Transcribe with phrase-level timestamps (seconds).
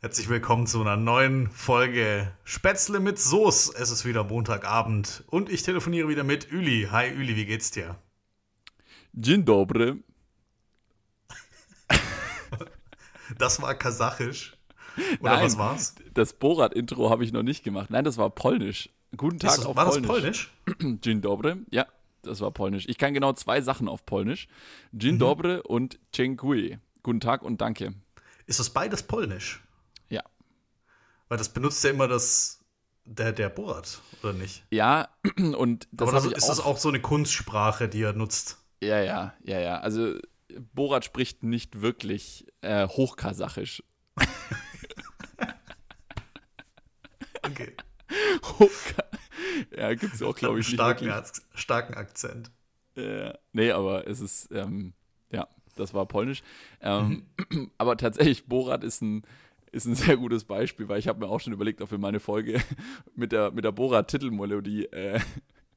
[0.00, 3.72] Herzlich willkommen zu einer neuen Folge Spätzle mit Soße.
[3.76, 6.88] Es ist wieder Montagabend und ich telefoniere wieder mit Üli.
[6.90, 7.96] Hi Üli, wie geht's dir?
[9.12, 9.96] Dzień dobry.
[13.38, 14.56] Das war kasachisch.
[15.20, 15.94] Oder Nein, was war's?
[16.14, 17.90] Das Borat-Intro habe ich noch nicht gemacht.
[17.90, 18.88] Nein, das war polnisch.
[19.16, 20.50] Guten Tag das, auf war polnisch.
[20.66, 21.00] das polnisch?
[21.02, 21.56] Dzień dobry.
[21.70, 21.86] Ja,
[22.22, 22.86] das war polnisch.
[22.88, 24.46] Ich kann genau zwei Sachen auf polnisch.
[24.92, 25.18] Dzień Mhm.
[25.18, 26.78] dobry und dziękuję.
[27.02, 27.92] Guten Tag und danke.
[28.46, 29.60] Ist das beides polnisch?
[31.28, 32.64] Weil das benutzt ja immer das
[33.04, 34.64] der, der Borat, oder nicht?
[34.70, 38.58] Ja, und das Aber das, ist das auch so eine Kunstsprache, die er nutzt?
[38.82, 39.78] Ja, ja, ja, ja.
[39.80, 40.14] Also
[40.74, 43.82] Borat spricht nicht wirklich äh, hochkasachisch.
[47.42, 47.72] Okay.
[48.58, 49.04] Hochka
[49.76, 51.12] ja, gibt es auch, glaube ich, starken,
[51.54, 52.50] starken Akzent.
[52.96, 54.92] Äh, nee, aber es ist, ähm,
[55.30, 56.42] ja, das war polnisch.
[56.80, 57.70] Ähm, Mhm.
[57.78, 59.22] aber tatsächlich, Borat ist ein,
[59.72, 62.20] ist ein sehr gutes Beispiel, weil ich habe mir auch schon überlegt, ob wir meine
[62.20, 62.60] Folge
[63.14, 65.20] mit der, mit der Borat-Titelmelodie äh,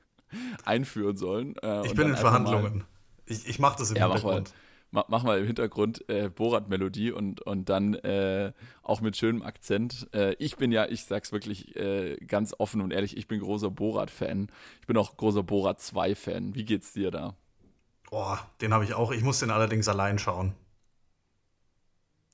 [0.65, 1.55] einführen sollen.
[1.61, 2.83] Äh, Ich bin in einfach mal- Verhandlungen.
[3.25, 4.35] Ich, ich mache das im Ja, mach mal.
[4.35, 4.53] Hintergrund.
[4.93, 8.51] Ma mach mal im Hintergrund äh, Borat-Melodie und, und dann äh,
[8.83, 10.09] auch mit schönem Akzent.
[10.13, 13.71] Äh, ich bin ja, ich sag's wirklich äh, ganz offen und ehrlich, ich bin großer
[13.71, 14.49] Borat-Fan.
[14.81, 16.55] Ich bin auch großer Borat 2-Fan.
[16.55, 17.35] Wie geht's dir da?
[18.09, 19.13] Oh, den habe ich auch.
[19.13, 20.55] Ich muss den allerdings allein schauen.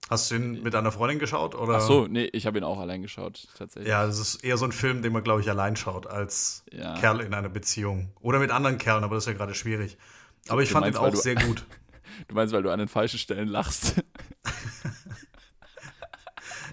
[0.10, 1.54] Hast du ihn mit deiner Freundin geschaut?
[1.54, 1.76] Oder?
[1.78, 3.90] Ach so, nee, ich habe ihn auch allein geschaut, tatsächlich.
[3.90, 6.98] Ja, das ist eher so ein Film, den man, glaube ich, allein schaut, als Ja.
[6.98, 8.12] Kerl in einer Beziehung.
[8.22, 9.98] Oder mit anderen Kerlen, aber das ist ja gerade schwierig.
[10.48, 11.66] Aber ich Du fand ihn meinst, weil auch du- sehr gut.
[12.30, 13.96] Du meinst, weil du an den falschen Stellen lachst?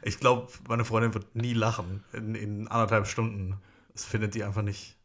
[0.02, 3.56] Ich glaube, meine Freundin wird nie lachen in, in anderthalb Stunden.
[3.94, 4.98] Das findet die einfach nicht.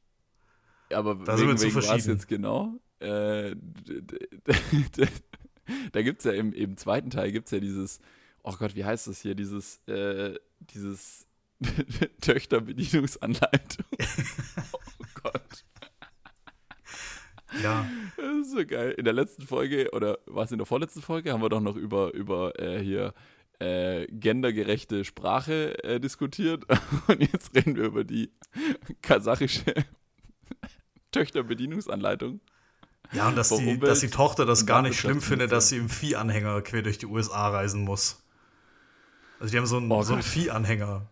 [0.94, 2.74] Aber Da sind wir wegen, zu wegen jetzt genau?
[3.00, 3.56] Äh,
[5.94, 8.00] da gibt es ja im, im zweiten Teil gibt's ja dieses,
[8.50, 9.36] oh Gott, wie heißt das hier?
[9.36, 11.28] Dieses, äh, dieses
[12.22, 13.86] Töchterbedienungsanleitung.
[14.72, 15.66] oh Gott.
[17.64, 18.92] Ja, Das ist so geil.
[18.98, 21.76] In der letzten Folge, oder war es in der vorletzten Folge, haben wir doch noch
[21.76, 23.14] über, über äh, hier
[23.60, 26.64] äh, gendergerechte Sprache äh, diskutiert.
[27.08, 28.32] Und jetzt reden wir über die
[29.02, 29.74] kasachische
[31.12, 32.40] Töchterbedienungsanleitung.
[33.12, 35.78] ja und dass die, Umwelt dass die Tochter das gar nicht schlimm findet, dass sie
[35.78, 38.24] im Viehanhänger quer durch die USA reisen muss.
[39.40, 40.24] Also die haben so einen, Oh so einen.
[40.24, 41.08] Viehanhänger.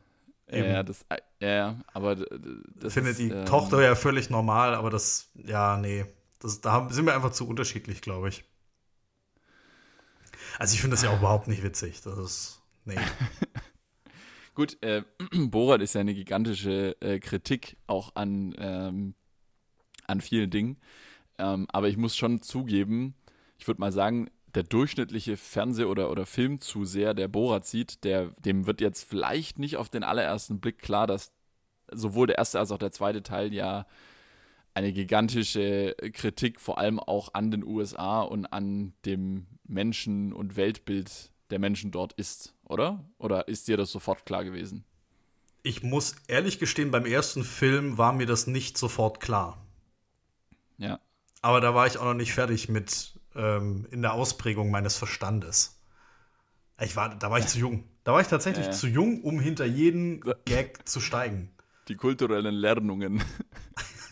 [0.49, 4.75] Ja, ja, das, äh, ja, aber das findet ist, die ähm, Tochter ja völlig normal,
[4.75, 6.05] aber das, ja, nee.
[6.39, 8.45] Das, da haben- sind wir einfach zu unterschiedlich, glaube ich.
[10.59, 12.01] Also ich finde das ja auch überhaupt nicht witzig.
[12.01, 12.95] Das ist, nee.
[14.55, 19.13] Gut, äh, Borat ist ja eine gigantische äh, Kritik auch an, ähm,
[20.07, 20.77] an vielen Dingen.
[21.37, 23.15] Ähm, aber ich muss schon zugeben,
[23.59, 28.65] ich würde mal sagen, der durchschnittliche Fernseh- oder, oder Filmzuseher, der Borat sieht, der, dem
[28.65, 31.31] wird jetzt vielleicht nicht auf den allerersten Blick klar, dass
[31.91, 33.85] sowohl der erste als auch der zweite Teil ja
[34.73, 41.31] eine gigantische Kritik vor allem auch an den USA und an dem Menschen- und Weltbild
[41.49, 43.03] der Menschen dort ist, oder?
[43.17, 44.83] Oder ist dir das sofort klar gewesen?
[45.63, 49.57] Ich muss ehrlich gestehen, beim ersten Film war mir das nicht sofort klar.
[50.77, 50.99] Ja.
[51.41, 55.79] Aber da war ich auch noch nicht fertig mit ähm, in der Ausprägung meines Verstandes.
[56.79, 57.83] Ich war, da war ich zu jung.
[58.03, 58.77] Da war ich tatsächlich Ja, ja.
[58.77, 61.51] zu jung, um hinter jeden Gag zu steigen.
[61.87, 63.23] Die kulturellen Lernungen.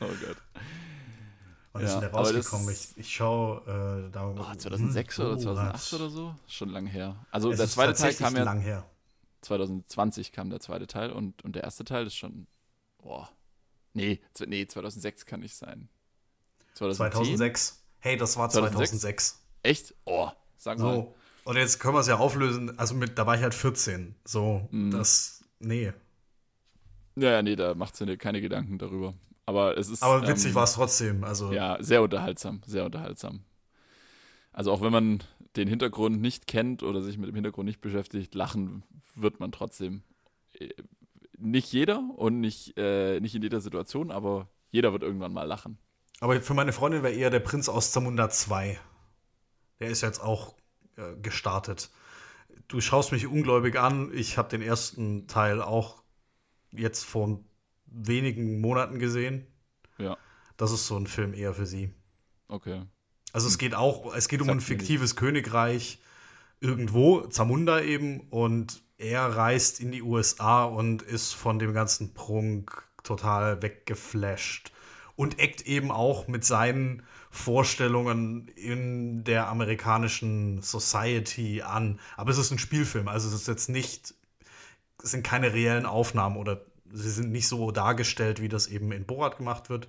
[0.00, 0.36] oh Gott.
[1.72, 2.68] Wann ist Ja, denn der rausgekommen?
[2.68, 4.28] ist- Ich, ich schaue äh, da.
[4.28, 6.34] Oh, 2006 oder 2008 oder so?
[6.48, 7.16] Schon lang her.
[7.30, 8.84] Also Es der ist zweite Teil kam ja lang her.
[9.42, 12.46] 2020 kam der zweite Teil und, und der erste Teil ist schon.
[12.98, 13.30] Boah.
[13.92, 15.88] Nee, nee, 2006 kann nicht sein.
[16.74, 17.12] 2010?
[17.12, 17.82] 2006.
[18.06, 19.00] Hey, das war 2006?
[19.00, 19.42] 2006.
[19.64, 19.94] Echt?
[20.04, 20.94] Oh, sag mal.
[20.94, 21.14] So.
[21.44, 22.78] Und jetzt können wir es ja auflösen.
[22.78, 24.14] Also mit, da war ich halt 14.
[24.24, 24.92] So, Mhm.
[24.92, 25.92] das, nee.
[27.16, 29.14] Ja, ja, nee, da macht sie keine Gedanken darüber.
[29.44, 30.04] Aber es ist.
[30.04, 31.24] Aber witzig ähm, war es trotzdem.
[31.24, 33.40] Also, Ja, sehr unterhaltsam, sehr unterhaltsam.
[34.52, 35.24] Also auch wenn man
[35.56, 38.84] den Hintergrund nicht kennt oder sich mit dem Hintergrund nicht beschäftigt, lachen
[39.16, 40.04] wird man trotzdem.
[40.52, 40.68] Äh,
[41.38, 45.78] Nicht jeder und nicht, äh, nicht in jeder Situation, aber jeder wird irgendwann mal lachen.
[46.20, 48.78] Aber für meine Freundin wäre eher der Prinz aus Zamunda 2.
[49.80, 50.54] Der ist jetzt auch
[50.96, 51.90] äh, gestartet.
[52.68, 54.10] Du schaust mich ungläubig an.
[54.14, 56.02] Ich habe den ersten Teil auch
[56.70, 57.40] jetzt vor
[57.86, 59.46] wenigen Monaten gesehen.
[59.98, 60.16] Ja,
[60.56, 61.92] Das ist so ein Film eher für sie.
[62.48, 62.82] okay.
[63.32, 66.00] Also es geht auch, es geht um ein fiktives Königreich
[66.60, 72.82] irgendwo, Zamunda eben, und er reist in die USA und ist von dem ganzen Prunk
[73.02, 74.72] total weggeflasht
[75.16, 81.98] und eckt eben auch mit seinen Vorstellungen in der amerikanischen Society an.
[82.16, 84.14] Aber es ist ein Spielfilm, also es ist jetzt nicht,
[85.02, 89.06] es sind keine reellen Aufnahmen oder sie sind nicht so dargestellt, wie das eben in
[89.06, 89.88] Borat gemacht wird,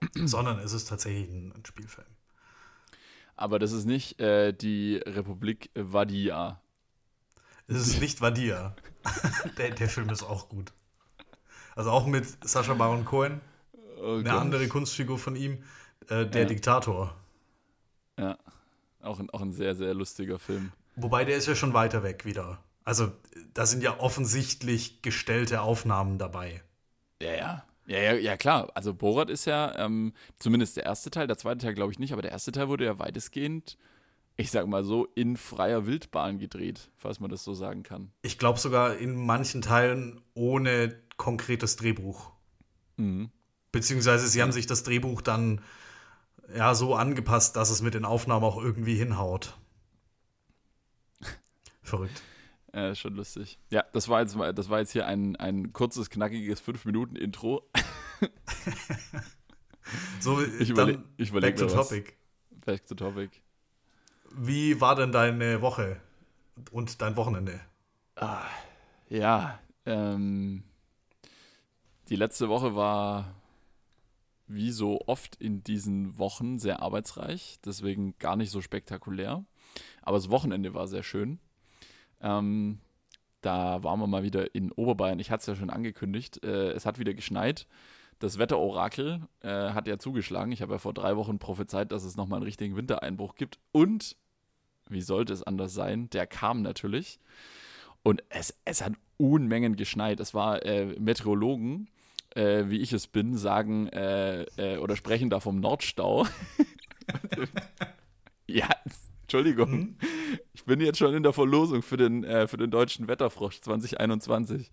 [0.14, 2.06] sondern es ist tatsächlich ein, ein Spielfilm.
[3.36, 6.60] Aber das ist nicht äh, die Republik Vadia.
[7.68, 8.74] Es ist nicht Vadia.
[9.58, 10.72] der, der Film ist auch gut.
[11.74, 13.40] Also auch mit Sascha Baron Cohen,
[14.02, 14.32] Oh eine Gott.
[14.32, 15.62] andere Kunstfigur von ihm,
[16.08, 16.48] äh, der Ja.
[16.48, 17.14] Diktator.
[18.18, 18.38] Ja,
[19.02, 20.72] auch ein, auch ein sehr, sehr lustiger Film.
[20.96, 22.58] Wobei der ist ja schon weiter weg wieder.
[22.84, 23.12] Also
[23.54, 26.62] da sind ja offensichtlich gestellte Aufnahmen dabei.
[27.22, 27.64] Ja, ja.
[27.86, 28.70] Ja, ja, ja, klar.
[28.74, 32.12] Also Borat ist ja, ähm, zumindest der erste Teil, der zweite Teil glaube ich nicht,
[32.12, 33.76] aber der erste Teil wurde ja weitestgehend,
[34.36, 38.12] ich sag mal so, in freier Wildbahn gedreht, falls man das so sagen kann.
[38.22, 42.30] Ich glaube sogar in manchen Teilen ohne konkretes Drehbuch.
[42.96, 43.30] Mhm.
[43.72, 45.60] Beziehungsweise sie haben sich das Drehbuch dann
[46.54, 49.56] ja so angepasst, dass es mit den Aufnahmen auch irgendwie hinhaut.
[51.82, 52.22] Verrückt.
[52.72, 53.58] Äh, schon lustig.
[53.70, 57.68] Ja, das war jetzt, das war jetzt hier ein, ein kurzes, knackiges 5-Minuten-Intro.
[60.20, 61.88] So, Ich dann überle- ich überleg back to mir was.
[61.88, 62.12] topic.
[62.64, 63.30] Back to topic.
[64.36, 66.00] Wie war denn deine Woche
[66.70, 67.58] und dein Wochenende?
[69.08, 70.62] Ja, ähm,
[72.08, 73.34] die letzte Woche war
[74.52, 79.44] wie so oft in diesen Wochen sehr arbeitsreich, deswegen gar nicht so spektakulär.
[80.02, 81.38] Aber das Wochenende war sehr schön.
[82.20, 82.80] Ähm,
[83.42, 85.20] da waren wir mal wieder in Oberbayern.
[85.20, 86.44] Ich hatte es ja schon angekündigt.
[86.44, 87.66] Äh, es hat wieder geschneit.
[88.18, 90.52] Das Wetterorakel äh, hat ja zugeschlagen.
[90.52, 93.60] Ich habe ja vor drei Wochen prophezeit, dass es nochmal einen richtigen Wintereinbruch gibt.
[93.70, 94.16] Und,
[94.88, 97.20] wie sollte es anders sein, der kam natürlich.
[98.02, 100.18] Und es, es hat Unmengen geschneit.
[100.18, 101.88] Es war äh, Meteorologen,
[102.34, 106.26] äh, wie ich es bin, sagen äh, äh, oder sprechen da vom Nordstau.
[108.46, 108.68] ja,
[109.22, 109.96] Entschuldigung.
[110.52, 114.70] Ich bin jetzt schon in der Verlosung für den, äh, für den deutschen Wetterfrosch 2021.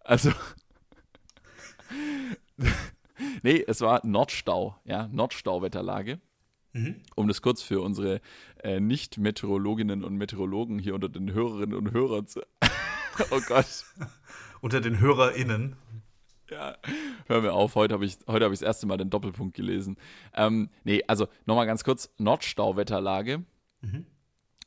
[0.00, 0.32] Also.
[3.42, 6.20] nee, es war Nordstau, ja, Nordstauwetterlage.
[7.16, 8.20] Um das kurz für unsere
[8.62, 12.40] äh, Nicht-Meteorologinnen und Meteorologen hier unter den Hörerinnen und Hörern zu.
[13.30, 13.84] oh Gott.
[14.60, 15.76] Unter den HörerInnen.
[16.50, 16.76] Ja,
[17.26, 19.96] hör mir auf, heute habe ich heute habe ich das erste Mal den Doppelpunkt gelesen.
[20.34, 23.44] Ähm, nee, also nochmal ganz kurz, Nordstauwetterlage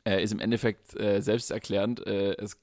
[0.05, 2.05] äh, ist im Endeffekt äh, selbsterklärend.
[2.05, 2.57] Äh, es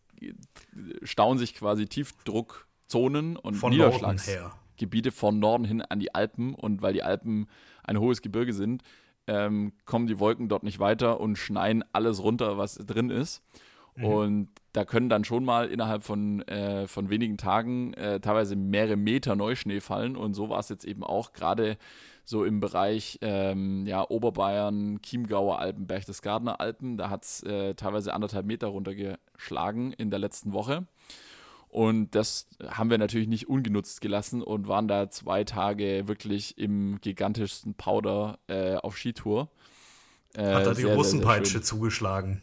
[1.03, 6.93] stauen sich quasi Tiefdruckzonen und Von Niederschlagsgebiete von Norden hin an die Alpen und weil
[6.93, 7.49] die Alpen
[7.85, 8.83] ein hohes Gebirge sind,
[9.27, 13.43] ähm, kommen die Wolken dort nicht weiter und schneien alles runter, was drin ist.
[14.05, 18.97] Und da können dann schon mal innerhalb von, äh, von wenigen Tagen äh, teilweise mehrere
[18.97, 20.17] Meter Neuschnee fallen.
[20.17, 21.77] Und so war es jetzt eben auch gerade
[22.25, 26.97] so im Bereich ähm, ja, Oberbayern, Chiemgauer Alpen, Berchtesgadener Alpen.
[26.99, 30.87] Da hat es äh, teilweise anderthalb Meter runtergeschlagen in der letzten Woche.
[31.69, 37.01] Und das haben wir natürlich nicht ungenutzt gelassen und waren da zwei Tage wirklich im
[37.01, 39.51] gigantischsten Powder äh, auf Skitour.
[40.35, 42.43] Äh, Hat da die Russenpeitsche zugeschlagen.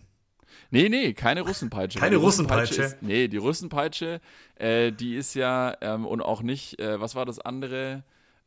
[0.71, 1.99] Nee, nee, keine Russenpeitsche.
[1.99, 2.81] Keine Die Russenpeitsche?
[2.83, 4.19] Ist, nee, die Russenpeitsche,
[4.55, 8.03] äh, die ist ja, ähm, und auch nicht, äh, was war das andere?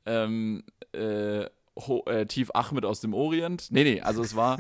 [0.06, 1.46] Ähm, äh,
[1.86, 3.68] Ho äh, Tief Ahmed aus dem Orient.
[3.70, 4.58] Nee, nee, also es war,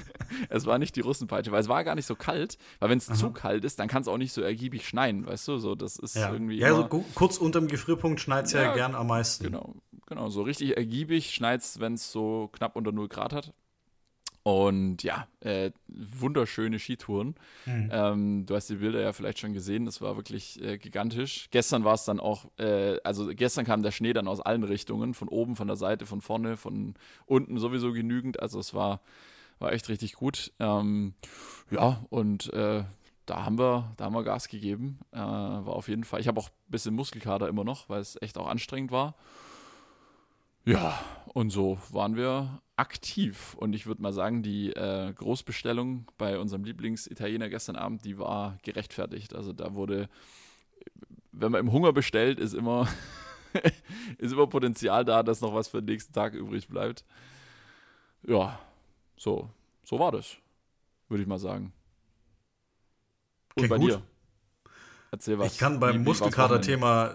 [0.48, 3.06] es war nicht die Russenpeitsche, weil es war gar nicht so kalt, weil wenn es
[3.06, 5.96] zu kalt ist, dann kann es auch nicht so ergiebig schneien, weißt du, so, das
[5.96, 9.44] ist Ja, irgendwie ja so kurz unterm Gefrierpunkt schneit es ja, Ja, gern am meisten.
[9.44, 9.74] Genau,
[10.06, 10.28] genau.
[10.28, 13.52] So richtig ergiebig schneit es, wenn es so knapp unter 0 Grad hat.
[14.50, 17.36] Und ja, äh, wunderschöne Skitouren.
[17.92, 21.46] Ähm, du hast die Bilder ja vielleicht schon gesehen, das war wirklich äh, gigantisch.
[21.52, 25.14] Gestern war es dann auch, äh, also gestern kam der Schnee dann aus allen Richtungen,
[25.14, 26.94] von oben, von der Seite, von vorne, von
[27.26, 28.40] unten sowieso genügend.
[28.40, 29.02] Also es war,
[29.60, 30.52] war echt richtig gut.
[30.58, 31.14] Ähm,
[31.70, 32.82] ja, und äh,
[33.26, 34.98] da haben wir, da haben wir Gas gegeben.
[35.12, 36.18] Äh, war auf jeden Fall.
[36.18, 39.14] Ich habe auch ein bisschen Muskelkater immer noch, weil es echt auch anstrengend war.
[40.64, 40.98] Ja,
[41.34, 43.54] und so waren wir aktiv.
[43.58, 48.56] Und ich würde mal sagen, die äh, Großbestellung bei unserem Lieblingsitaliener gestern Abend, die war
[48.62, 49.34] gerechtfertigt.
[49.34, 50.08] Also da wurde,
[51.30, 52.88] wenn man im Hunger bestellt, ist immer,
[54.18, 57.04] ist immer Potenzial da, dass noch was für den nächsten Tag übrig bleibt.
[58.26, 58.58] Ja,
[59.16, 59.50] so,
[59.84, 60.36] so war das,
[61.08, 61.72] würde ich mal sagen.
[63.54, 63.90] Und Okay, bei gut.
[63.90, 64.02] dir?
[65.10, 65.52] Erzähl was.
[65.52, 66.02] Ich kann beim?
[66.02, 67.14] Muskelkater-Thema,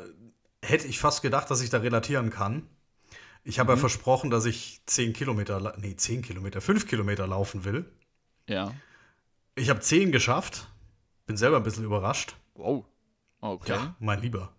[0.62, 2.68] hätte ich fast gedacht, dass ich da relatieren kann.
[3.48, 3.60] Ich Mhm.
[3.62, 7.90] habe ja versprochen, dass ich 10 Kilometer, nee, 10 Kilometer, 5 Kilometer laufen will.
[8.50, 8.74] Ja.
[9.54, 10.68] Ich habe 10 geschafft.
[11.28, 12.36] Bin selber ein bisschen überrascht.
[12.56, 12.86] Wow.
[13.40, 13.72] Okay.
[13.72, 14.54] Ja, mein Lieber.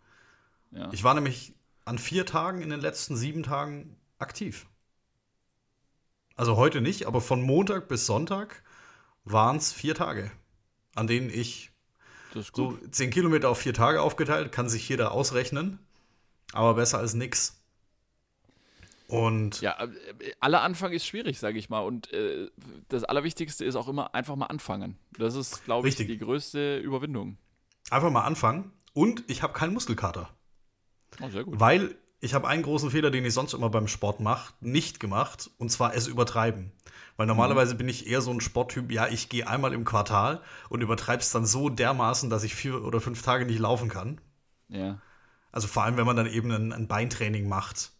[0.70, 0.88] Ja.
[0.92, 4.66] Ich war nämlich an vier Tagen in den letzten sieben Tagen aktiv.
[6.36, 8.62] Also heute nicht, aber von Montag bis Sonntag
[9.24, 10.30] waren es vier Tage,
[10.94, 11.72] an denen ich
[12.52, 15.78] so zehn Kilometer auf vier Tage aufgeteilt, kann sich jeder ausrechnen,
[16.52, 17.55] aber besser als nix.
[19.08, 21.80] Und ja, äh, aller Anfang ist schwierig, sage ich mal.
[21.80, 22.50] Und äh,
[22.88, 24.98] das Allerwichtigste ist auch immer einfach mal anfangen.
[25.18, 27.38] Das ist, glaube ich, die größte Überwindung.
[27.90, 28.72] Einfach mal anfangen.
[28.92, 30.30] Und ich habe keinen Muskelkater.
[31.20, 31.60] Oh, sehr gut.
[31.60, 35.50] Weil ich habe einen großen Fehler, den ich sonst immer beim Sport mache, nicht gemacht.
[35.58, 36.72] Und zwar es übertreiben.
[37.16, 37.78] Weil normalerweise mhm.
[37.78, 41.30] bin ich eher so ein Sporttyp, ja, ich gehe einmal im Quartal und übertreibe es
[41.30, 44.20] dann so dermaßen, dass ich vier oder fünf Tage nicht laufen kann.
[44.68, 45.00] Ja.
[45.52, 47.92] Also vor allem, wenn man dann eben ein, ein Beintraining macht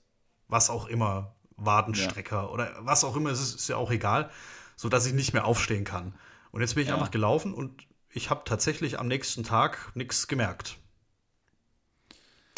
[0.49, 2.49] was auch immer, Wadenstrecker ja.
[2.49, 4.31] oder was auch immer, es ist, ist ja auch egal,
[4.77, 6.15] so dass ich nicht mehr aufstehen kann.
[6.51, 6.95] Und jetzt bin ich ja.
[6.95, 10.79] einfach gelaufen und ich habe tatsächlich am nächsten Tag nichts gemerkt.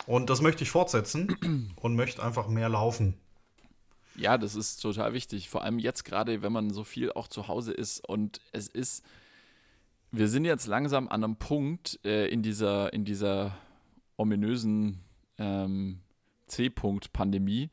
[0.06, 3.14] Und das möchte ich fortsetzen und möchte einfach mehr laufen.
[4.16, 5.48] Ja, das ist total wichtig.
[5.48, 9.04] Vor allem jetzt gerade, wenn man so viel auch zu Hause ist und es ist,
[10.10, 13.56] wir sind jetzt langsam an einem Punkt äh, in dieser, in dieser
[14.16, 15.04] ominösen
[15.38, 16.00] ähm,
[16.48, 17.70] C-Punkt-Pandemie.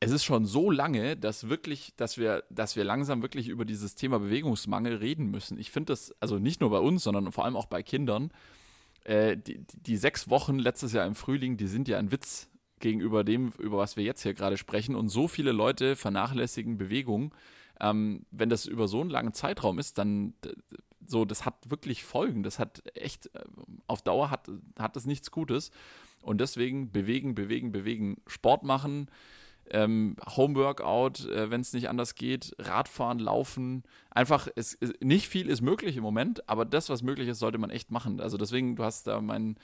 [0.00, 3.94] Es ist schon so lange, dass wirklich, dass wir, dass wir langsam wirklich über dieses
[3.94, 5.58] Thema Bewegungsmangel reden müssen.
[5.58, 8.32] Ich finde das, also nicht nur bei uns, sondern vor allem auch bei Kindern.
[9.04, 12.48] Äh, die, die sechs Wochen letztes Jahr im Frühling, die sind ja ein Witz
[12.80, 14.94] gegenüber dem, über was wir jetzt hier gerade sprechen.
[14.94, 17.34] Und so viele Leute vernachlässigen Bewegung.
[17.80, 20.34] Ähm, wenn das über so einen langen Zeitraum ist, dann
[21.06, 22.42] so, das hat wirklich Folgen.
[22.42, 23.44] Das hat echt, äh,
[23.86, 25.70] auf Dauer hat, hat das nichts Gutes.
[26.22, 29.08] Und deswegen bewegen, bewegen, bewegen, Sport machen,
[29.70, 33.82] ähm, Homeworkout, äh, wenn es nicht anders geht, Radfahren, Laufen.
[34.10, 37.58] Einfach, es, es, nicht viel ist möglich im Moment, aber das, was möglich ist, sollte
[37.58, 38.20] man echt machen.
[38.20, 39.56] Also deswegen, du hast da mein,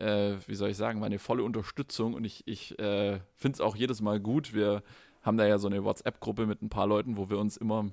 [0.00, 3.76] äh, wie soll ich sagen, meine volle Unterstützung und ich, ich äh, finde es auch
[3.76, 4.54] jedes Mal gut.
[4.54, 4.82] Wir
[5.22, 7.90] haben da ja so eine WhatsApp-Gruppe mit ein paar Leuten, wo wir uns immer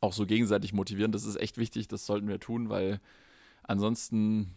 [0.00, 1.12] auch so gegenseitig motivieren.
[1.12, 3.00] Das ist echt wichtig, das sollten wir tun, weil
[3.62, 4.54] ansonsten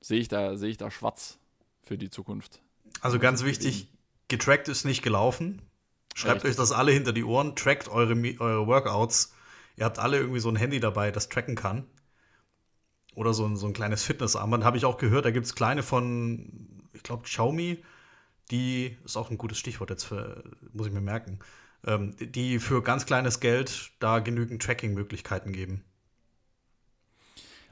[0.00, 1.39] sehe ich da, sehe ich da schwarz
[1.90, 2.62] für die Zukunft.
[3.00, 3.88] Also ganz wichtig,
[4.28, 5.60] getrackt ist nicht gelaufen.
[6.14, 6.52] Schreibt Echt?
[6.52, 9.34] euch das alle hinter die Ohren, trackt eure, eure Workouts.
[9.74, 11.84] Ihr habt alle irgendwie so ein Handy dabei, das tracken kann.
[13.16, 14.62] Oder so ein, so ein kleines Fitnessarmband.
[14.62, 17.82] Habe ich auch gehört, da gibt es kleine von, ich glaube, Xiaomi.
[18.52, 21.40] Die ist auch ein gutes Stichwort jetzt für, muss ich mir merken.
[21.84, 25.82] Ähm, die für ganz kleines Geld da genügend Tracking-Möglichkeiten geben.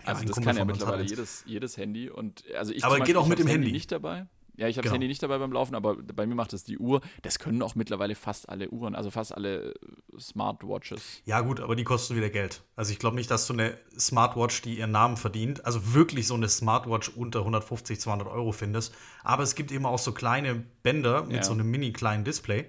[0.04, 3.38] Also das kann ja mittlerweile jedes, jedes Handy und also ich aber geht auch mit
[3.38, 3.66] dem Handy.
[3.66, 4.26] Handy nicht dabei.
[4.58, 4.90] Ja, ich habe genau.
[4.90, 7.00] das Handy nicht dabei beim Laufen, aber bei mir macht es die Uhr.
[7.22, 9.74] Das können auch mittlerweile fast alle Uhren, also fast alle
[10.18, 11.22] Smartwatches.
[11.26, 12.62] Ja, gut, aber die kosten wieder Geld.
[12.74, 16.34] Also ich glaube nicht, dass so eine Smartwatch, die ihren Namen verdient, also wirklich so
[16.34, 18.92] eine Smartwatch unter 150, 200 Euro findest.
[19.22, 21.42] Aber es gibt eben auch so kleine Bänder mit ja.
[21.44, 22.66] so einem mini kleinen Display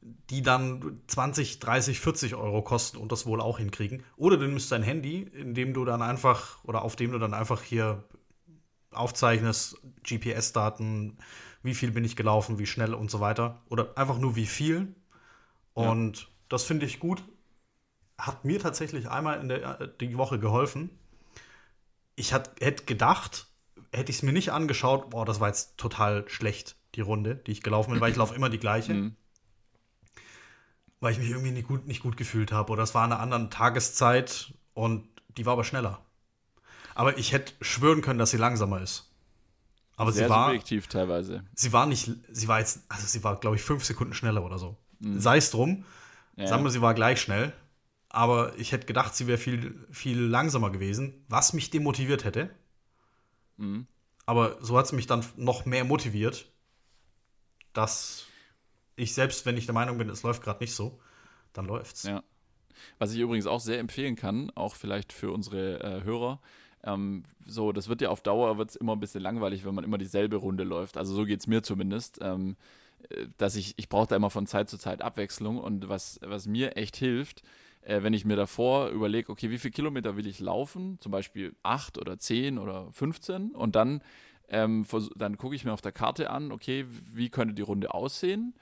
[0.00, 4.02] die dann 20, 30, 40 Euro kosten und das wohl auch hinkriegen.
[4.16, 7.34] Oder du nimmst dein Handy, in dem du dann einfach oder auf dem du dann
[7.34, 8.04] einfach hier
[8.90, 11.18] aufzeichnest, GPS-Daten,
[11.62, 13.62] wie viel bin ich gelaufen, wie schnell und so weiter.
[13.68, 14.94] Oder einfach nur wie viel.
[15.74, 16.26] Und ja.
[16.48, 17.22] das finde ich gut.
[18.18, 20.90] Hat mir tatsächlich einmal in der äh, die Woche geholfen.
[22.16, 23.46] Ich hätte gedacht,
[23.92, 27.52] hätte ich es mir nicht angeschaut, boah, das war jetzt total schlecht, die Runde, die
[27.52, 28.94] ich gelaufen bin, weil ich laufe immer die gleiche.
[28.94, 29.16] Mhm
[31.00, 32.72] weil ich mich irgendwie nicht gut, nicht gut gefühlt habe.
[32.72, 36.00] Oder es war eine andere Tageszeit und die war aber schneller.
[36.94, 39.08] Aber ich hätte schwören können, dass sie langsamer ist.
[39.96, 41.44] Aber Sehr sie war subjektiv teilweise.
[41.54, 44.58] Sie war nicht, sie war jetzt, also sie war, glaube ich, fünf Sekunden schneller oder
[44.58, 44.76] so.
[45.00, 45.20] Mhm.
[45.20, 45.84] Sei es drum.
[46.36, 46.46] Ja.
[46.46, 47.52] Sagen wir, sie war gleich schnell.
[48.08, 52.50] Aber ich hätte gedacht, sie wäre viel, viel langsamer gewesen, was mich demotiviert hätte.
[53.56, 53.86] Mhm.
[54.24, 56.46] Aber so hat es mich dann noch mehr motiviert,
[57.72, 58.27] dass
[58.98, 60.98] ich selbst, wenn ich der Meinung bin, es läuft gerade nicht so,
[61.52, 62.04] dann läuft's.
[62.04, 62.22] Ja.
[62.98, 66.40] Was ich übrigens auch sehr empfehlen kann, auch vielleicht für unsere äh, Hörer,
[66.84, 69.98] ähm, so, das wird ja auf Dauer wird's immer ein bisschen langweilig, wenn man immer
[69.98, 70.96] dieselbe Runde läuft.
[70.96, 72.18] Also so geht es mir zumindest.
[72.22, 72.56] Ähm,
[73.10, 76.46] äh, dass ich, ich brauche da immer von Zeit zu Zeit Abwechslung und was, was
[76.46, 77.42] mir echt hilft,
[77.82, 81.54] äh, wenn ich mir davor überlege, okay, wie viele Kilometer will ich laufen, zum Beispiel
[81.62, 84.02] 8 oder 10 oder 15 und dann,
[84.48, 84.86] ähm,
[85.16, 88.54] dann gucke ich mir auf der Karte an, okay, wie könnte die Runde aussehen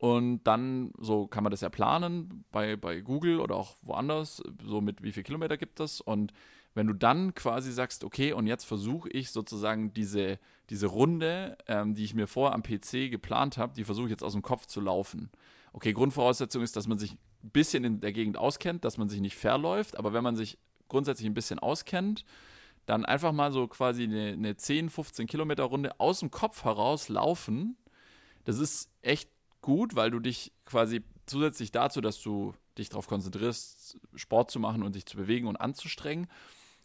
[0.00, 4.80] und dann, so kann man das ja planen bei, bei Google oder auch woanders, so
[4.80, 6.00] mit wie viel Kilometer gibt es.
[6.00, 6.32] Und
[6.72, 10.38] wenn du dann quasi sagst, okay, und jetzt versuche ich sozusagen diese,
[10.70, 14.24] diese Runde, ähm, die ich mir vorher am PC geplant habe, die versuche ich jetzt
[14.24, 15.30] aus dem Kopf zu laufen.
[15.74, 17.12] Okay, Grundvoraussetzung ist, dass man sich
[17.44, 20.56] ein bisschen in der Gegend auskennt, dass man sich nicht verläuft, aber wenn man sich
[20.88, 22.24] grundsätzlich ein bisschen auskennt,
[22.86, 27.10] dann einfach mal so quasi eine, eine 10, 15 Kilometer Runde aus dem Kopf heraus
[27.10, 27.76] laufen.
[28.44, 29.28] Das ist echt
[29.60, 34.82] gut, weil du dich quasi zusätzlich dazu, dass du dich darauf konzentrierst, Sport zu machen
[34.82, 36.28] und dich zu bewegen und anzustrengen,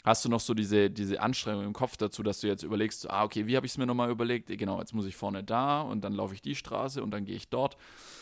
[0.05, 3.09] hast du noch so diese, diese Anstrengung im Kopf dazu, dass du jetzt überlegst, so,
[3.09, 4.47] ah, okay, wie habe ich es mir nochmal überlegt?
[4.47, 7.35] Genau, jetzt muss ich vorne da und dann laufe ich die Straße und dann gehe
[7.35, 7.75] ich dort.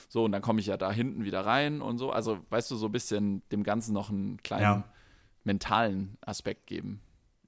[0.07, 2.12] So, und dann komme ich ja da hinten wieder rein und so.
[2.12, 4.83] Also, weißt du, so ein bisschen dem Ganzen noch einen kleinen ja.
[5.43, 7.01] mentalen Aspekt geben.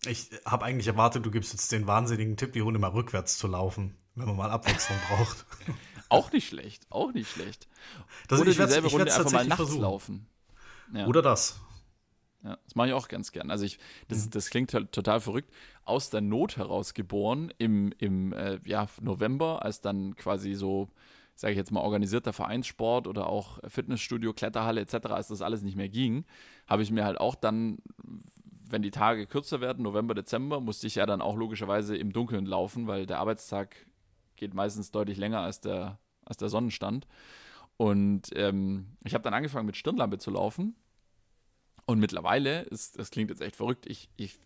[0.06, 3.48] Ich habe eigentlich erwartet, du gibst jetzt den wahnsinnigen Tipp, die Runde mal rückwärts zu
[3.48, 5.46] laufen, wenn man mal Abwechslung braucht.
[6.10, 7.68] Auch nicht schlecht, auch nicht schlecht.
[8.28, 9.82] Das, Oder ich dieselbe Runde einfach mal nachts versuchen.
[9.82, 10.28] laufen.
[10.94, 11.08] Ja.
[11.08, 11.60] Oder das.
[12.44, 13.50] Ja, das mache ich auch ganz gern.
[13.50, 14.30] Also ich, das, mhm.
[14.30, 15.52] das klingt halt total verrückt.
[15.84, 20.90] Aus der Not heraus geboren im, im äh, ja, November, als dann quasi so,
[21.36, 25.76] sage ich jetzt mal, organisierter Vereinssport oder auch Fitnessstudio, Kletterhalle etc., als das alles nicht
[25.76, 26.24] mehr ging,
[26.68, 27.80] habe ich mir halt auch dann,
[28.70, 32.46] wenn die Tage kürzer werden, November, Dezember, musste ich ja dann auch logischerweise im Dunkeln
[32.46, 33.76] laufen, weil der Arbeitstag
[34.36, 37.08] geht meistens deutlich länger als der, als der Sonnenstand.
[37.78, 40.76] Und ähm, ich habe dann angefangen mit Stirnlampe zu laufen
[41.86, 44.40] und mittlerweile, ist, das klingt jetzt echt verrückt, ich, ich,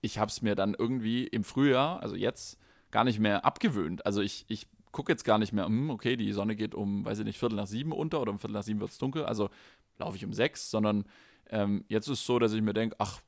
[0.00, 2.58] ich habe es mir dann irgendwie im Frühjahr, also jetzt,
[2.90, 4.06] gar nicht mehr abgewöhnt.
[4.06, 7.18] Also ich, ich gucke jetzt gar nicht mehr, hm, okay, die Sonne geht um, weiß
[7.18, 9.50] ich nicht, Viertel nach sieben unter oder um Viertel nach sieben wird es dunkel, also
[9.98, 11.04] laufe ich um sechs, sondern
[11.50, 13.20] ähm, jetzt ist es so, dass ich mir denke, ach,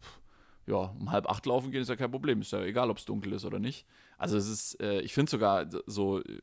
[0.66, 3.04] ja, um halb acht laufen gehen ist ja kein Problem, ist ja egal, ob es
[3.04, 3.86] dunkel ist oder nicht.
[4.18, 6.38] Also es ist, äh, ich finde sogar so äh,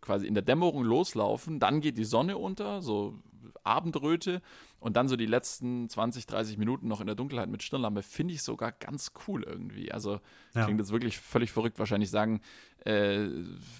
[0.00, 3.18] quasi in der Dämmerung loslaufen, dann geht die Sonne unter, so
[3.64, 4.42] Abendröte
[4.80, 8.34] und dann so die letzten 20, 30 Minuten noch in der Dunkelheit mit Stirnlampe finde
[8.34, 9.92] ich sogar ganz cool irgendwie.
[9.92, 10.20] Also
[10.54, 10.64] ja.
[10.64, 11.78] klingt jetzt wirklich völlig verrückt.
[11.78, 12.40] Wahrscheinlich sagen
[12.84, 13.26] äh,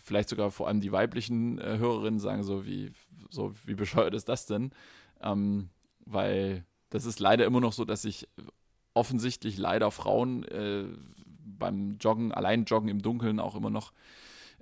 [0.04, 2.92] vielleicht sogar vor allem die weiblichen äh, Hörerinnen sagen so wie
[3.30, 4.72] so wie bescheuert ist das denn?
[5.20, 5.70] Ähm,
[6.04, 8.28] weil das ist leider immer noch so, dass sich
[8.96, 10.86] offensichtlich leider Frauen äh,
[11.44, 13.92] beim Joggen, allein Joggen im Dunkeln auch immer noch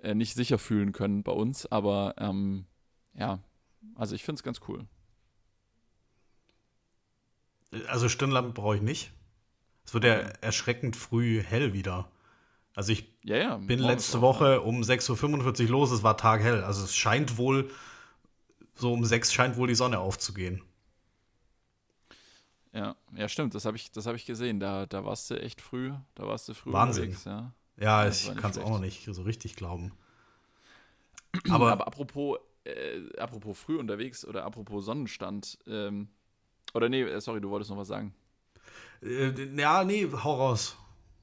[0.03, 1.67] äh, nicht sicher fühlen können bei uns.
[1.67, 2.67] Aber ähm,
[3.15, 3.39] ja,
[3.95, 4.87] also ich finde es ganz cool.
[7.89, 9.13] Also Stirnlampe brauche ich nicht.
[9.85, 12.09] Es wird ja erschreckend früh hell wieder.
[12.75, 16.65] Also ich ja, ja, bin letzte Woche um 6.45 Uhr los, es war taghell.
[16.65, 17.71] Also es scheint wohl,
[18.75, 20.63] so um 6 scheint wohl die Sonne aufzugehen.
[22.75, 24.59] Ja, ja, stimmt, das habe ich, hab ich gesehen.
[24.59, 27.05] Da, da warst du echt früh, da warst du früh Wahnsinn.
[27.05, 27.53] unterwegs, ja.
[27.77, 29.93] Ja, ich kann es auch noch nicht so richtig glauben.
[31.51, 36.09] Aber, Aber apropos, äh, apropos früh unterwegs oder apropos Sonnenstand, ähm,
[36.73, 38.13] oder nee, äh, sorry, du wolltest noch was sagen.
[39.03, 40.77] Äh, ja, nee, hau raus.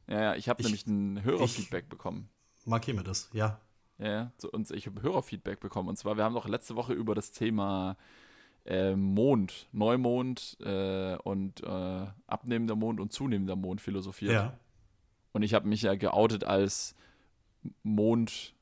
[0.08, 2.30] Ja, ja, ich habe nämlich ein Hörerfeedback bekommen.
[2.66, 3.60] Markier mir das, ja.
[3.98, 5.90] Ja, zu uns, ich habe Hörerfeedback bekommen.
[5.90, 7.98] Und zwar, wir haben doch letzte Woche über das Thema
[8.66, 14.34] äh, Mond, Neumond äh, und äh, abnehmender Mond und zunehmender Mond philosophiert.
[14.34, 14.60] Ja.
[15.32, 16.96] Und ich habe mich ja geoutet als
[17.84, 18.54] Mondunwisser.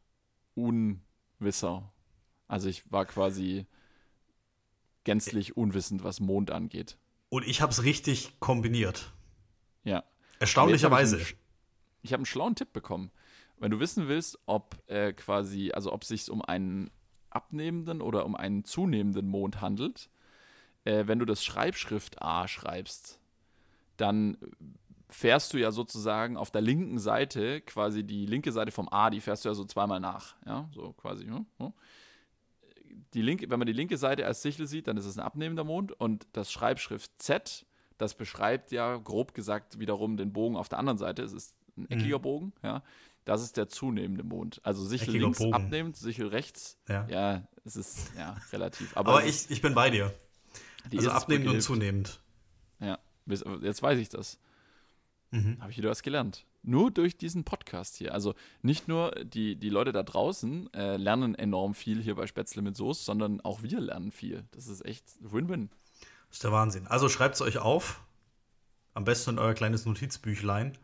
[2.48, 3.66] Also ich war quasi
[5.04, 6.98] gänzlich unwissend, was Mond angeht.
[7.30, 9.12] Und ich habe es richtig kombiniert.
[9.84, 10.04] Ja.
[10.40, 11.20] Erstaunlicherweise.
[12.02, 13.12] Ich habe einen schlauen Tipp bekommen.
[13.58, 16.90] Wenn du wissen willst, ob äh, quasi, also ob es sich um einen
[17.30, 20.10] abnehmenden oder um einen zunehmenden Mond handelt,
[20.86, 23.20] äh, wenn du das Schreibschrift A schreibst,
[23.98, 24.38] dann
[25.10, 29.22] fährst du ja sozusagen auf der linken Seite, quasi die linke Seite vom A, die
[29.22, 30.36] fährst du ja so zweimal nach.
[30.46, 31.26] Ja, so quasi.
[31.26, 31.74] Ja, ja.
[33.14, 35.64] Die linke, wenn man die linke Seite als Sichel sieht, dann ist es ein abnehmender
[35.64, 37.66] Mond und das Schreibschrift Z,
[37.98, 41.24] das beschreibt ja grob gesagt wiederum den Bogen auf der anderen Seite.
[41.24, 42.24] Es ist ein eckiger mhm.
[42.24, 42.84] Bogen, ja.
[43.26, 44.60] Das ist der zunehmende Mond.
[44.64, 45.54] Also Sichel Eckiger links Bogen.
[45.54, 46.80] abnehmend, Sichel rechts.
[46.88, 47.08] Ja.
[47.10, 48.96] ja, es ist ja relativ.
[48.98, 50.14] Aber, Aber ich, ich bin bei dir.
[50.92, 52.20] also abnehmend und zunehmend.
[52.80, 54.40] Ja, jetzt weiß ich das.
[55.32, 55.58] Mhm.
[55.60, 56.46] Habe ich wieder was gelernt.
[56.62, 58.14] Nur durch diesen Podcast hier.
[58.14, 62.62] Also nicht nur die, die Leute da draußen äh, lernen enorm viel hier bei Spätzle
[62.62, 64.46] mit Soße, sondern auch wir lernen viel.
[64.52, 65.70] Das ist echt Win-Win.
[66.30, 66.88] Das ist der Wahnsinn.
[66.88, 68.02] Also schreibt es euch auf.
[68.94, 70.78] Am besten in euer kleines Notizbüchlein.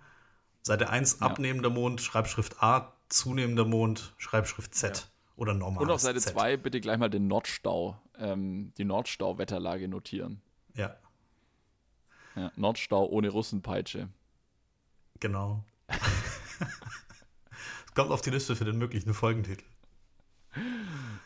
[0.66, 1.28] Seite 1 ja.
[1.28, 4.98] abnehmender Mond, Schreibschrift A, zunehmender Mond, Schreibschrift Z.
[4.98, 5.04] Ja.
[5.36, 5.84] Oder normal.
[5.84, 10.42] Und auf Seite 2 bitte gleich mal den Nordstau, ähm, die Nordstau-Wetterlage notieren.
[10.74, 10.96] Ja.
[12.36, 12.52] ja.
[12.56, 14.10] Nordstau ohne Russenpeitsche.
[15.20, 15.64] Genau.
[17.94, 19.64] kommt auf die Liste für den möglichen Folgentitel.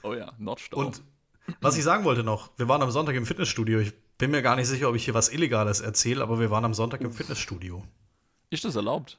[0.04, 0.80] Oh ja, Nordstau.
[0.80, 1.02] Und
[1.62, 3.80] was ich sagen wollte noch, wir waren am Sonntag im Fitnessstudio.
[3.80, 6.66] Ich bin mir gar nicht sicher, ob ich hier was Illegales erzähle, aber wir waren
[6.66, 7.86] am Sonntag im Fitnessstudio.
[8.50, 9.18] Ist das erlaubt?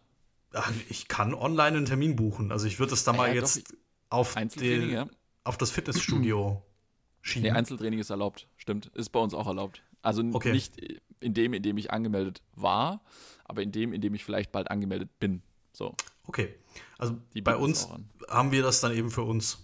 [0.88, 2.50] Ich kann online einen Termin buchen.
[2.50, 3.72] Also ich würde es da mal ja, jetzt
[4.08, 5.06] auf, den, ja.
[5.44, 6.62] auf das Fitnessstudio
[7.22, 7.50] schieben.
[7.50, 8.48] Nee, Einzeltraining ist erlaubt.
[8.56, 8.86] Stimmt.
[8.94, 9.82] Ist bei uns auch erlaubt.
[10.02, 10.52] Also okay.
[10.52, 10.80] nicht
[11.20, 13.02] in dem, in dem ich angemeldet war,
[13.44, 15.42] aber in dem, in dem ich vielleicht bald angemeldet bin.
[15.72, 15.94] So.
[16.24, 16.54] Okay.
[16.98, 17.88] Also bei uns
[18.28, 19.58] haben wir das dann eben für uns.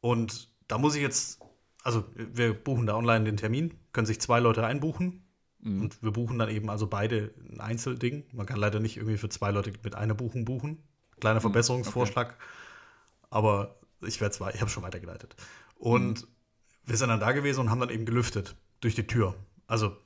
[0.00, 1.40] Und da muss ich jetzt,
[1.82, 5.24] also wir buchen da online den Termin, können sich zwei Leute einbuchen.
[5.62, 5.82] Mhm.
[5.82, 8.24] Und wir buchen dann eben also beide ein Einzelding.
[8.32, 10.82] Man kann leider nicht irgendwie für zwei Leute mit einer Buchung buchen.
[11.20, 11.42] Kleiner mhm.
[11.42, 12.28] Verbesserungsvorschlag.
[12.28, 12.44] Okay.
[13.30, 15.36] Aber ich werde zwar, ich habe schon weitergeleitet.
[15.76, 16.28] Und mhm.
[16.86, 19.34] wir sind dann da gewesen und haben dann eben gelüftet durch die Tür.
[19.66, 19.96] Also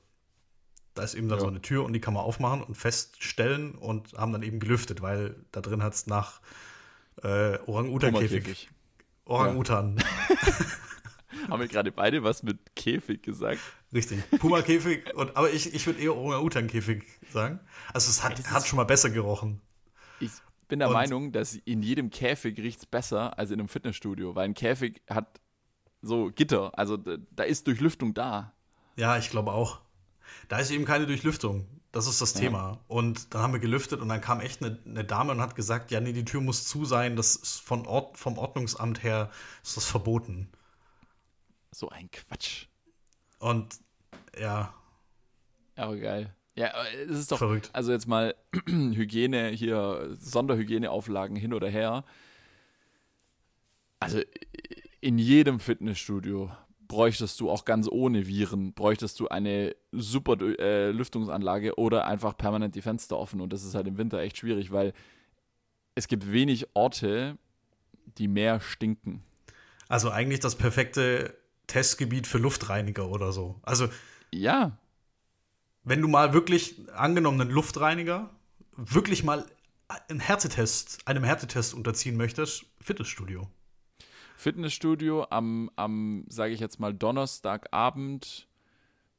[0.93, 1.41] da ist eben dann ja.
[1.41, 5.01] so eine Tür und die kann man aufmachen und feststellen und haben dann eben gelüftet,
[5.01, 6.41] weil da drin hat es nach
[7.21, 8.69] äh, Orang-Utan-Käfig.
[9.25, 9.97] Orang-Utan.
[9.97, 10.05] Ja.
[11.49, 13.59] haben wir gerade beide was mit Käfig gesagt?
[13.95, 14.29] Richtig.
[14.39, 17.61] Puma-Käfig, aber ich, ich würde eher Orang-Utan-Käfig sagen.
[17.93, 19.61] Also es hat, hat schon mal besser gerochen.
[20.19, 20.31] Ich
[20.67, 24.35] bin der und Meinung, dass in jedem Käfig riecht es besser als in einem Fitnessstudio,
[24.35, 25.39] weil ein Käfig hat
[26.01, 28.53] so Gitter, also da ist Durchlüftung da.
[28.97, 29.79] Ja, ich glaube auch.
[30.49, 31.65] Da ist eben keine Durchlüftung.
[31.93, 32.41] Das ist das ja.
[32.41, 32.83] Thema.
[32.89, 35.91] Und dann haben wir gelüftet und dann kam echt eine, eine, Dame und hat gesagt,
[35.91, 37.15] ja, nee, die Tür muss zu sein.
[37.15, 39.31] Das ist von Ort, vom Ordnungsamt her
[39.63, 40.49] ist das verboten.
[41.71, 42.65] So ein Quatsch.
[43.39, 43.84] Und
[44.39, 44.73] ja.
[45.75, 46.33] Aber geil.
[46.55, 47.69] Ja, es ist doch verrückt.
[47.73, 48.33] Also jetzt mal
[48.67, 52.05] Hygiene hier, Sonderhygieneauflagen hin oder her.
[53.99, 54.21] Also
[55.01, 56.51] in jedem Fitnessstudio
[56.87, 62.75] bräuchtest du auch ganz ohne Viren, bräuchtest du eine super äh, Lüftungsanlage oder einfach permanent
[62.75, 63.41] die Fenster offen.
[63.41, 64.93] Und das ist halt im Winter echt schwierig, weil
[65.95, 67.37] es gibt wenig Orte,
[68.17, 69.23] die mehr stinken.
[69.87, 71.35] Also eigentlich das perfekte
[71.67, 73.59] Testgebiet für Luftreiniger oder so.
[73.63, 73.89] Also
[74.33, 74.77] ja.
[75.83, 78.29] Wenn du mal wirklich angenommen einen Luftreiniger
[78.77, 79.45] wirklich mal
[80.07, 83.47] einen Härtetest, einem Härtetest unterziehen möchtest, Fitnessstudio.
[84.37, 88.47] Fitnessstudio am, am sage ich jetzt mal, Donnerstagabend,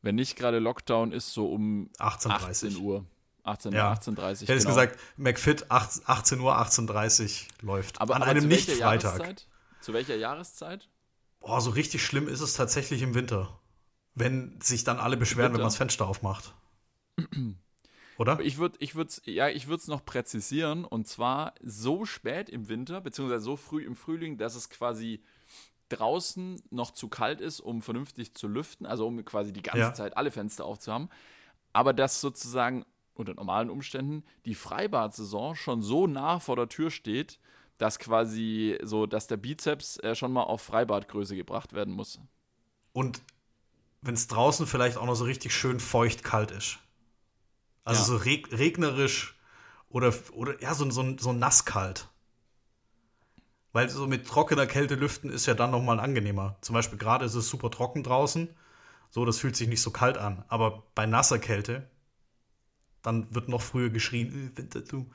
[0.03, 3.05] wenn nicht gerade Lockdown ist, so um 18, 18 Uhr.
[3.45, 3.93] 18, ja.
[3.93, 4.33] 18.30 Uhr.
[4.33, 4.69] Ich hätte genau.
[4.71, 7.29] gesagt, McFit 18 Uhr, 18.30 Uhr
[7.63, 8.01] läuft.
[8.01, 9.37] Aber, An aber einem Nicht-Freitag.
[9.81, 10.89] Zu welcher Jahreszeit?
[11.39, 13.57] Boah, so richtig schlimm ist es tatsächlich im Winter.
[14.17, 16.53] Wenn sich dann alle beschweren, wenn man das Fenster aufmacht.
[18.19, 18.41] Oder?
[18.41, 22.69] Ich würde ich würd's, ja, ich würde es noch präzisieren und zwar so spät im
[22.69, 25.23] Winter, beziehungsweise so früh im Frühling, dass es quasi
[25.91, 29.95] draußen noch zu kalt ist, um vernünftig zu lüften, also um quasi die ganze ja.
[29.95, 31.11] Zeit alle Fenster aufzuhaben,
[31.73, 37.39] aber dass sozusagen unter normalen Umständen die Freibad-Saison schon so nah vor der Tür steht,
[37.79, 42.19] dass quasi so, dass der Bizeps äh, schon mal auf Freibadgröße gebracht werden muss.
[42.93, 43.21] Und
[44.07, 46.79] wenn es draußen vielleicht auch noch so richtig schön feucht kalt ist.
[47.85, 48.07] Also ja.
[48.07, 49.37] so reg regnerisch
[49.89, 52.09] oder, oder ja, so, so, so nasskalt.
[53.73, 56.57] Weil so mit trockener Kälte lüften ist ja dann nochmal angenehmer.
[56.63, 58.49] Zum Beispiel gerade ist es super trocken draußen.
[59.11, 60.45] So, das fühlt sich nicht so kalt an.
[60.49, 61.89] Aber bei nasser Kälte,
[63.03, 65.11] dann wird noch früher geschrien, äh, Winter zu.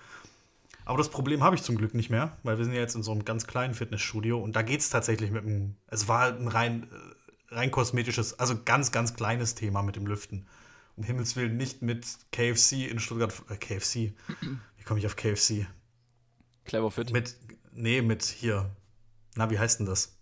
[0.86, 3.04] Aber das Problem habe ich zum Glück nicht mehr, weil wir sind ja jetzt in
[3.04, 6.48] so einem ganz kleinen Fitnessstudio und da geht es tatsächlich mit einem, es war ein
[6.48, 6.96] rein, äh,
[7.52, 10.48] rein kosmetisches, also ganz, ganz kleines Thema mit dem Lüften
[10.96, 13.34] um Himmels Willen nicht mit KFC in Stuttgart.
[13.50, 14.14] Äh, KFC.
[14.78, 15.68] Wie komme ich auf KFC?
[16.66, 17.12] Clever Fit.
[17.12, 17.36] Mit,
[17.72, 18.70] nee, mit hier.
[19.36, 20.18] Na, wie heißt denn das?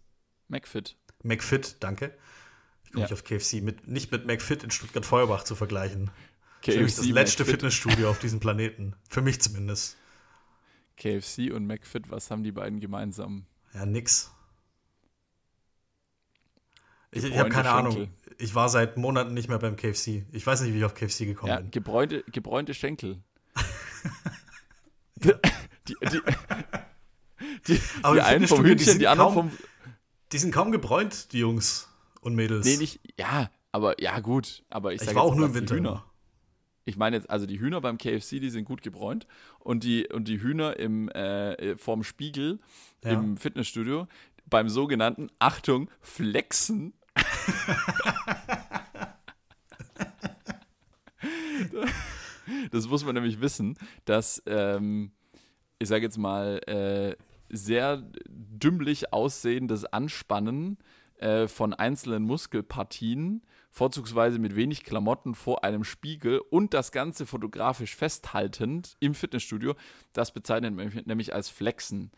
[0.47, 0.95] McFit.
[1.23, 2.15] McFit, danke.
[2.83, 3.11] Ich komme ja.
[3.11, 3.61] nicht auf KFC.
[3.61, 6.11] Mit, nicht mit McFit in Stuttgart-Feuerbach zu vergleichen.
[6.61, 7.55] KFC, das, das letzte McFit.
[7.55, 8.95] Fitnessstudio auf diesem Planeten.
[9.09, 9.97] Für mich zumindest.
[10.97, 13.45] KFC und McFit, was haben die beiden gemeinsam?
[13.73, 14.31] Ja, nix.
[17.11, 17.91] Ich, ich habe keine Schenkel.
[17.91, 18.13] Ahnung.
[18.37, 20.25] Ich war seit Monaten nicht mehr beim KFC.
[20.31, 21.71] Ich weiß nicht, wie ich auf KFC gekommen ja, bin.
[21.71, 23.21] Gebräunte, gebräunte Schenkel.
[25.15, 25.33] die,
[25.87, 26.21] die, die,
[27.67, 29.59] die, Aber die einen vom Hühnchen, die anderen kaum, vom.
[30.31, 31.89] Die sind kaum gebräunt, die Jungs
[32.21, 32.65] und Mädels.
[32.65, 32.99] Nee, nicht.
[33.17, 34.63] Ja, aber ja, gut.
[34.69, 35.75] Aber ich, ich war auch nur im Winter.
[35.75, 36.05] Hühner.
[36.85, 39.27] Ich meine jetzt, also die Hühner beim KFC, die sind gut gebräunt.
[39.59, 42.59] Und die, und die Hühner im, äh, vorm Spiegel
[43.03, 43.11] ja.
[43.11, 44.07] im Fitnessstudio
[44.49, 46.93] beim sogenannten, Achtung, Flexen
[52.71, 55.11] das muss man nämlich wissen, dass, ähm,
[55.79, 57.15] ich sage jetzt mal, äh,
[57.49, 60.77] sehr dümmlich aussehendes Anspannen
[61.17, 67.95] äh, von einzelnen Muskelpartien, vorzugsweise mit wenig Klamotten vor einem Spiegel und das Ganze fotografisch
[67.95, 69.75] festhaltend im Fitnessstudio,
[70.13, 72.11] das bezeichnet man nämlich als Flexen.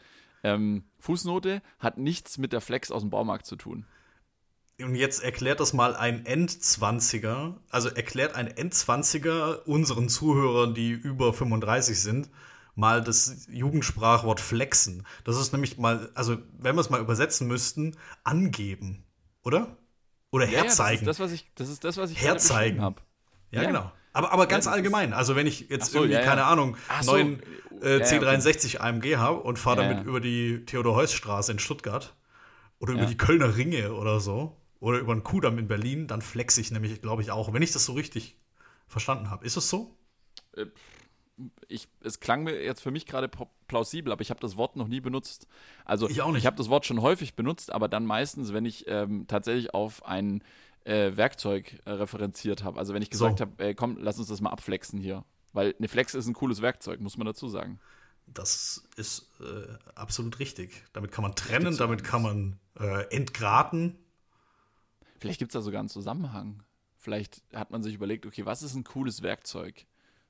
[0.44, 3.86] Ähm, Fußnote hat nichts mit der Flex aus dem Baumarkt zu tun.
[4.84, 11.34] Und jetzt erklärt das mal ein Endzwanziger, also erklärt ein Endzwanziger unseren Zuhörern, die über
[11.34, 12.30] 35 sind,
[12.76, 15.06] mal das Jugendsprachwort flexen.
[15.24, 19.04] Das ist nämlich mal, also wenn wir es mal übersetzen müssten, angeben,
[19.44, 19.78] oder?
[20.32, 21.06] Oder ja, herzeigen.
[21.06, 23.02] Ja, das ist das, was ich, das ist das, was ich herzeigen habe.
[23.52, 23.92] Ja, ja, genau.
[24.14, 25.14] Aber, aber ganz ja, allgemein.
[25.14, 27.12] Also wenn ich jetzt so, irgendwie, keine Ahnung, so.
[27.12, 27.42] neuen
[27.82, 32.16] äh, C63 AMG habe und fahre damit über die Theodor-Heuss-Straße in Stuttgart
[32.80, 34.58] Oder über die Kölner Ringe oder so.
[34.82, 37.72] Oder über den Kudamm in Berlin, dann flex ich nämlich, glaube ich, auch, wenn ich
[37.72, 38.36] das so richtig
[38.88, 39.46] verstanden habe.
[39.46, 39.96] Ist es so?
[41.68, 43.30] ich, es klang mir jetzt für mich gerade
[43.68, 45.48] plausibel, aber ich habe das Wort noch nie benutzt.
[45.86, 46.40] Also Ich auch nicht.
[46.40, 50.06] ich habe das Wort schon häufig benutzt, aber dann meistens, wenn ich ähm, tatsächlich auf
[50.06, 50.44] ein
[50.84, 52.80] äh, Werkzeug äh, referenziert habe.
[52.80, 53.46] Also wenn ich gesagt So.
[53.46, 55.24] habe, ey, komm, lass uns das mal abflexen hier.
[55.54, 57.80] Weil eine Flex ist ein cooles Werkzeug, muss man dazu sagen.
[58.28, 60.84] Das ist äh, absolut richtig.
[60.94, 63.98] Damit kann man trennen, damit kann man äh, entgraten.
[65.22, 66.64] Vielleicht gibt es da sogar einen Zusammenhang.
[66.98, 69.86] Vielleicht hat man sich überlegt, okay, was ist ein cooles Werkzeug?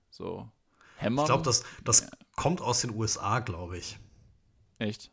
[0.09, 0.49] So,
[0.97, 1.21] Hämmer?
[1.23, 3.97] Ich glaube, das, das kommt aus den USA, glaube ich.
[4.79, 5.09] Echt?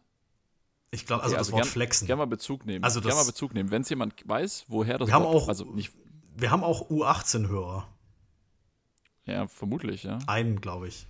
[0.90, 2.06] Ich glaube, also Okay, das Wort gern, flexen.
[2.06, 2.82] Gerne mal Bezug nehmen.
[2.82, 3.70] Also gerne mal Bezug nehmen.
[3.70, 5.92] Wenn es jemand weiß, woher das Wir haben Wort, auch- also nicht,
[6.34, 7.86] Wir haben auch U18-Hörer.
[9.26, 10.18] ja, vermutlich, ja.
[10.26, 11.06] Einen, glaube ich.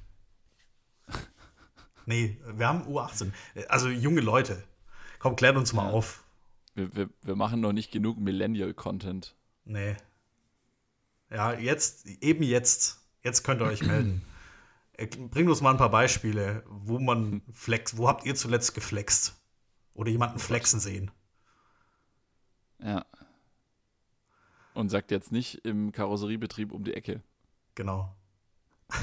[2.07, 3.33] Nee, wir haben U18.
[3.69, 4.63] Also junge Leute.
[5.19, 5.91] Komm, klärt uns mal Ja.
[5.93, 6.25] auf.
[6.79, 9.35] Wir, wir, wir machen noch nicht genug Millennial-Content.
[9.65, 9.97] Nee.
[11.29, 13.05] Ja, jetzt, eben jetzt.
[13.25, 14.23] Jetzt könnt ihr euch melden.
[15.31, 19.35] Bringt uns mal ein paar Beispiele, wo man flex, wo habt ihr zuletzt geflext?
[19.93, 21.11] Oder jemanden flexen sehen?
[22.81, 23.05] Ja.
[24.75, 27.23] Und sagt jetzt nicht im Karosseriebetrieb um die Ecke.
[27.75, 28.15] Genau.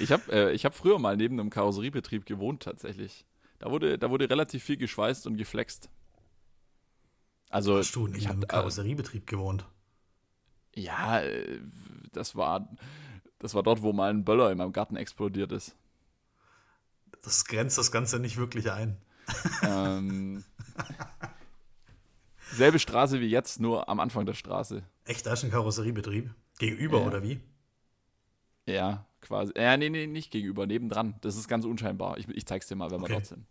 [0.00, 3.24] Ich habe äh, ich hab früher mal neben einem Karosseriebetrieb gewohnt, tatsächlich.
[3.60, 5.88] Da wurde, da wurde relativ viel geschweißt und geflext.
[7.50, 9.66] Also, Hast du nicht äh, Karosseriebetrieb gewohnt?
[10.74, 11.60] ja, äh,
[12.12, 12.68] das war,
[13.38, 15.76] das war dort, wo mal ein Böller in meinem Garten explodiert ist.
[17.22, 18.96] Das grenzt das Ganze nicht wirklich ein.
[19.62, 20.44] ähm,
[22.50, 24.82] selbe Straße wie jetzt, nur am Anfang der Straße.
[25.04, 26.32] Echt, da ist ein Karosseriebetrieb?
[26.60, 27.06] Gegenüber Ja.
[27.06, 27.40] oder wie?
[28.66, 29.52] Ja, quasi.
[29.56, 31.14] Ja, nee, nee, nicht gegenüber, nebendran.
[31.22, 32.18] Das ist ganz unscheinbar.
[32.18, 33.14] Ich, ich zeig's dir mal, wenn wir Okay.
[33.14, 33.46] dort sind.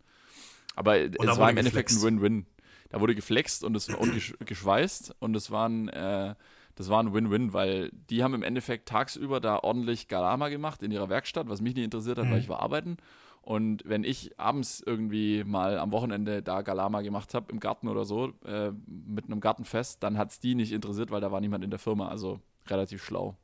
[0.76, 2.02] Aber da es war im Endeffekt ein.
[2.02, 2.46] Win-Win.
[2.90, 6.34] Da wurde geflext und es und gesch geschweißt und es war ein, äh,
[6.74, 10.90] das war ein Win-Win, weil die haben im Endeffekt tagsüber da ordentlich Galama gemacht in
[10.90, 12.30] ihrer Werkstatt, was mich nicht interessiert hat, Mhm.
[12.30, 12.96] weil ich war arbeiten.
[13.42, 18.04] Und wenn ich abends irgendwie mal am Wochenende da Galama gemacht habe, im Garten oder
[18.04, 21.70] so, äh, mit einem Gartenfest, dann hat's die nicht interessiert, weil da war niemand in
[21.70, 22.08] der Firma.
[22.08, 23.36] Also relativ schlau.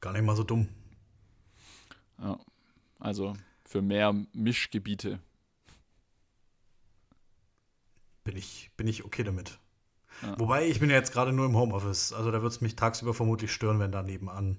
[0.00, 0.68] Gar nicht mal so dumm.
[2.22, 2.38] Ja.
[3.00, 3.34] Also
[3.64, 5.18] für mehr Mischgebiete.
[8.26, 9.60] Bin ich, bin ich okay damit.
[10.20, 10.38] Ja.
[10.38, 12.12] Wobei, ich bin ja jetzt gerade nur im Homeoffice.
[12.12, 14.58] Also da wird es mich tagsüber vermutlich stören, wenn da nebenan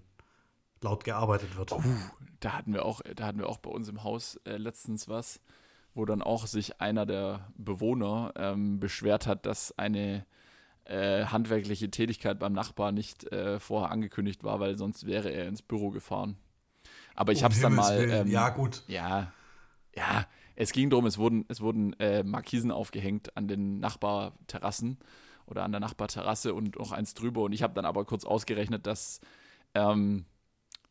[0.82, 1.76] laut gearbeitet wird.
[2.40, 5.42] Da hatten wir auch, da hatten wir auch bei uns im Haus äh, letztens was,
[5.96, 10.26] wo dann auch sich einer der Bewohner ähm, beschwert hat, dass eine
[10.86, 15.62] äh, handwerkliche Tätigkeit beim Nachbar nicht äh, vorher angekündigt war, weil sonst wäre er ins
[15.62, 16.38] Büro gefahren.
[17.16, 18.10] Aber ich Um habe es dann mal.
[18.10, 18.84] Ähm, ja, gut.
[18.88, 19.34] Ja,
[19.94, 20.26] ja,
[20.60, 24.98] es ging darum, es wurden, es wurden äh, Markisen aufgehängt an den Nachbarterrassen
[25.46, 27.42] oder an der Nachbarterrasse und noch eins drüber.
[27.44, 29.22] Und ich habe dann aber kurz ausgerechnet, dass,
[29.76, 30.26] ähm,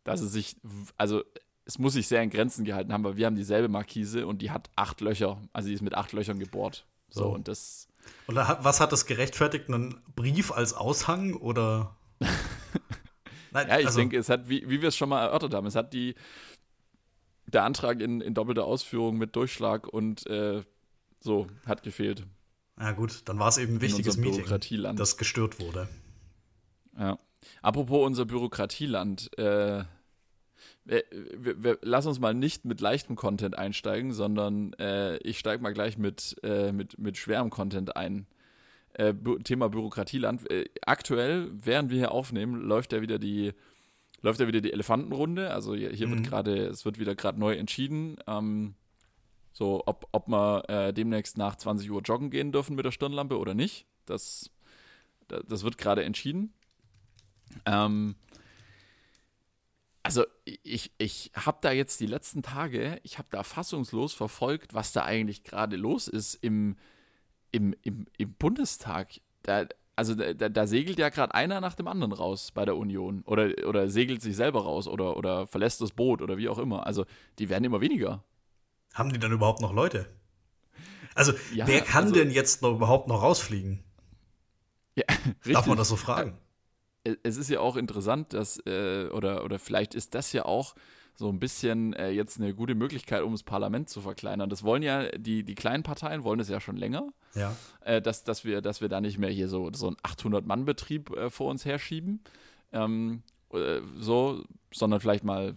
[0.05, 0.57] dass es sich,
[0.97, 1.25] also
[1.65, 4.53] es muss sich sehr in Grenzen gehalten haben, weil wir haben dieselbe Markise und die
[4.53, 6.87] hat acht Löcher, also die ist mit acht Löchern gebohrt.
[7.11, 7.29] So, So.
[7.31, 7.89] und das,
[8.29, 9.69] hat, was hat das gerechtfertigt?
[9.69, 11.97] Einen Brief als Aushang oder?
[13.51, 15.67] Nein, ja, ich also, denke, es hat, wie, wie wir es schon mal erörtert haben,
[15.67, 16.15] es hat die,
[17.47, 20.63] der Antrag in, in doppelter Ausführung mit Durchschlag und äh,
[21.21, 22.25] so hat gefehlt.
[22.79, 24.45] Ja, gut, dann war es eben ein in wichtiges Meeting,
[24.97, 25.89] das gestört wurde.
[26.99, 27.19] Ja.
[27.63, 29.85] Apropos unser Bürokratieland, äh,
[30.85, 35.63] wir, wir, wir, lass uns mal nicht mit leichtem Content einsteigen, sondern äh, ich steige
[35.63, 38.27] mal gleich mit, äh, mit, mit schwerem Content ein.
[38.95, 40.51] Äh, Thema Bürokratieland.
[40.51, 43.53] Äh, aktuell, während wir hier aufnehmen, läuft ja wieder die
[44.27, 45.51] läuft ja wieder die Elefantenrunde.
[45.53, 46.25] Also hier, hier wird Mhm.
[46.25, 48.75] gerade, es wird wieder gerade neu entschieden, ähm,
[49.53, 53.39] so ob, ob wir äh, demnächst nach 20 Uhr joggen gehen dürfen mit der Stirnlampe
[53.39, 53.87] oder nicht.
[54.05, 54.51] Das,
[55.29, 56.53] da- das wird gerade entschieden.
[57.65, 58.17] Ähm,
[60.03, 64.93] also ich, ich habe da jetzt die letzten Tage, ich habe da fassungslos verfolgt, was
[64.93, 66.77] da eigentlich gerade los ist im,
[67.51, 69.21] im, im, im Bundestag.
[69.43, 73.23] Da, also da, da segelt ja gerade einer nach dem anderen raus bei der Union
[73.27, 76.87] oder, oder segelt sich selber raus oder, oder verlässt das Boot oder wie auch immer.
[76.87, 77.07] Also
[77.39, 78.23] die werden immer weniger.
[78.95, 80.07] Haben die dann überhaupt noch Leute?
[81.15, 83.83] Also, Ja, wer kann also- denn jetzt noch überhaupt noch rausfliegen?
[84.97, 85.55] Ja, richtig.
[85.55, 86.39] Darf man das so fragen?
[87.23, 90.75] es ist ja auch interessant, dass, äh, oder, oder vielleicht ist das ja auch
[91.19, 94.51] so ein bisschen äh, jetzt eine gute Möglichkeit, um das Parlament zu verkleinern.
[94.51, 97.57] Das wollen ja, die, die kleinen Parteien wollen das ja schon länger, Ja.
[97.81, 101.31] äh, dass, dass, wir, dass wir da nicht mehr hier so, so einen 800-Mann-Betrieb äh,
[101.31, 102.23] vor uns herschieben,
[102.73, 105.57] ähm, äh, so, sondern vielleicht mal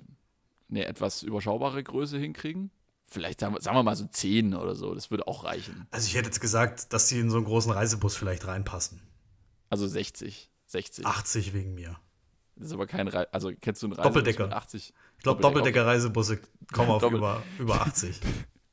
[0.70, 2.72] eine etwas überschaubare Größe hinkriegen.
[3.08, 5.88] vielleicht sagen wir mal so 10 oder so, das würde auch reichen.
[5.92, 9.02] Also ich hätte jetzt gesagt, dass die in so einen großen Reisebus vielleicht reinpassen.
[9.70, 11.06] Also 60, 60.
[11.06, 11.98] 80 wegen mir.
[12.60, 14.44] Das ist aber kein Re also kennst du einen Reisebus Doppeldecker.
[14.44, 14.94] mit 80?
[15.18, 16.40] Ich glaube, Doppeldecker-Reisebusse
[16.74, 18.20] kommen auf über, über 80.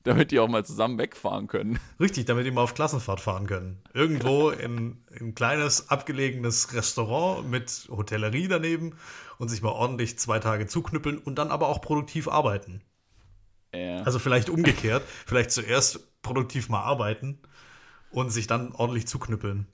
[0.06, 1.78] damit die auch mal zusammen wegfahren können.
[1.98, 3.82] Richtig, damit die mal auf Klassenfahrt fahren können.
[3.92, 8.96] Irgendwo in, in ein kleines, abgelegenes Restaurant mit Hotellerie daneben
[9.38, 12.82] und sich mal ordentlich zwei Tage zuknüppeln und dann aber auch produktiv arbeiten.
[13.74, 14.02] Ja.
[14.02, 17.40] Also vielleicht umgekehrt, vielleicht zuerst produktiv mal arbeiten
[18.10, 19.66] und sich dann ordentlich zuknüppeln.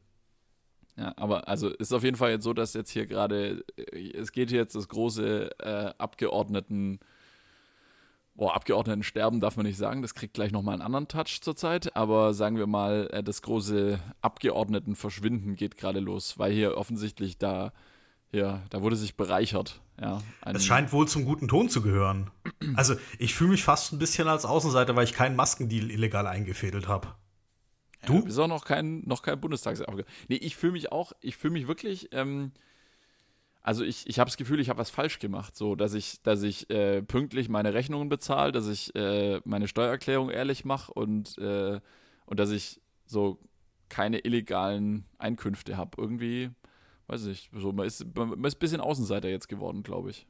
[0.96, 4.33] Ja, aber also ist auf jeden Fall jetzt so, dass jetzt hier gerade, äh, es
[4.33, 7.00] geht jetzt das große äh, Abgeordneten,
[8.35, 12.35] boah, Abgeordnetensterben darf man nicht sagen, das kriegt gleich nochmal einen anderen Touch zurzeit, aber
[12.35, 17.72] sagen wir mal, äh, das große Abgeordnetenverschwinden geht gerade los, weil hier offensichtlich da,
[18.31, 19.81] ja, da wurde sich bereichert.
[20.00, 22.31] Ja, es scheint wohl zum guten Ton zu gehören.
[22.74, 26.88] Also ich fühle mich fast ein bisschen als Außenseiter, weil ich keinen Maskendeal illegal eingefädelt
[26.88, 27.14] habe.
[28.06, 28.14] Du?
[28.14, 30.10] Ja, bist auch noch kein, noch kein Bundestagsabgeordneter.
[30.28, 32.52] Nee, ich fühle mich auch, ich fühle mich wirklich, ähm,
[33.62, 36.42] also ich, ich habe das Gefühl, ich habe was falsch gemacht, so, dass ich, dass
[36.42, 41.80] ich äh, pünktlich meine Rechnungen bezahle, dass ich äh, meine Steuererklärung ehrlich mache und, äh,
[42.26, 43.38] und dass ich so
[43.88, 45.90] keine illegalen Einkünfte habe.
[46.00, 46.50] Irgendwie,
[47.06, 50.26] weiß ich, so, man ist, man ist ein bisschen Außenseiter jetzt geworden, glaube ich.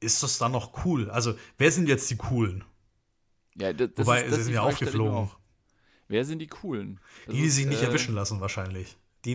[0.00, 1.10] Ist das dann noch cool?
[1.10, 2.64] Also, wer sind jetzt die Coolen?
[3.56, 5.14] Ja, das, das Wobei, ist, das sie sind ja aufgeflogen.
[5.14, 5.38] Auch.
[6.14, 7.00] Wer sind die Coolen?
[7.26, 8.96] Das die, die sich nicht äh, erwischen lassen, wahrscheinlich.
[9.24, 9.34] Die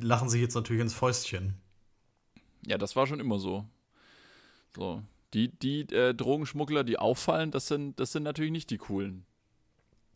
[0.00, 1.56] lachen sich jetzt natürlich ins Fäustchen.
[2.64, 3.66] Ja, das war schon immer so.
[4.76, 5.02] So.
[5.34, 9.26] Die, die äh, Drogenschmuggler, die auffallen, das sind, das sind natürlich nicht die coolen.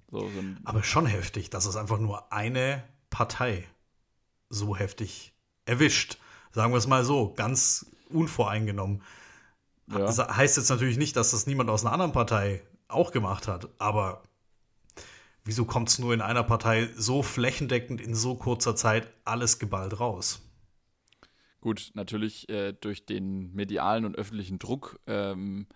[0.08, 0.30] So,
[0.62, 3.66] Aber schon heftig, dass es einfach nur eine Partei
[4.50, 5.34] so heftig
[5.66, 6.18] erwischt.
[6.52, 9.02] Sagen wir es mal so, ganz unvoreingenommen.
[9.90, 9.98] Ja.
[9.98, 13.68] Das heißt jetzt natürlich nicht, dass das niemand aus einer anderen Partei auch gemacht hat,
[13.80, 14.22] aber
[15.44, 20.00] wieso kommt es nur in einer Partei so flächendeckend in so kurzer Zeit alles geballt
[20.00, 20.40] raus?
[21.60, 25.66] Gut, natürlich äh, durch den medialen und öffentlichen Druck ähm,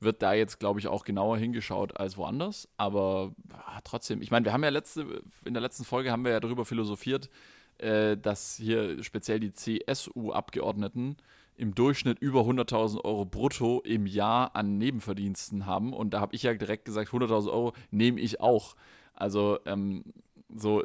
[0.00, 2.68] wird da jetzt, glaube ich, auch genauer hingeschaut als woanders.
[2.76, 6.32] Aber ah, trotzdem, ich meine, wir haben ja letzte, in der letzten Folge haben wir
[6.32, 7.30] ja darüber philosophiert,
[7.78, 11.16] äh, dass hier speziell die CSU-Abgeordneten
[11.58, 15.92] im Durchschnitt über 100.000 Euro brutto im Jahr an Nebenverdiensten haben.
[15.92, 18.76] Und da habe ich ja direkt gesagt, 100.000 Euro nehme ich auch.
[19.12, 20.04] Also ähm,
[20.48, 20.84] so,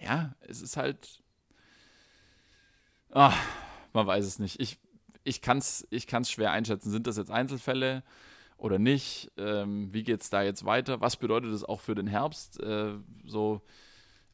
[0.00, 1.22] ja, es ist halt,
[3.10, 3.36] ach,
[3.92, 4.60] man weiß es nicht.
[4.60, 4.78] Ich,
[5.22, 6.90] ich kann es ich kann's schwer einschätzen.
[6.90, 8.02] Sind das jetzt Einzelfälle
[8.56, 9.30] oder nicht?
[9.36, 11.00] Ähm, wie geht es da jetzt weiter?
[11.00, 12.60] Was bedeutet das auch für den Herbst?
[12.60, 13.62] Äh, so,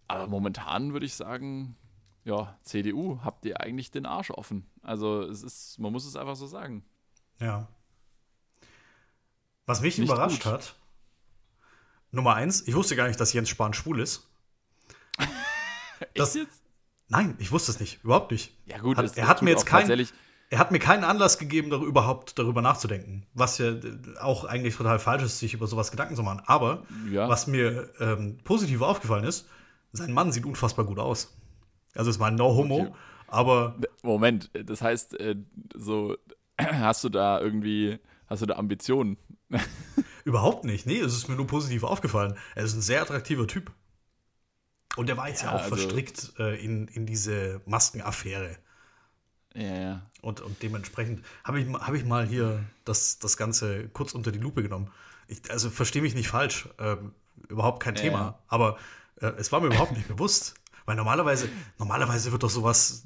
[0.08, 1.76] aber momentan würde ich sagen,
[2.24, 4.66] ja, CDU, habt ihr eigentlich den Arsch offen.
[4.82, 6.84] Also es ist, man muss es einfach so sagen.
[7.38, 7.68] Ja.
[9.66, 10.52] Was mich Nicht überrascht gut.
[10.52, 10.74] hat,
[12.12, 14.28] Nummer eins, ich wusste gar nicht, dass Jens Spahn schwul ist.
[16.14, 16.60] das, jetzt?
[17.08, 18.56] Nein, ich wusste es nicht, überhaupt nicht.
[18.66, 20.08] Ja gut, hat, er hat mir jetzt keinen,
[20.50, 23.74] er hat mir keinen Anlass gegeben, darüber, überhaupt darüber nachzudenken, was ja
[24.20, 26.42] auch eigentlich total falsch ist, sich über sowas Gedanken zu machen.
[26.46, 27.28] Aber ja.
[27.28, 29.46] was mir ähm, positiv aufgefallen ist,
[29.92, 31.36] sein Mann sieht unfassbar gut aus.
[31.94, 32.92] Also es war no homo, okay.
[33.28, 35.36] aber Moment, das heißt, äh,
[35.74, 36.16] so
[36.60, 39.16] hast du da irgendwie, hast du da Ambitionen?
[40.24, 40.86] Überhaupt nicht.
[40.86, 42.36] Nee, es ist mir nur positiv aufgefallen.
[42.54, 43.72] Er ist ein sehr attraktiver Typ.
[44.96, 48.56] Und der war jetzt ja, ja auch also, verstrickt äh, in, in diese Maskenaffäre.
[49.54, 50.10] Ja, ja.
[50.20, 54.38] Und, und dementsprechend habe ich, hab ich mal hier das, das Ganze kurz unter die
[54.38, 54.90] Lupe genommen.
[55.28, 56.96] Ich, also verstehe mich nicht falsch, äh,
[57.48, 58.18] überhaupt kein ja, Thema.
[58.18, 58.38] Ja.
[58.48, 58.78] Aber
[59.20, 60.59] äh, es war mir überhaupt nicht bewusst.
[60.90, 61.48] Weil normalerweise,
[61.78, 63.04] normalerweise wird doch sowas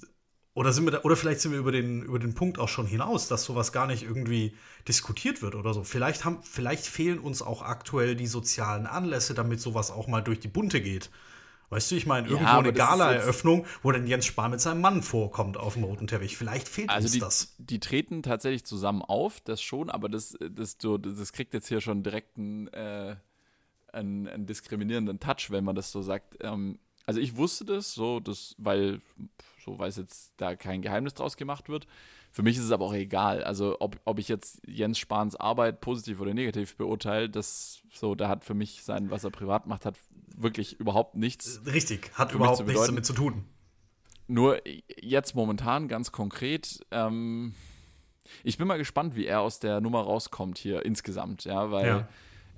[0.54, 2.86] oder, sind wir da, oder vielleicht sind wir über den, über den Punkt auch schon
[2.86, 4.56] hinaus, dass sowas gar nicht irgendwie
[4.88, 5.84] diskutiert wird oder so.
[5.84, 10.40] Vielleicht, haben, vielleicht fehlen uns auch aktuell die sozialen Anlässe, damit sowas auch mal durch
[10.40, 11.10] die Bunte geht.
[11.68, 15.02] Weißt du, ich meine, irgendwo ja, eine Gala-Eröffnung, wo dann Jens Spahn mit seinem Mann
[15.02, 16.38] vorkommt auf dem roten Teppich.
[16.38, 17.54] Vielleicht fehlt also uns die, das.
[17.58, 22.02] Die treten tatsächlich zusammen auf, das schon, aber das, das, das kriegt jetzt hier schon
[22.02, 23.16] direkt einen, äh,
[23.92, 26.38] einen, einen diskriminierenden Touch, wenn man das so sagt.
[26.40, 29.00] Ähm, also ich wusste das, so, das, weil
[29.64, 31.86] so weil es jetzt da kein Geheimnis draus gemacht wird.
[32.30, 33.44] Für mich ist es aber auch egal.
[33.44, 38.28] Also ob, ob ich jetzt Jens Spahns Arbeit positiv oder negativ beurteile, das so, da
[38.28, 39.96] hat für mich sein, was er privat macht, hat
[40.36, 41.60] wirklich überhaupt nichts.
[41.64, 43.44] Richtig, hat überhaupt nichts damit zu tun.
[44.26, 44.60] Nur
[45.00, 47.54] jetzt momentan ganz konkret, ähm,
[48.42, 52.08] ich bin mal gespannt, wie er aus der Nummer rauskommt hier insgesamt, ja, weil ja.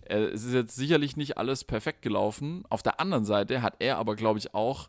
[0.09, 2.65] Äh, es ist jetzt sicherlich nicht alles perfekt gelaufen.
[2.69, 4.89] Auf der anderen Seite hat er aber, glaube ich, auch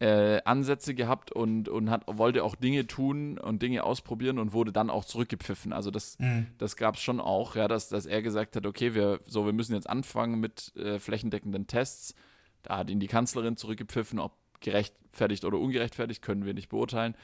[0.00, 4.72] äh, Ansätze gehabt und, und hat, wollte auch Dinge tun und Dinge ausprobieren und wurde
[4.72, 5.72] dann auch zurückgepfiffen.
[5.72, 6.46] Also das, mhm.
[6.58, 9.52] das gab es schon auch, ja, dass, dass er gesagt hat, okay, wir, so, wir
[9.52, 12.14] müssen jetzt anfangen mit äh, flächendeckenden Tests.
[12.62, 17.16] Da hat ihn die Kanzlerin zurückgepfiffen, ob gerechtfertigt oder ungerechtfertigt, können wir nicht beurteilen.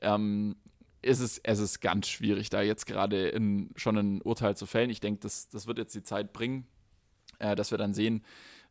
[0.00, 0.56] Ähm,
[1.00, 3.32] ist es, es ist ganz schwierig, da jetzt gerade
[3.74, 4.90] schon ein Urteil zu fällen.
[4.90, 6.66] Ich denke, das, das wird jetzt die Zeit bringen,
[7.42, 8.22] äh, dass wir dann sehen,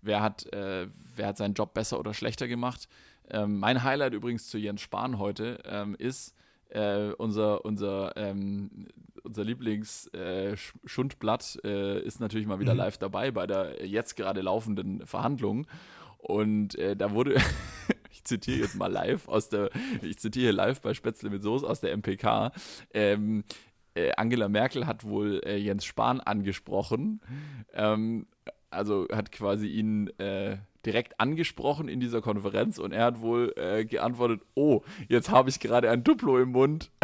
[0.02, 2.88] wer hat, äh, wer hat seinen Job besser oder schlechter gemacht.
[3.30, 6.36] Ähm, mein Highlight übrigens zu Jens Spahn heute ähm, ist
[6.70, 8.88] äh, unser, unser, ähm,
[9.24, 12.80] unser Lieblings-Schundblatt äh, äh, ist natürlich mal wieder mhm.
[12.80, 15.68] live dabei bei der jetzt gerade laufenden Verhandlung.
[16.18, 17.36] Und äh, da wurde,
[18.12, 19.70] ich zitiere jetzt mal live aus der,
[20.02, 22.54] ich zitiere live bei Spätzle mit Soße aus der MPK.
[22.94, 23.44] Ähm,
[23.94, 27.20] äh, Angela Merkel hat wohl Jens Spahn angesprochen.
[27.74, 28.26] Ähm,
[28.72, 33.86] also hat quasi ihn äh, direkt angesprochen in dieser Konferenz und er hat wohl äh,
[33.86, 36.92] geantwortet, oh, jetzt habe ich gerade ein Duplo im Mund.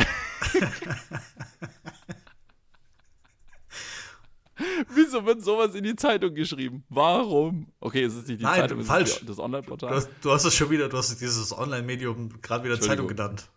[4.93, 6.83] Wieso wird sowas in die Zeitung geschrieben?
[6.89, 7.67] Warum?
[7.79, 9.17] Okay, es ist nicht die Nein, Zeitung, es falsch.
[9.17, 9.99] ist das Online-Portal.
[9.99, 13.49] Du, du, hast es schon wieder, du hast dieses Online-Medium gerade wieder Zeitung genannt.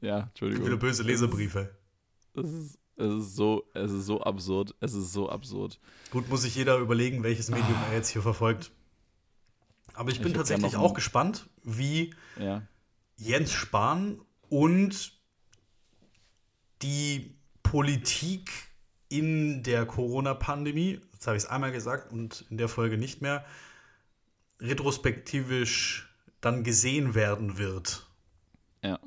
[0.00, 0.66] Ja, Entschuldigung.
[0.66, 1.74] Wieder böse Leserbriefe.
[2.34, 4.74] Es ist, es ist so, es ist so absurd.
[4.80, 5.78] Es ist so absurd.
[6.10, 8.70] Gut, muss sich jeder überlegen, welches Medium er jetzt hier verfolgt.
[9.94, 12.62] Aber ich bin ich tatsächlich auch gespannt, wie ja.
[13.16, 15.12] Jens Spahn und
[16.82, 18.50] die Politik
[19.08, 23.44] in der Corona-Pandemie, jetzt habe ich es einmal gesagt und in der Folge nicht mehr,
[24.60, 26.08] retrospektivisch
[26.40, 28.06] dann gesehen werden wird.
[28.82, 28.98] Ja.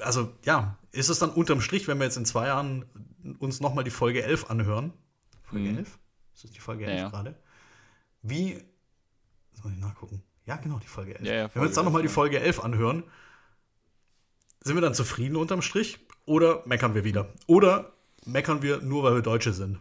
[0.00, 2.84] Also ja, ist es dann unterm Strich, wenn wir jetzt in zwei Jahren
[3.38, 4.92] uns nochmal die Folge 11 anhören?
[5.42, 5.78] Folge mhm.
[5.78, 5.98] 11?
[6.34, 7.36] Ist das die Folge 11 ja, gerade?
[8.22, 8.62] Wie,
[9.62, 10.22] muss ich nachgucken.
[10.46, 11.26] Ja, genau, die Folge 11.
[11.26, 13.04] Ja, ja, Folge wenn wir uns dann nochmal die Folge 11 anhören,
[14.62, 17.32] sind wir dann zufrieden unterm Strich oder meckern wir wieder?
[17.46, 17.92] Oder
[18.26, 19.78] meckern wir nur, weil wir Deutsche sind?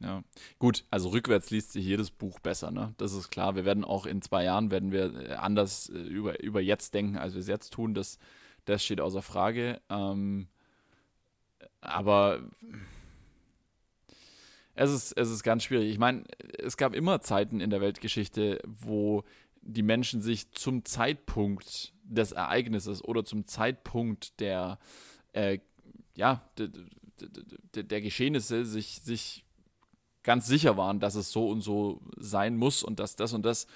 [0.00, 0.24] Ja,
[0.58, 2.92] gut, also rückwärts liest sich jedes Buch besser, ne?
[2.96, 3.54] Das ist klar.
[3.54, 7.34] Wir werden auch in zwei Jahren werden wir anders äh, über, über jetzt denken, als
[7.34, 7.94] wir es jetzt tun.
[7.94, 8.18] Das,
[8.64, 9.80] das steht außer Frage.
[9.88, 10.48] Ähm,
[11.80, 12.42] aber
[14.74, 15.90] es ist, es ist ganz schwierig.
[15.90, 16.24] Ich meine,
[16.58, 19.24] es gab immer Zeiten in der Weltgeschichte, wo
[19.60, 24.78] die Menschen sich zum Zeitpunkt des Ereignisses oder zum Zeitpunkt der,
[25.32, 25.58] äh,
[26.14, 29.44] ja, der, der Geschehnisse sich, sich
[30.22, 33.66] ganz sicher waren, dass es so und so sein muss und dass das und das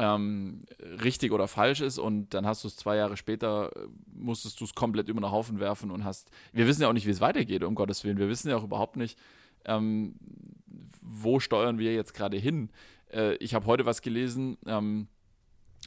[0.00, 0.62] ähm,
[1.02, 4.64] richtig oder falsch ist und dann hast du es zwei Jahre später, äh, musstest du
[4.64, 7.20] es komplett über den Haufen werfen und hast, wir wissen ja auch nicht, wie es
[7.20, 9.18] weitergeht, um Gottes Willen, wir wissen ja auch überhaupt nicht,
[9.66, 10.14] ähm,
[11.02, 12.70] wo steuern wir jetzt gerade hin.
[13.12, 15.08] Äh, ich habe heute was gelesen, ähm,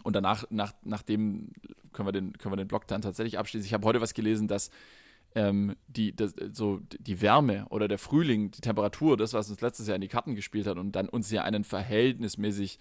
[0.03, 1.51] und danach, nach, nachdem
[1.91, 3.65] können wir, den, können wir den Blog dann tatsächlich abschließen.
[3.65, 4.69] Ich habe heute was gelesen, dass
[5.35, 9.87] ähm, die, das, so die Wärme oder der Frühling, die Temperatur, das, was uns letztes
[9.87, 12.79] Jahr in die Karten gespielt hat und dann uns ja einen verhältnismäßig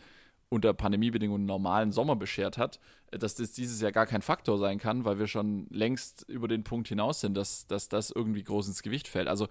[0.52, 2.78] unter Pandemiebedingungen normalen Sommer beschert hat,
[3.10, 6.62] dass das dieses Jahr gar kein Faktor sein kann, weil wir schon längst über den
[6.62, 9.28] Punkt hinaus sind, dass, dass das irgendwie groß ins Gewicht fällt.
[9.28, 9.48] Also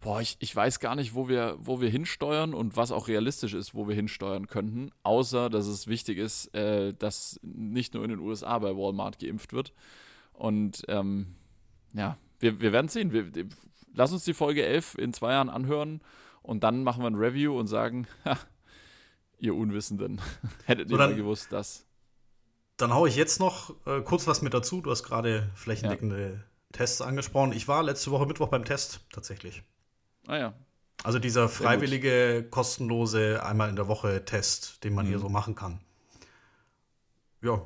[0.00, 3.54] boah, ich, ich weiß gar nicht, wo wir, wo wir hinsteuern und was auch realistisch
[3.54, 8.10] ist, wo wir hinsteuern könnten, außer dass es wichtig ist, äh, dass nicht nur in
[8.10, 9.72] den USA bei Walmart geimpft wird.
[10.34, 11.34] Und ähm,
[11.94, 13.12] ja, wir, wir werden sehen.
[13.12, 13.24] Wir,
[13.94, 16.02] lass uns die Folge 11 in zwei Jahren anhören
[16.42, 18.36] und dann machen wir ein Review und sagen, ha,
[19.44, 20.20] ihr Unwissenden,
[20.64, 21.84] hättet ihr mal gewusst, dass.
[22.76, 24.80] Dann haue ich jetzt noch äh, kurz was mit dazu.
[24.80, 26.40] Du hast gerade flächendeckende ja.
[26.72, 27.52] Tests angesprochen.
[27.52, 29.62] Ich war letzte Woche Mittwoch beim Test tatsächlich.
[30.26, 30.54] Ah ja.
[31.04, 35.10] Also dieser freiwillige, kostenlose einmal in der Woche Test, den man mhm.
[35.10, 35.80] hier so machen kann.
[37.42, 37.60] Ja,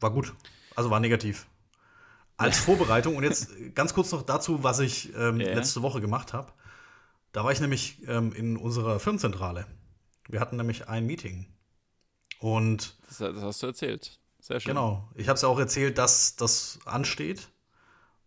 [0.00, 0.34] war gut.
[0.74, 1.46] Also war negativ.
[2.36, 5.54] Als Vorbereitung und jetzt ganz kurz noch dazu, was ich ähm, yeah.
[5.54, 6.52] letzte Woche gemacht habe.
[7.32, 9.66] Da war ich nämlich ähm, in unserer Firmenzentrale.
[10.28, 11.46] Wir hatten nämlich ein Meeting.
[12.38, 12.96] Und.
[13.08, 14.18] Das, das hast du erzählt.
[14.40, 14.70] Sehr schön.
[14.70, 15.08] Genau.
[15.14, 17.48] Ich habe es ja auch erzählt, dass das ansteht.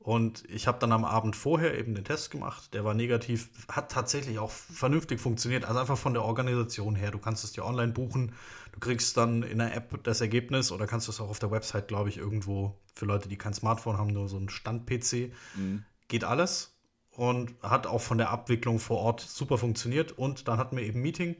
[0.05, 2.75] Und ich habe dann am Abend vorher eben den Test gemacht.
[2.75, 5.65] Der war negativ, hat tatsächlich auch vernünftig funktioniert.
[5.65, 7.09] Also einfach von der Organisation her.
[7.09, 8.35] Du kannst es dir online buchen.
[8.71, 11.87] Du kriegst dann in der App das Ergebnis oder kannst es auch auf der Website,
[11.87, 15.33] glaube ich, irgendwo für Leute, die kein Smartphone haben, nur so einen Stand-PC.
[15.55, 15.85] Mhm.
[16.07, 16.77] Geht alles
[17.09, 20.11] und hat auch von der Abwicklung vor Ort super funktioniert.
[20.11, 21.35] Und dann hatten wir eben ein Meeting.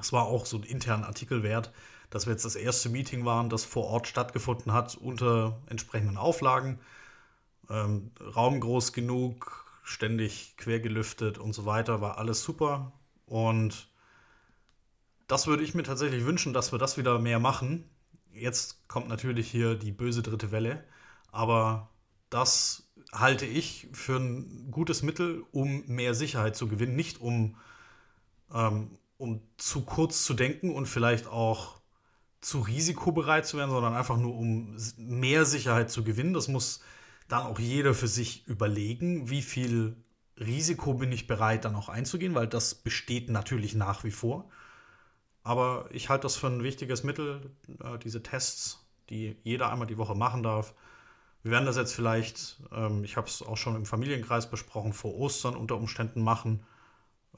[0.00, 1.72] Das war auch so ein interner Artikel wert,
[2.08, 6.80] dass wir jetzt das erste Meeting waren, das vor Ort stattgefunden hat unter entsprechenden Auflagen
[7.70, 12.92] ähm, Raum groß genug, ständig quer gelüftet und so weiter, war alles super.
[13.26, 13.88] Und
[15.28, 17.88] das würde ich mir tatsächlich wünschen, dass wir das wieder mehr machen.
[18.32, 20.84] Jetzt kommt natürlich hier die böse dritte Welle,
[21.30, 21.88] aber
[22.28, 27.56] das halte ich für ein gutes Mittel, um mehr Sicherheit zu gewinnen, nicht um,
[28.52, 31.80] ähm, um zu kurz zu denken und vielleicht auch
[32.40, 36.32] zu risikobereit zu werden, sondern einfach nur um mehr Sicherheit zu gewinnen.
[36.32, 36.80] Das muss
[37.28, 39.96] dann auch jeder für sich überlegen, wie viel
[40.38, 44.48] Risiko bin ich bereit dann auch einzugehen, weil das besteht natürlich nach wie vor.
[45.42, 47.50] Aber ich halte das für ein wichtiges Mittel,
[47.82, 50.74] äh, diese Tests, die jeder einmal die Woche machen darf.
[51.42, 55.14] Wir werden das jetzt vielleicht, ähm, ich habe es auch schon im Familienkreis besprochen, vor
[55.14, 56.64] Ostern unter Umständen machen.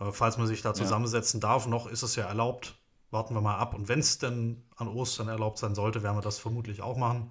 [0.02, 1.48] Äh, falls man sich da zusammensetzen ja.
[1.48, 2.78] darf, noch ist es ja erlaubt.
[3.10, 3.74] Warten wir mal ab.
[3.74, 7.30] Und wenn es denn an Ostern erlaubt sein sollte, werden wir das vermutlich auch machen.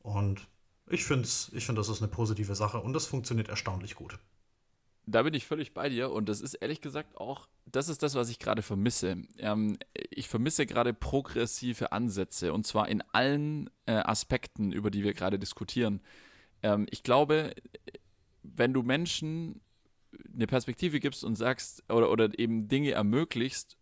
[0.00, 0.46] Und
[0.86, 4.18] ich finde, ich find, das ist eine positive Sache und das funktioniert erstaunlich gut.
[5.06, 8.14] Da bin ich völlig bei dir und das ist ehrlich gesagt auch, das ist das,
[8.14, 9.16] was ich gerade vermisse.
[9.38, 9.78] Ähm,
[10.10, 15.38] ich vermisse gerade progressive Ansätze und zwar in allen äh, Aspekten, über die wir gerade
[15.38, 16.00] diskutieren.
[16.62, 17.54] Ähm, ich glaube,
[18.42, 19.62] wenn du Menschen
[20.34, 23.76] eine Perspektive gibst und sagst oder, oder eben Dinge ermöglichst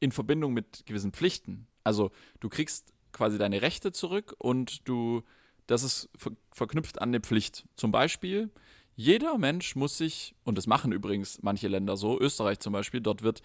[0.00, 1.66] in Verbindung mit gewissen Pflichten.
[1.82, 2.10] Also
[2.40, 5.22] du kriegst quasi deine Rechte zurück und du,
[5.66, 7.64] das ist ver verknüpft an eine Pflicht.
[7.76, 8.50] Zum Beispiel,
[8.96, 13.22] jeder Mensch muss sich, und das machen übrigens manche Länder so, Österreich zum Beispiel, dort
[13.22, 13.42] wird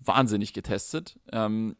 [0.00, 1.18] wahnsinnig getestet.
[1.32, 1.76] Ähm,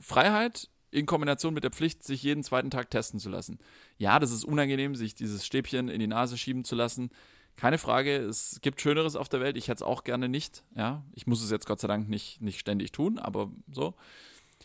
[0.00, 3.58] Freiheit in Kombination mit der Pflicht, sich jeden zweiten Tag testen zu lassen.
[3.98, 7.10] Ja, das ist unangenehm, sich dieses Stäbchen in die Nase schieben zu lassen.
[7.56, 9.56] Keine Frage, es gibt Schöneres auf der Welt.
[9.56, 10.64] Ich hätte es auch gerne nicht.
[10.74, 13.94] Ja, ich muss es jetzt Gott sei Dank nicht, nicht ständig tun, aber so.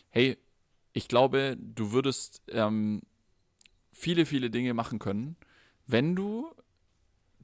[0.10, 0.38] Hey,
[0.94, 3.02] ich glaube, du würdest ähm,
[3.92, 5.36] viele, viele Dinge machen können,
[5.86, 6.52] wenn du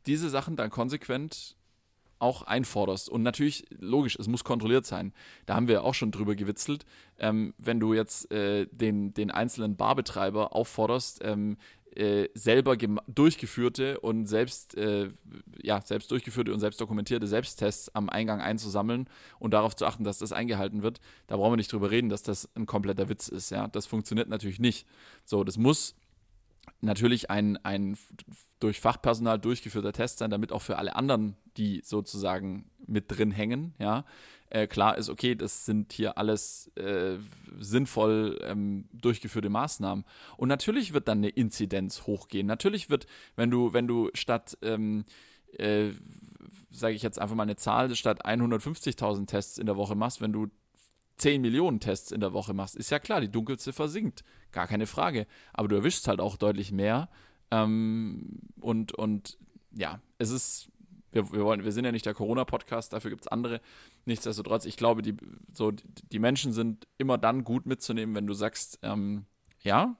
[0.05, 1.55] diese Sachen dann konsequent
[2.19, 3.09] auch einforderst.
[3.09, 5.13] Und natürlich, logisch, es muss kontrolliert sein.
[5.45, 6.85] Da haben wir auch schon drüber gewitzelt.
[7.19, 11.57] Ähm, wenn du jetzt äh, den, den einzelnen Barbetreiber aufforderst, ähm,
[11.95, 15.09] äh, selber durchgeführte und selbst, äh,
[15.61, 20.19] ja, selbst durchgeführte und selbst dokumentierte Selbsttests am Eingang einzusammeln und darauf zu achten, dass
[20.19, 23.49] das eingehalten wird, da brauchen wir nicht drüber reden, dass das ein kompletter Witz ist.
[23.49, 24.85] Ja, das funktioniert natürlich nicht.
[25.23, 25.95] So, das muss
[26.81, 27.97] natürlich ein, ein
[28.59, 33.73] durch Fachpersonal durchgeführter Test sein, damit auch für alle anderen, die sozusagen mit drin hängen,
[33.79, 34.05] ja,
[34.55, 37.17] äh, klar ist, okay, das sind hier alles äh,
[37.59, 40.05] sinnvoll ähm, durchgeführte Maßnahmen.
[40.37, 42.47] Und natürlich wird dann eine Inzidenz hochgehen.
[42.47, 45.03] Natürlich wird, wenn du, wenn du statt ähm,
[45.57, 45.91] äh,
[46.71, 50.33] sage ich jetzt einfach mal eine Zahl, statt 150.000 Tests in der Woche machst, wenn
[50.33, 50.47] du
[51.17, 54.23] 10 Millionen Tests in der Woche machst, ist ja klar, die Dunkelziffer sinkt.
[54.51, 55.27] Gar keine Frage.
[55.53, 57.09] Aber du erwischst halt auch deutlich mehr.
[57.51, 59.37] Ähm, und, und
[59.71, 60.69] ja, es ist,
[61.11, 63.61] wir, wir, wollen, wir sind ja nicht der Corona-Podcast, dafür gibt es andere.
[64.05, 65.15] Nichtsdestotrotz, ich glaube, die,
[65.51, 69.25] so, die Menschen sind immer dann gut mitzunehmen, wenn du sagst, ähm,
[69.61, 69.95] ja,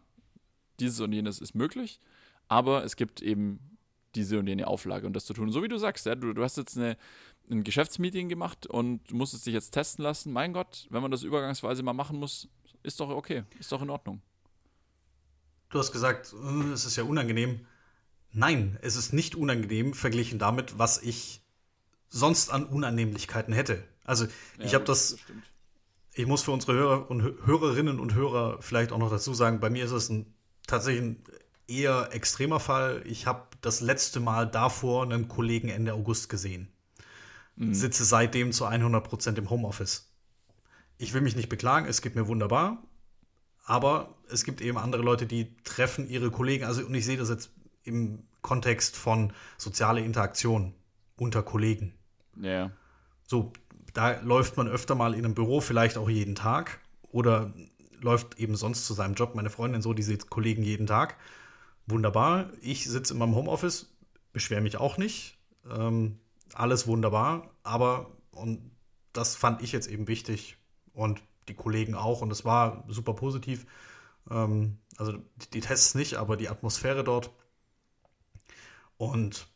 [0.80, 2.00] dieses und jenes ist möglich,
[2.48, 3.60] aber es gibt eben
[4.14, 5.52] diese und jene Auflage und das zu tun.
[5.52, 6.98] So wie du sagst, ja, du, du hast jetzt eine,
[7.50, 10.32] ein Geschäftsmeeting gemacht und musstest dich jetzt testen lassen.
[10.32, 12.48] Mein Gott, wenn man das übergangsweise mal machen muss,
[12.84, 14.22] ist doch okay, ist doch in Ordnung.
[15.70, 17.66] Du hast gesagt, äh, es ist ja unangenehm.
[18.32, 21.42] Nein, es ist nicht unangenehm verglichen damit, was ich
[22.10, 23.84] sonst an Unannehmlichkeiten hätte.
[24.06, 24.28] Also
[24.60, 25.20] ich ja, habe das, das
[26.14, 29.70] ich muss für unsere Hörer und Hörerinnen und Hörer vielleicht auch noch dazu sagen, bei
[29.70, 30.34] mir ist es ein,
[30.66, 31.24] tatsächlich ein
[31.68, 33.02] eher extremer Fall.
[33.06, 36.70] Ich habe das letzte Mal davor einen Kollegen Ende August gesehen
[37.56, 37.74] mhm.
[37.74, 40.12] sitze seitdem zu 100 Prozent im Homeoffice.
[40.98, 42.82] Ich will mich nicht beklagen, es geht mir wunderbar,
[43.66, 46.64] aber es gibt eben andere Leute, die treffen ihre Kollegen.
[46.66, 47.52] Also, und ich sehe das jetzt
[47.84, 50.74] im Kontext von soziale Interaktion
[51.18, 51.94] unter Kollegen.
[52.40, 52.72] Ja.
[53.28, 53.52] So,
[53.96, 56.80] da läuft man öfter mal in einem Büro, vielleicht auch jeden Tag
[57.12, 57.54] oder
[58.02, 59.36] läuft eben sonst zu seinem Job.
[59.36, 61.16] Meine Freundin so, die sieht Kollegen jeden Tag.
[61.88, 62.50] Wunderbar.
[62.62, 63.96] Ich sitze in meinem Homeoffice,
[64.34, 65.38] beschwere mich auch nicht.
[65.72, 66.20] Ähm,
[66.54, 68.70] alles wunderbar, aber und
[69.14, 70.58] das fand ich jetzt eben wichtig
[70.94, 73.66] und die Kollegen auch und es war super positiv.
[74.30, 75.14] Ähm, also
[75.54, 77.32] die Tests nicht, aber die Atmosphäre dort.
[78.98, 79.48] Und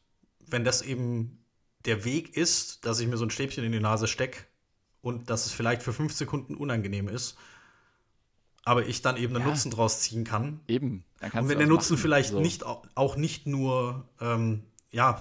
[0.47, 1.43] wenn das eben
[1.89, 4.45] der Weg ist, dass ich mir so ein Stäbchen in die Nase stecke
[5.01, 7.35] und dass es vielleicht für fünf Sekunden unangenehm ist,
[8.63, 9.49] aber ich dann eben einen ja.
[9.49, 10.59] Nutzen draus ziehen kann.
[10.67, 11.03] Eben.
[11.21, 12.01] und wenn der Nutzen machen.
[12.01, 12.39] vielleicht so.
[12.39, 15.19] nicht auch nicht nur ähm, ja,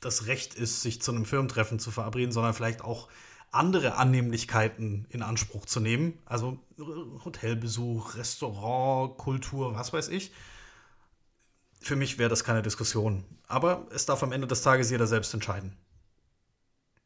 [0.00, 3.08] das Recht ist, sich zu einem Firmentreffen zu verabreden, sondern vielleicht auch
[3.52, 6.18] andere Annehmlichkeiten in Anspruch zu nehmen.
[6.24, 6.58] Also
[7.24, 10.32] Hotelbesuch, Restaurant, Kultur, was weiß ich.
[11.80, 13.24] Für mich wäre das keine Diskussion.
[13.46, 15.76] Aber es darf am Ende des Tages jeder selbst entscheiden.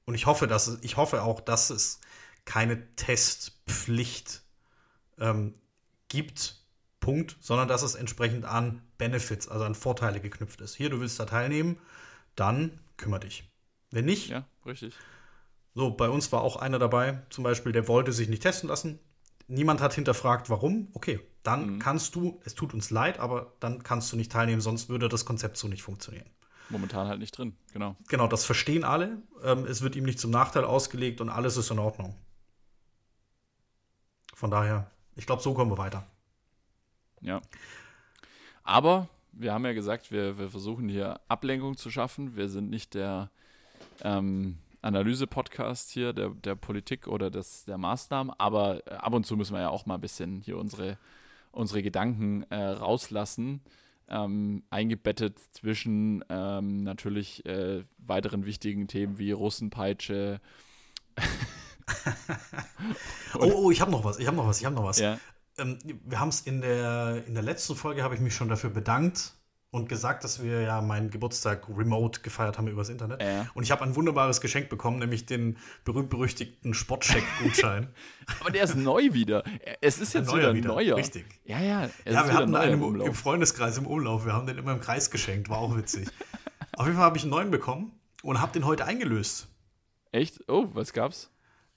[0.04, 2.00] Und ich hoffe, dass ich hoffe auch, dass es
[2.44, 4.42] keine Testpflicht
[5.18, 5.54] ähm,
[6.08, 6.62] gibt,
[7.00, 10.74] Punkt, sondern dass es entsprechend an Benefits, also an Vorteile geknüpft ist.
[10.74, 11.78] Hier, du willst da teilnehmen,
[12.36, 13.44] dann kümmere dich.
[13.90, 14.94] Wenn nicht, Ja, richtig.
[15.74, 18.98] so, bei uns war auch einer dabei, zum Beispiel, der wollte sich nicht testen lassen.
[19.48, 20.88] Niemand hat hinterfragt, warum.
[20.94, 24.88] Okay, dann kannst du, es tut uns leid, aber dann kannst du nicht teilnehmen, sonst
[24.88, 26.30] würde das Konzept so nicht funktionieren.
[26.72, 27.96] Momentan halt nicht drin, genau.
[28.08, 29.22] Genau, das verstehen alle.
[29.44, 32.14] Ähm, es wird ihm nicht zum Nachteil ausgelegt und alles ist in Ordnung.
[34.34, 36.06] Von daher, ich glaube, so kommen wir weiter.
[37.20, 37.42] Ja.
[38.64, 42.36] Aber wir haben ja gesagt, wir, wir versuchen hier Ablenkung zu schaffen.
[42.36, 43.30] Wir sind nicht der
[44.02, 49.36] ähm, Analyse-Podcast hier der, der Politik oder des, der Maßnahmen, aber äh, ab und zu
[49.36, 50.98] müssen wir ja auch mal ein bisschen hier unsere,
[51.52, 53.60] unsere Gedanken äh, rauslassen.
[54.08, 60.40] Ähm, eingebettet zwischen ähm, natürlich äh, weiteren wichtigen Themen wie Russenpeitsche.
[63.34, 64.98] Oh, oh, ich habe noch was, ich habe noch was, ich habe noch was.
[64.98, 65.18] Ja,
[65.58, 68.70] Ähm, wir haben es in der, in der letzten Folge, habe ich mich schon dafür
[68.70, 69.34] bedankt
[69.72, 73.20] und gesagt, dass wir ja meinen Geburtstag remote gefeiert haben übers Internet.
[73.22, 73.46] Ja.
[73.54, 77.88] Und ich habe ein wunderbares Geschenk bekommen, nämlich den berühmt-berüchtigten Sportcheck-Gutschein.
[78.40, 79.42] aber der ist neu wieder.
[79.80, 80.96] Es ist jetzt wieder wieder, neuer.
[80.96, 81.24] richtig.
[81.44, 81.88] Ja, ja.
[82.04, 84.26] Ja, wir hatten einen im im Freundeskreis im Umlauf.
[84.26, 86.06] Wir haben den immer im Kreis geschenkt, war auch witzig.
[86.76, 87.92] Auf jeden Fall habe ich einen neuen bekommen
[88.22, 89.48] und habe den heute eingelöst.
[90.12, 90.44] Echt?
[90.48, 91.30] Oh, was gab's?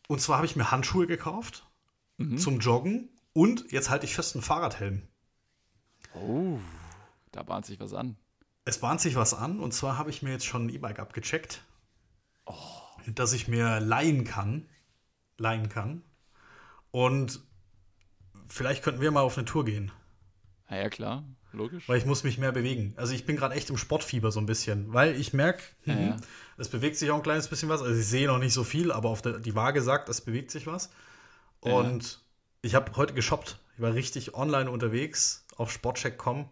[0.10, 1.66] Und zwar habe ich mir Handschuhe gekauft
[2.18, 2.38] Mhm.
[2.38, 5.02] zum Joggen und jetzt halte ich fest einen Fahrradhelm.
[6.14, 6.60] Oh,
[7.36, 8.16] da bahnt sich was an.
[8.64, 11.64] Es bahnt sich was an und zwar habe ich mir jetzt schon ein E-Bike abgecheckt,
[12.46, 12.56] Oh.
[13.08, 14.68] das ich mir leihen kann.
[15.38, 16.02] Leihen kann.
[16.92, 17.42] Und
[18.48, 19.92] vielleicht könnten wir mal auf eine Tour gehen,
[20.70, 21.90] Ja, ja, klar, logisch.
[21.90, 22.94] weil ich muss mich mehr bewegen.
[22.96, 26.18] Also ich bin gerade echt im Sportfieber so ein bisschen, weil ich merke, Ja, ja.
[26.58, 27.82] es bewegt sich auch ein kleines bisschen was.
[27.82, 30.52] Also ich sehe noch nicht so viel, aber auf der, die Waage sagt, es bewegt
[30.52, 30.90] sich was.
[31.60, 32.22] Und
[32.62, 33.60] ich habe heute geshoppt.
[33.76, 36.50] Ich war richtig online unterwegs auf sportcheck.com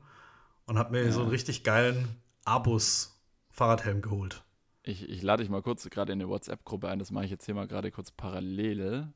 [0.66, 2.07] und habe mir so einen richtig geilen
[2.45, 4.43] Abus Fahrradhelm geholt.
[4.84, 6.99] Ich, ich lade dich mal kurz gerade in eine WhatsApp-Gruppe ein.
[6.99, 9.07] Das mache ich jetzt hier mal gerade kurz parallel.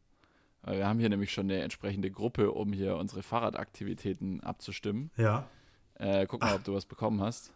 [0.66, 5.12] Wir haben hier nämlich schon eine entsprechende Gruppe, um hier unsere Fahrradaktivitäten abzustimmen.
[5.18, 5.48] Ja.
[5.96, 7.52] Äh, guck mal, ob du was bekommen hast.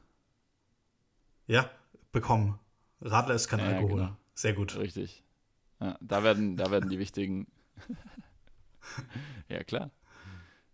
[1.48, 1.70] Ja,
[2.12, 2.60] bekommen.
[3.02, 3.98] Radler ist kein Ja, Alkohol.
[3.98, 4.18] genau.
[4.34, 4.78] Sehr gut.
[4.78, 5.24] Richtig.
[5.80, 7.48] Ja, da werden, da werden die wichtigen.
[9.50, 9.92] ja, klar.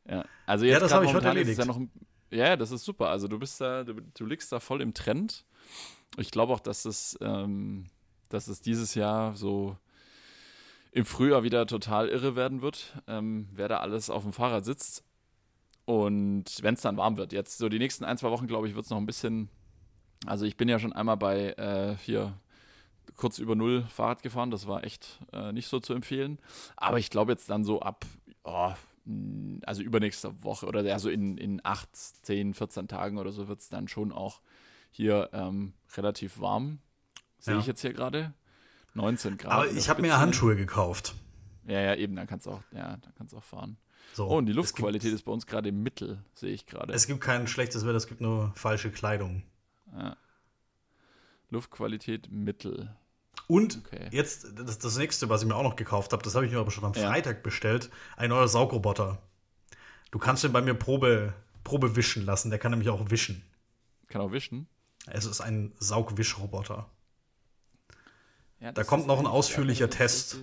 [0.09, 1.59] Ja, also jetzt Ja, das habe ich heute momentan ist erledigt.
[1.59, 1.91] ja noch ein,
[2.29, 3.09] Ja, das ist super.
[3.09, 5.45] Also du bist da, du, du liegst da voll im Trend.
[6.17, 7.87] Ich glaube auch, dass es, ähm,
[8.29, 9.77] dass es dieses Jahr so
[10.91, 15.03] im Frühjahr wieder total irre werden wird, ähm, wer da alles auf dem Fahrrad sitzt.
[15.85, 18.75] Und wenn es dann warm wird, jetzt so die nächsten ein, zwei Wochen, glaube ich,
[18.75, 19.49] wird es noch ein bisschen.
[20.25, 22.37] Also ich bin ja schon einmal bei äh, hier
[23.15, 24.51] kurz über null Fahrrad gefahren.
[24.51, 26.39] Das war echt äh, nicht so zu empfehlen.
[26.75, 28.05] Aber ich glaube jetzt dann so ab,
[28.43, 28.73] oh,
[29.65, 33.59] also übernächste Woche oder ja, so in, in 8, 10, 14 Tagen oder so wird
[33.59, 34.41] es dann schon auch
[34.91, 36.79] hier ähm, relativ warm.
[37.39, 37.59] Sehe Ja.
[37.59, 38.33] ich jetzt hier gerade.
[38.93, 39.51] 19 Grad.
[39.53, 40.17] Aber ich habe mir.
[40.17, 41.15] Handschuhe gekauft.
[41.67, 43.77] Ja, ja, eben, dann kannst du auch, ja, dann kannst auch fahren.
[44.13, 46.93] So, Oh, und die Luftqualität gibt, ist bei uns gerade im Mittel, sehe ich gerade.
[46.93, 49.43] Es gibt kein schlechtes Wetter, es gibt nur falsche Kleidung.
[51.49, 52.95] Luftqualität Mittel.
[53.47, 54.09] Und Okay.
[54.11, 56.59] jetzt das, das nächste, was ich mir auch noch gekauft habe, das habe ich mir
[56.59, 57.07] aber schon am Ja.
[57.09, 59.21] Freitag bestellt, ein neuer Saugroboter.
[60.11, 61.33] Du kannst den bei mir Probe,
[61.63, 63.43] Probe wischen lassen, der kann nämlich auch wischen.
[64.07, 64.67] Kann auch wischen.
[65.05, 66.89] Es ist ein Saugwischroboter.
[68.59, 70.37] Ja, Da kommt noch ein ausführlicher Test.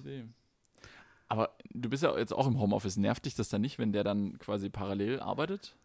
[1.28, 2.96] Aber du bist ja jetzt auch im Homeoffice.
[2.96, 5.76] Nervt dich das dann nicht, wenn der dann quasi parallel arbeitet?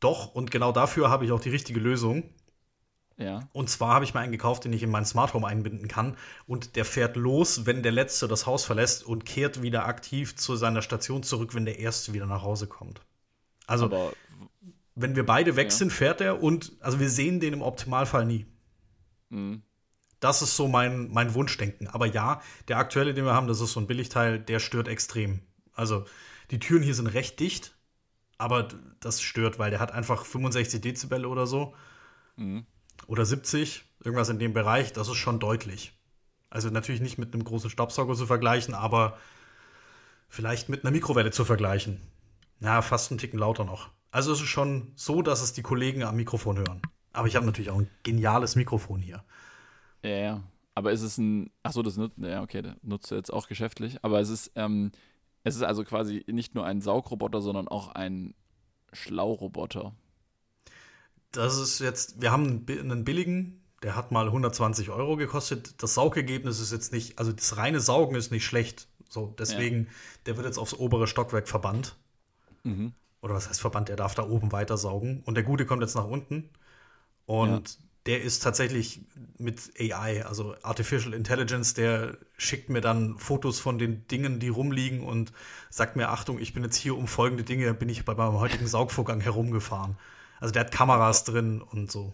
[0.00, 2.22] Doch, und genau dafür habe ich auch die richtige Lösung.
[3.18, 3.48] Ja.
[3.52, 6.16] Und zwar habe ich mir einen gekauft, den ich in mein Smart Home einbinden kann.
[6.46, 10.54] Und der fährt los, wenn der Letzte das Haus verlässt und kehrt wieder aktiv zu
[10.56, 13.00] seiner Station zurück, wenn der Erste wieder nach Hause kommt.
[13.66, 14.12] Also, Aber
[14.94, 15.70] wenn wir beide weg Ja.
[15.70, 18.46] sind, fährt er und, also wir sehen den im Optimalfall nie.
[19.30, 19.58] mh,
[20.20, 21.88] Das ist so mein, mein Wunschdenken.
[21.88, 25.40] Aber ja, der aktuelle, den wir haben, das ist so ein Billigteil, der stört extrem.
[25.72, 26.04] Also,
[26.50, 27.74] die Türen hier sind recht dicht,
[28.38, 28.68] aber
[29.00, 31.74] das stört, weil der hat einfach 65 Dezibel oder so.
[32.36, 32.66] Mhm.
[33.06, 35.92] Oder 70, irgendwas in dem Bereich, das ist schon deutlich.
[36.50, 39.18] Also natürlich nicht mit einem großen Staubsauger zu vergleichen, aber
[40.28, 42.00] vielleicht mit einer Mikrowelle zu vergleichen.
[42.60, 43.90] Ja, fast einen Ticken lauter noch.
[44.10, 46.80] Also es ist schon so, dass es die Kollegen am Mikrofon hören.
[47.12, 49.24] Aber ich habe natürlich auch ein geniales Mikrofon hier.
[50.02, 50.42] ja, ja.
[50.76, 51.50] Aber ist es ein.
[51.62, 52.18] Achso, das nutzt.
[52.18, 53.96] Ja, okay, das nutzt du jetzt auch geschäftlich.
[54.02, 54.92] Aber es ist, ähm,
[55.42, 58.34] es ist also quasi nicht nur ein Saugroboter, sondern auch ein
[58.92, 59.94] Schlauroboter.
[61.32, 65.82] Das ist jetzt, wir haben einen, bi- einen billigen, der hat mal 120 Euro gekostet.
[65.82, 68.88] Das Saugergebnis ist jetzt nicht, also das reine Saugen ist nicht schlecht.
[69.08, 69.88] So, deswegen,
[70.26, 71.96] der wird jetzt aufs obere Stockwerk verbannt.
[72.64, 72.92] Mhm.
[73.22, 73.88] Oder was heißt verbannt?
[73.88, 75.22] Der darf da oben weitersaugen.
[75.24, 76.50] Und der Gute kommt jetzt nach unten.
[77.26, 79.00] Und der ist tatsächlich
[79.38, 85.00] mit AI, also Artificial Intelligence, der schickt mir dann Fotos von den Dingen, die rumliegen
[85.02, 85.32] und
[85.70, 88.66] sagt mir, Achtung, ich bin jetzt hier um folgende Dinge, bin ich bei meinem heutigen
[88.68, 89.96] Saugvorgang herumgefahren.
[90.40, 92.12] Also der hat Kameras drin und so.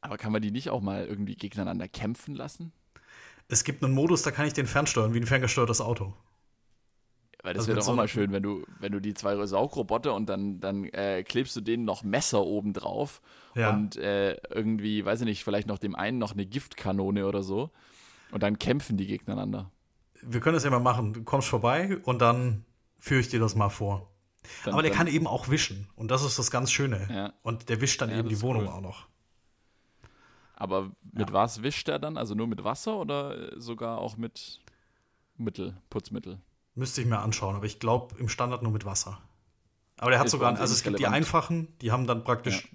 [0.00, 2.72] Aber kann man die nicht auch mal irgendwie gegeneinander kämpfen lassen?
[3.48, 6.14] Es gibt einen Modus, da kann ich den fernsteuern, wie ein ferngesteuertes Auto.
[7.42, 9.44] Weil das Also wäre doch so auch mal schön, wenn du, wenn du die zwei
[9.46, 13.22] Saugroboter und dann, dann äh, klebst du denen noch Messer oben drauf
[13.54, 13.70] Ja.
[13.70, 17.70] und äh, irgendwie, weiß ich nicht, vielleicht noch dem einen noch eine Giftkanone oder so.
[18.32, 19.70] Und dann kämpfen die gegeneinander.
[20.22, 21.12] Wir können das ja mal machen.
[21.12, 22.64] Du kommst vorbei und dann
[22.98, 24.10] führe ich dir das mal vor.
[24.64, 25.88] Dann, Aber der dann, kann eben auch wischen.
[25.96, 27.08] Und das ist das ganz Schöne.
[27.12, 27.32] Ja.
[27.42, 28.68] Und der wischt dann Ja, eben die Wohnung cool.
[28.72, 29.06] auch noch.
[30.54, 31.32] Aber mit Ja.
[31.34, 32.16] was wischt er dann?
[32.16, 34.60] Also nur mit Wasser oder äh, sogar auch mit
[35.36, 36.38] Mittel, Putzmittel?
[36.74, 39.20] Müsste ich mir anschauen, aber ich glaube im Standard nur mit Wasser.
[39.98, 41.16] Aber der hat Ist sogar, uns eh also es gibt die relevant.
[41.26, 42.68] einfachen, die haben dann praktisch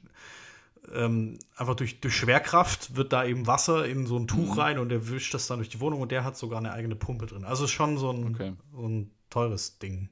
[0.94, 4.60] ähm, einfach durch, durch Schwerkraft wird da eben Wasser in so ein Tuch Mhm.
[4.60, 6.96] rein und der wischt das dann durch die Wohnung und der hat sogar eine eigene
[6.96, 7.46] Pumpe drin.
[7.46, 8.54] Also ist schon so ein, Okay.
[8.74, 10.10] so ein teures Ding.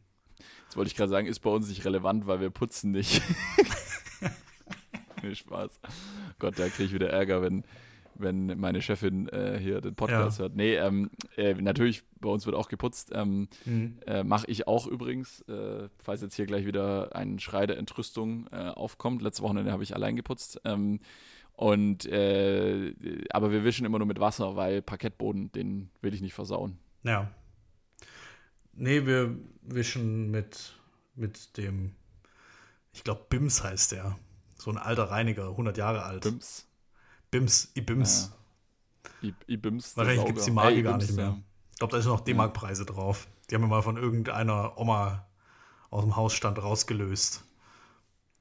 [0.69, 3.23] Jetzt wollte ich gerade sagen, ist bei uns nicht relevant, weil wir putzen nicht.
[5.23, 5.79] nee, Spaß.
[6.37, 7.63] Gott, da kriege ich wieder Ärger, wenn,
[8.13, 10.55] wenn meine Chefin äh, hier den Podcast hört.
[10.55, 13.09] Nee, ähm, äh, natürlich, bei uns wird auch geputzt.
[13.15, 13.47] Ähm,
[14.05, 18.45] äh, Mache ich auch übrigens, äh, falls jetzt hier gleich wieder ein Schrei der Entrüstung
[18.51, 19.23] äh, aufkommt.
[19.23, 20.61] Letzte Wochenende habe ich allein geputzt.
[20.65, 20.99] Ähm,
[21.53, 22.93] und äh,
[23.31, 26.77] aber wir wischen immer nur mit Wasser, weil Parkettboden, den will ich nicht versauen.
[27.01, 27.31] Ja.
[28.79, 30.73] Nee, wir wischen mit,
[31.15, 31.95] mit dem,
[32.93, 34.17] ich glaube, Bims heißt der.
[34.57, 36.23] So ein alter Reiniger, 100 Jahre alt.
[36.23, 36.65] Bims.
[37.29, 38.31] Bims, Ibims.
[39.21, 39.97] I, Ibims.
[39.97, 40.51] Wahrscheinlich der gibt's die.
[40.51, 41.25] Marke Hey, gar nicht mehr.
[41.25, 41.37] ja.
[41.71, 43.27] Ich glaube, da ist noch D-Mark-Preise drauf.
[43.49, 45.27] Die haben wir mal von irgendeiner Oma
[45.89, 47.43] aus dem Hausstand rausgelöst.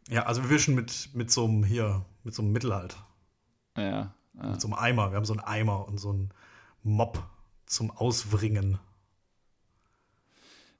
[0.09, 2.97] Ja, also wir wischen mit, mit so einem hier, mit so einem Mittel halt.
[3.77, 4.13] Ja, ja.
[4.51, 5.11] Mit so einem Eimer.
[5.11, 6.31] Wir haben so einen Eimer und so einen
[6.83, 7.23] Mob
[7.67, 8.79] zum Auswringen.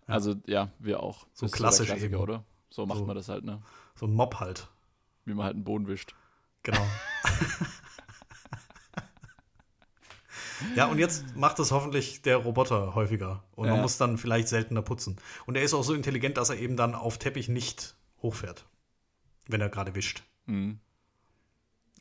[0.09, 1.27] Also ja, wir auch.
[1.35, 2.17] So der klassisch eben.
[2.17, 2.45] oder?
[2.71, 3.05] So macht So.
[3.07, 3.63] man das halt, ne?
[3.95, 4.69] So ein Mob halt.
[5.25, 6.15] Wie man halt einen Boden wischt.
[6.65, 6.81] Genau.
[10.75, 13.45] ja, und jetzt macht das hoffentlich der Roboter häufiger.
[13.55, 13.83] Und man Ja.
[13.83, 15.17] muss dann vielleicht seltener putzen.
[15.47, 18.67] Und er ist auch so intelligent, dass er eben dann auf Teppich nicht hochfährt.
[19.47, 20.25] Wenn er gerade wischt.
[20.47, 20.81] Mhm.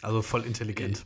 [0.02, 1.06] Also voll intelligent.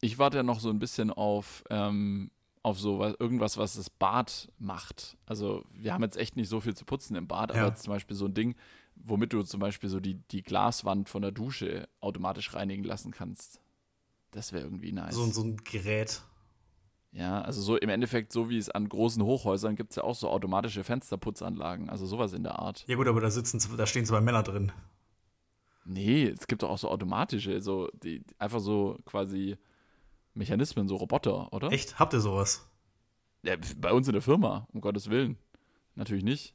[0.00, 2.30] Ich warte ja noch so ein bisschen auf, ähm,
[2.66, 5.16] auf so was, irgendwas, was das Bad macht.
[5.24, 7.64] Also wir haben jetzt echt nicht so viel zu putzen im Bad, Ja.
[7.66, 8.56] aber zum Beispiel so ein Ding,
[8.96, 13.60] womit du zum Beispiel so die, die Glaswand von der Dusche automatisch reinigen lassen kannst.
[14.32, 15.14] Das wäre irgendwie nice.
[15.14, 16.22] So, so ein Gerät.
[17.12, 20.16] ja, also so im Endeffekt, so wie es an großen Hochhäusern gibt es ja auch
[20.16, 22.84] so automatische Fensterputzanlagen, also sowas in der Art.
[22.88, 24.72] Ja gut, aber da sitzen, da stehen zwei Männer drin.
[25.84, 29.56] Nee, es gibt doch auch so automatische, so die- einfach so quasi
[30.36, 31.72] Mechanismen, so Roboter, oder?
[31.72, 31.98] Echt?
[31.98, 32.68] Habt ihr sowas?
[33.42, 35.36] Ja, bei uns in der Firma, um Gottes Willen.
[35.94, 36.54] Natürlich nicht.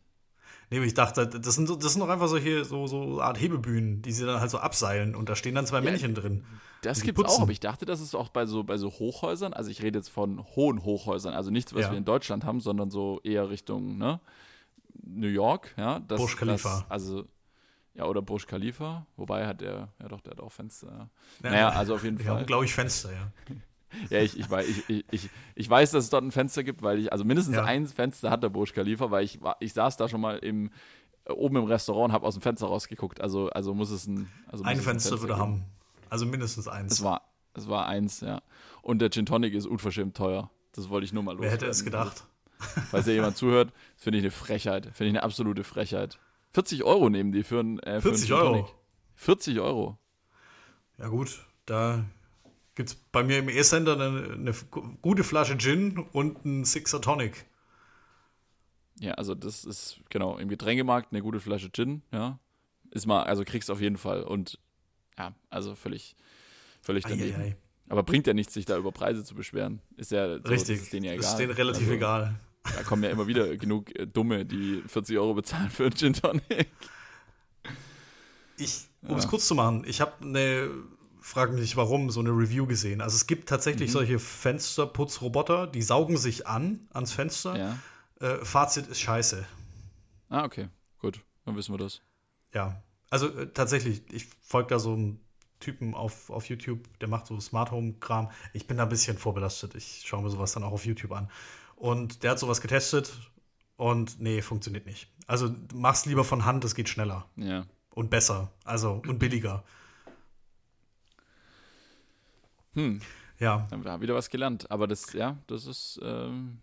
[0.70, 4.02] Nee, aber ich dachte, das sind, das sind doch einfach solche so, so Art Hebebühnen,
[4.02, 6.44] die sie dann halt so abseilen und da stehen dann zwei Männchen drin.
[6.82, 7.42] Das gibt's auch, putzen.
[7.44, 10.10] aber ich dachte, das ist auch bei so, bei so Hochhäusern, also ich rede jetzt
[10.10, 11.92] von hohen Hochhäusern, also nichts, was Ja.
[11.92, 14.20] wir in Deutschland haben, sondern so eher Richtung ne,
[15.04, 16.00] New York, ja.
[16.00, 16.80] Das, Burj Khalifa.
[16.82, 17.26] Das, also,
[17.94, 20.88] ja, oder Burj Khalifa, wobei hat der, ja doch, der hat auch Fenster.
[20.88, 21.10] Ja.
[21.44, 22.46] Ja, Naja, also auf jeden Fall.
[22.46, 23.32] glaube ich, Fenster, ja.
[24.10, 27.00] Ja, ich, ich, weiß, ich, ich, ich, weiß, dass es dort ein Fenster gibt, weil
[27.00, 27.64] ich, also mindestens Ja.
[27.66, 30.72] ein Fenster hat der Burj Khalifa, weil ich, war- ich saß da schon mal im,
[31.30, 33.22] oben im Restaurant und habe aus dem Fenster rausgeguckt.
[33.22, 35.64] Also, also muss es ein, also Ein es Fenster würde haben.
[36.10, 36.94] Also mindestens eins.
[36.94, 37.22] Es war,
[37.54, 38.42] es war eins, ja.
[38.82, 40.50] Und der Gin Tonic ist unverschämt teuer.
[40.74, 42.26] Das wollte ich nur mal Wer hätte es gedacht?
[42.60, 44.86] Also, falls ja jemand zuhört, finde ich eine Frechheit.
[44.94, 46.20] Finde ich eine absolute Frechheit.
[46.54, 48.52] 40 Euro nehmen die für einen, äh, für 40 einen Euro.
[48.54, 48.76] Tonic.
[49.16, 49.98] 40 Euro.
[50.98, 52.04] Ja gut, da
[52.82, 54.54] gibt es bei mir im E-Center eine, eine
[55.04, 57.46] gute Flasche Gin und einen Sixer Tonic.
[59.00, 62.40] Ja, also das ist, genau, im Getränkemarkt eine gute Flasche Gin, ja.
[62.90, 64.24] Ist mal, also kriegst du auf jeden Fall.
[64.24, 64.58] Und
[65.16, 66.16] ja, also völlig,
[66.82, 67.40] völlig daneben.
[67.40, 67.56] Eieiei.
[67.88, 69.80] Aber bringt ja nichts, sich da über Preise zu beschweren.
[69.96, 70.78] Ist ja so, Richtig.
[70.78, 71.22] Das ist denen ja egal.
[71.22, 72.40] Das ist denen relativ also, egal.
[72.64, 76.14] Da kommen ja immer wieder genug äh, Dumme, die 40 Euro bezahlen für einen Gin
[76.14, 76.68] Tonic.
[78.58, 80.70] Ich, um es kurz zu machen, ich habe eine,
[81.22, 83.00] frag mich nicht warum, so eine Review gesehen.
[83.02, 83.94] Also es gibt tatsächlich Mhm.
[83.94, 87.58] solche Fensterputzroboter, die saugen sich an ans Fenster.
[87.58, 87.78] Ja.
[88.20, 89.46] Äh, Fazit ist scheiße.
[90.30, 90.68] Ah, okay.
[91.00, 91.22] Gut.
[91.46, 92.02] Dann wissen wir das.
[92.54, 92.82] Ja.
[93.10, 95.20] Also äh, tatsächlich, ich folge da so einem
[95.60, 98.32] Typen auf, auf YouTube, der macht so Smart Home Kram.
[98.54, 99.76] Ich bin da ein bisschen vorbelastet.
[99.76, 101.30] Ich schaue mir sowas dann auch auf YouTube an.
[101.76, 103.12] Und der hat sowas getestet
[103.76, 105.08] und nee, funktioniert nicht.
[105.28, 107.26] Also mach's lieber von Hand, das geht schneller.
[107.36, 107.66] Ja.
[107.94, 108.52] Und besser.
[108.64, 109.64] Also und billiger.
[112.74, 113.02] Hm.
[113.40, 113.68] Ja.
[113.70, 114.70] Dann haben wir wieder was gelernt.
[114.70, 116.00] Aber das, ja, das ist.
[116.04, 116.60] Ähm,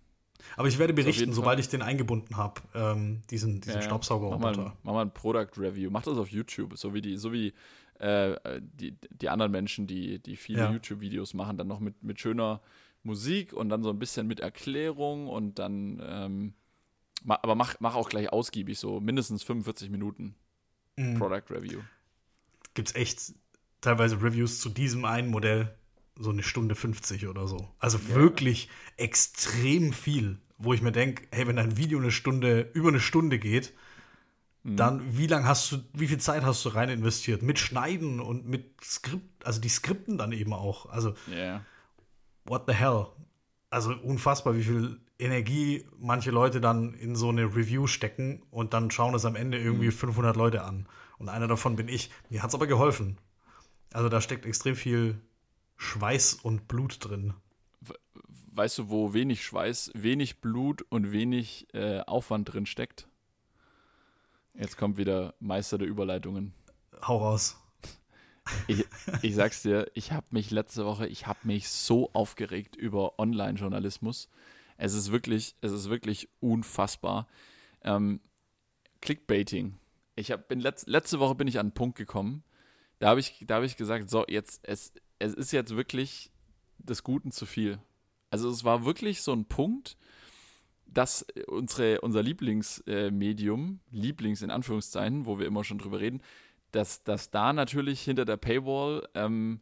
[0.57, 3.83] Aber ich werde berichten, sobald ich den eingebunden habe, ähm, diesen, diesen ja.
[3.83, 4.51] Staubsaugerroboter.
[4.51, 5.91] Mach mal, mach mal ein Product Review.
[5.91, 7.53] Mach das auf YouTube, so wie die, so wie
[7.99, 10.71] äh, die, die anderen Menschen, die, die viele Ja.
[10.73, 12.61] YouTube-Videos machen, dann noch mit, mit schöner
[13.03, 16.55] Musik und dann so ein bisschen mit Erklärung und dann ähm,
[17.27, 20.37] aber mach, mach auch gleich ausgiebig, so mindestens 45 Minuten
[20.97, 21.15] Mhm.
[21.19, 21.81] Product Review.
[22.75, 23.33] Gibt's echt
[23.81, 25.75] teilweise Reviews zu diesem einen Modell,
[26.19, 27.69] so eine Stunde 50 oder so.
[27.79, 32.89] Also wirklich extrem viel, wo ich mir denke, hey, wenn dein Video eine Stunde, über
[32.89, 33.73] eine Stunde geht,
[34.65, 34.77] Mhm.
[34.77, 37.43] dann wie lange hast du, wie viel Zeit hast du rein investiert?
[37.43, 40.87] Mit Schneiden und mit Skript, also die Skripten dann eben auch.
[40.87, 41.65] Also, Ja.
[42.45, 43.07] what the hell?
[43.71, 48.91] Also unfassbar, wie viel Energie manche Leute dann in so eine Review stecken und dann
[48.91, 50.87] schauen es am Ende irgendwie 500 Leute an.
[51.19, 52.11] Und einer davon bin ich.
[52.29, 53.19] Mir hat es aber geholfen.
[53.93, 55.21] Also da steckt extrem viel
[55.79, 57.35] Schweiß und Blut drin.
[58.53, 63.09] Weißt du, wo wenig Schweiß, wenig Blut und wenig äh, Aufwand drin steckt?
[64.55, 66.53] Jetzt kommt wieder Meister der Überleitungen.
[67.01, 67.57] Hau raus.
[68.67, 68.85] Ich,
[69.23, 74.29] ich sag's dir, ich habe mich letzte Woche, ich habe mich so aufgeregt über Online-Journalismus.
[74.77, 77.29] Es ist wirklich, es ist wirklich unfassbar.
[77.83, 78.21] Ähm,
[79.01, 79.79] Clickbaiting.
[80.17, 82.43] Ich hab, bin letz, letzte Woche bin ich an einen Punkt gekommen.
[82.99, 86.31] Da habe ich, da hab ich gesagt, so jetzt es, es ist jetzt wirklich
[86.79, 87.79] des Guten zu viel.
[88.31, 89.97] Also es war wirklich so ein Punkt,
[90.87, 96.23] dass unsere, unser Lieblingsmedium, Lieblings in Anführungszeichen, wo wir immer schon drüber reden,
[96.73, 99.61] dass, dass da natürlich hinter der Paywall ähm,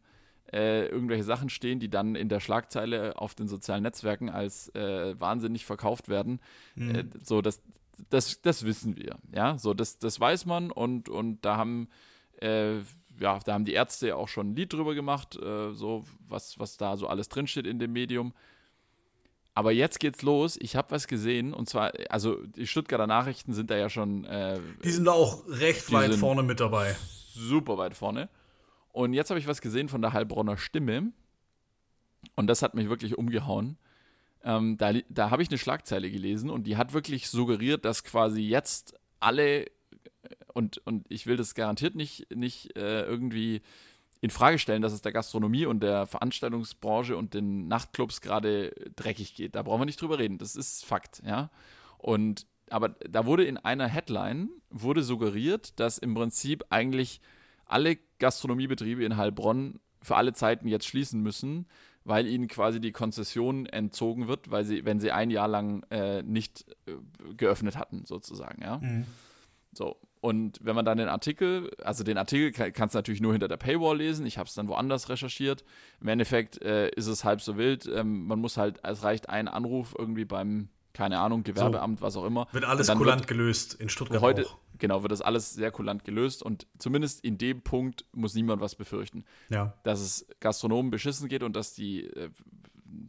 [0.51, 5.19] äh, irgendwelche Sachen stehen, die dann in der Schlagzeile auf den sozialen Netzwerken als äh,
[5.19, 6.39] wahnsinnig verkauft werden.
[6.77, 7.61] Äh, so, das,
[8.09, 9.17] das, das wissen wir.
[9.33, 11.89] Ja, so, das, das weiß man und, und da haben
[12.39, 12.79] äh,
[13.19, 16.59] ja, da haben die Ärzte ja auch schon ein Lied drüber gemacht, äh, so was,
[16.59, 18.33] was da so alles drinsteht in dem Medium.
[19.53, 20.55] Aber jetzt geht's los.
[20.61, 24.59] Ich habe was gesehen und zwar, also die Stuttgarter Nachrichten sind da ja schon äh,
[24.83, 26.95] Die sind da auch recht weit vorne mit dabei.
[27.33, 28.29] super weit vorne.
[28.91, 31.11] Und jetzt habe ich was gesehen von der Heilbronner Stimme
[32.35, 33.77] und das hat mich wirklich umgehauen.
[34.43, 38.41] Ähm, da da habe ich eine Schlagzeile gelesen und die hat wirklich suggeriert, dass quasi
[38.41, 39.65] jetzt alle
[40.57, 43.61] und, und ich will das garantiert nicht, nicht äh, irgendwie
[44.21, 49.35] in Frage stellen, dass es der Gastronomie und der Veranstaltungsbranche und den Nachtclubs gerade dreckig
[49.35, 49.53] geht.
[49.53, 50.39] Da brauchen wir nicht drüber reden.
[50.39, 51.51] Das ist Fakt, ja.
[51.99, 57.21] Und aber da wurde in einer Headline wurde suggeriert, dass im Prinzip eigentlich
[57.65, 61.67] alle Gastronomiebetriebe in Heilbronn für alle Zeiten jetzt schließen müssen,
[62.03, 66.23] weil ihnen quasi die Konzession entzogen wird, weil sie, wenn sie ein Jahr lang äh,
[66.23, 66.93] nicht äh,
[67.35, 68.81] geöffnet hatten, sozusagen, ja.
[69.71, 69.95] So,
[70.27, 73.47] und wenn man dann den Artikel, also den Artikel kann, kannst du natürlich nur hinter
[73.47, 75.63] der Paywall lesen, ich habe es dann woanders recherchiert.
[76.01, 79.47] Im Endeffekt äh, ist es halb so wild, ähm, man muss halt, es reicht ein
[79.47, 82.47] Anruf irgendwie beim, keine Ahnung, Gewerbeamt, was auch immer.
[82.51, 84.57] Wird alles kulant wird- gelöst in Stuttgart Heute, auch.
[84.77, 88.75] genau, wird das alles sehr kulant gelöst und zumindest in dem Punkt muss niemand was
[88.75, 89.23] befürchten.
[89.49, 89.75] Ja.
[89.83, 92.29] Dass es Gastronomen beschissen geht und dass die äh,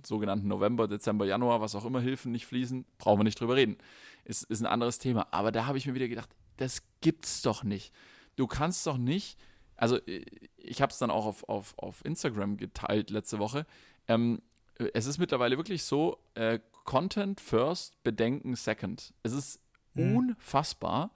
[0.07, 3.77] sogenannten November, Dezember, Januar, was auch immer Hilfen nicht fließen, brauchen wir nicht drüber reden.
[4.25, 5.27] Ist, ist ein anderes Thema.
[5.31, 6.29] Aber da habe ich mir wieder gedacht,
[6.59, 7.93] das gibt's doch nicht.
[8.37, 9.39] Du kannst doch nicht,
[9.77, 10.25] also äh,
[10.57, 13.67] ich habe es dann auch auf, auf, auf Instagram geteilt letzte Woche.
[14.07, 14.43] Ähm,
[14.79, 19.13] äh, es ist mittlerweile wirklich so, äh, Content first, Bedenken second.
[19.23, 19.61] Es ist
[20.17, 21.13] unfassbar,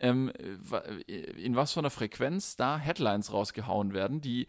[0.00, 4.48] ähm, wa- in was für einer Frequenz da Headlines rausgehauen werden, die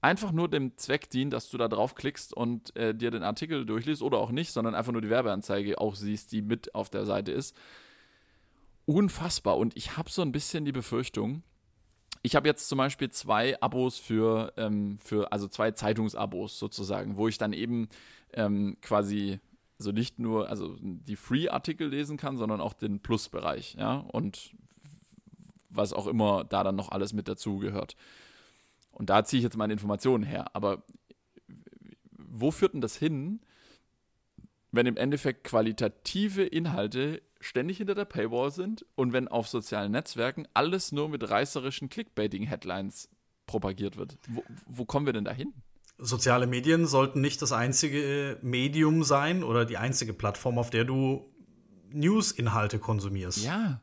[0.00, 4.00] einfach nur dem Zweck dienen, dass du da draufklickst und äh, dir den Artikel durchliest
[4.02, 7.32] oder auch nicht, sondern einfach nur die Werbeanzeige auch siehst, die mit auf der Seite
[7.32, 7.54] ist.
[8.86, 9.58] Unfassbar.
[9.58, 11.42] Und ich habe so ein bisschen die Befürchtung,
[12.22, 17.28] ich habe jetzt zum Beispiel zwei Abos für, ähm, für also zwei Zeitungsabos sozusagen, wo
[17.28, 17.88] ich dann eben
[18.34, 19.40] ähm, quasi
[19.78, 24.52] also nicht nur also die Free-Artikel lesen kann, sondern auch den Plus-Bereich, ja, und
[25.70, 27.96] was auch immer da dann noch alles mit dazugehört.
[28.90, 30.54] Und da ziehe ich jetzt meine Informationen her.
[30.54, 30.82] Aber
[32.18, 33.40] wo führt denn das hin,
[34.72, 40.46] wenn im Endeffekt qualitative Inhalte ständig hinter der Paywall sind und wenn auf sozialen Netzwerken
[40.54, 43.08] alles nur mit reißerischen Clickbaiting-Headlines
[43.46, 44.18] propagiert wird?
[44.28, 45.52] Wo, wo kommen wir denn da hin?
[45.98, 51.30] Soziale Medien sollten nicht das einzige Medium sein oder die einzige Plattform, auf der du
[51.92, 53.44] News-Inhalte konsumierst.
[53.44, 53.82] Ja.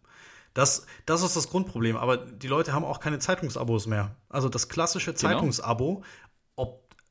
[0.53, 1.97] Das, das ist das Grundproblem.
[1.97, 4.15] Aber die Leute haben auch keine Zeitungsabos mehr.
[4.29, 6.05] Also das klassische Zeitungsabo, ob,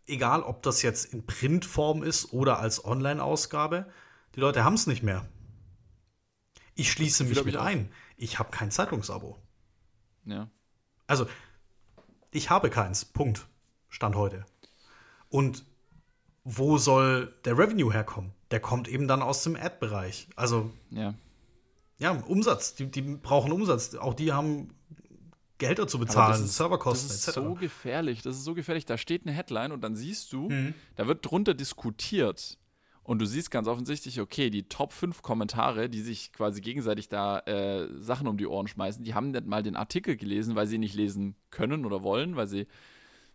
[0.06, 3.86] egal ob das jetzt in Printform ist oder als Online-Ausgabe,
[4.36, 5.26] Die Leute haben es nicht mehr.
[6.74, 7.90] Ich schließe mich mit ein.
[8.18, 9.38] Ich habe kein Zeitungsabo.
[10.26, 10.50] Ja.
[11.06, 11.26] Also,
[12.30, 13.06] ich habe keins.
[13.06, 13.48] Punkt.
[13.88, 14.44] Stand heute.
[15.30, 15.64] Und
[16.44, 18.32] wo soll der Revenue herkommen?
[18.50, 20.28] Der kommt eben dann aus dem Ad-Bereich.
[20.36, 21.14] Also, ja.
[21.98, 22.74] Ja, Umsatz.
[22.74, 23.94] Die, die brauchen Umsatz.
[23.94, 24.75] Auch die haben
[25.58, 27.26] Gelder zu bezahlen, ist, Serverkosten etc.
[27.26, 28.22] Das ist so gefährlich.
[28.22, 28.84] Das ist so gefährlich.
[28.84, 30.74] Da steht eine Headline und dann siehst du, mhm.
[30.96, 32.58] da wird drunter diskutiert.
[33.02, 37.38] Und du siehst ganz offensichtlich, okay, die Top 5 Kommentare, die sich quasi gegenseitig da
[37.40, 40.78] äh, Sachen um die Ohren schmeißen, die haben nicht mal den Artikel gelesen, weil sie
[40.78, 42.66] nicht lesen können oder wollen, weil sie,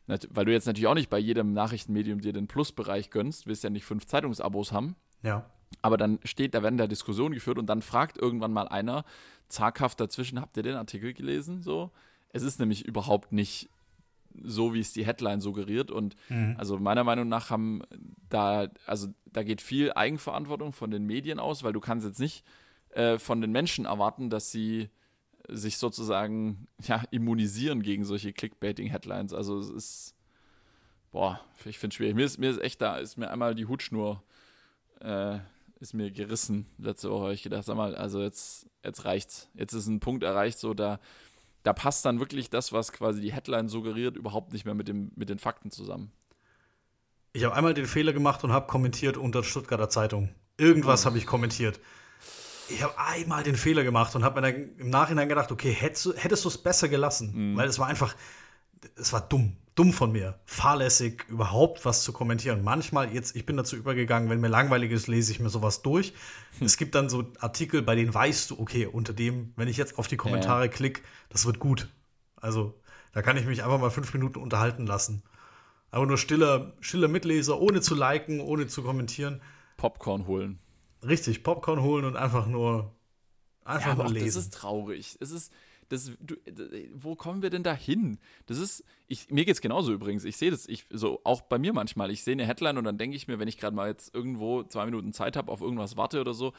[0.07, 3.69] weil du jetzt natürlich auch nicht bei jedem Nachrichtenmedium dir den Plusbereich gönnst, willst ja
[3.69, 4.97] nicht fünf Zeitungsabos haben.
[5.23, 5.49] Ja.
[5.81, 9.05] Aber dann steht, da werden da Diskussionen geführt und dann fragt irgendwann mal einer
[9.47, 11.61] zaghaft dazwischen, habt ihr den Artikel gelesen?
[11.61, 11.91] So,
[12.33, 13.69] es ist nämlich überhaupt nicht
[14.43, 15.91] so, wie es die Headline suggeriert.
[15.91, 16.55] Und mhm.
[16.57, 17.81] also meiner Meinung nach haben
[18.29, 22.45] da, also da geht viel Eigenverantwortung von den Medien aus, weil du kannst jetzt nicht
[22.91, 24.89] äh, von den Menschen erwarten, dass sie
[25.47, 29.33] sich sozusagen ja, immunisieren gegen solche Clickbaiting-Headlines.
[29.33, 30.15] Also es ist,
[31.11, 32.15] boah, ich finde es schwierig.
[32.15, 34.23] Mir ist, mir ist echt da, ist mir einmal die Hutschnur
[35.01, 35.39] äh,
[35.79, 37.33] ist mir gerissen letzte Woche.
[37.33, 39.49] Ich gedacht, sag mal, also jetzt, jetzt reicht's.
[39.55, 40.99] Jetzt ist ein Punkt erreicht, so da
[41.63, 45.11] da passt dann wirklich das, was quasi die Headline suggeriert, überhaupt nicht mehr mit, dem,
[45.15, 46.11] mit den Fakten zusammen.
[47.33, 50.29] Ich habe einmal den Fehler gemacht und habe kommentiert unter Stuttgarter Zeitung.
[50.57, 51.79] Irgendwas habe ich kommentiert.
[52.67, 56.05] Ich habe einmal den Fehler gemacht und habe mir dann im Nachhinein gedacht, okay, hättest
[56.05, 57.57] du es besser gelassen, mhm.
[57.57, 58.15] weil es war einfach,
[58.95, 62.63] es war dumm dumm von mir, fahrlässig, überhaupt was zu kommentieren.
[62.63, 66.13] Manchmal, jetzt, ich bin dazu übergegangen, wenn mir langweilig ist, lese ich mir sowas durch.
[66.59, 66.67] Hm.
[66.67, 69.97] Es gibt dann so Artikel, bei denen weißt du, okay, unter dem, wenn ich jetzt
[69.97, 70.67] auf die Kommentare ja.
[70.67, 71.89] klicke, das wird gut.
[72.35, 72.79] Also,
[73.11, 75.23] da kann ich mich einfach mal fünf Minuten unterhalten lassen.
[75.89, 79.41] Aber nur stiller, stiller Mitleser, ohne zu liken, ohne zu kommentieren.
[79.77, 80.59] Popcorn holen.
[81.03, 82.93] Richtig, Popcorn holen und einfach nur,
[83.65, 84.27] einfach ja, nur lesen.
[84.27, 85.17] Das ist traurig.
[85.19, 85.51] Es ist,
[85.91, 86.35] das, du,
[86.93, 88.17] wo kommen wir denn da hin?
[88.45, 90.23] Das ist, ich, mir geht es genauso übrigens.
[90.23, 92.11] Ich sehe das, ich, so auch bei mir manchmal.
[92.11, 94.63] Ich sehe eine Headline und dann denke ich mir, wenn ich gerade mal jetzt irgendwo
[94.63, 96.53] zwei Minuten Zeit habe, auf irgendwas warte oder so,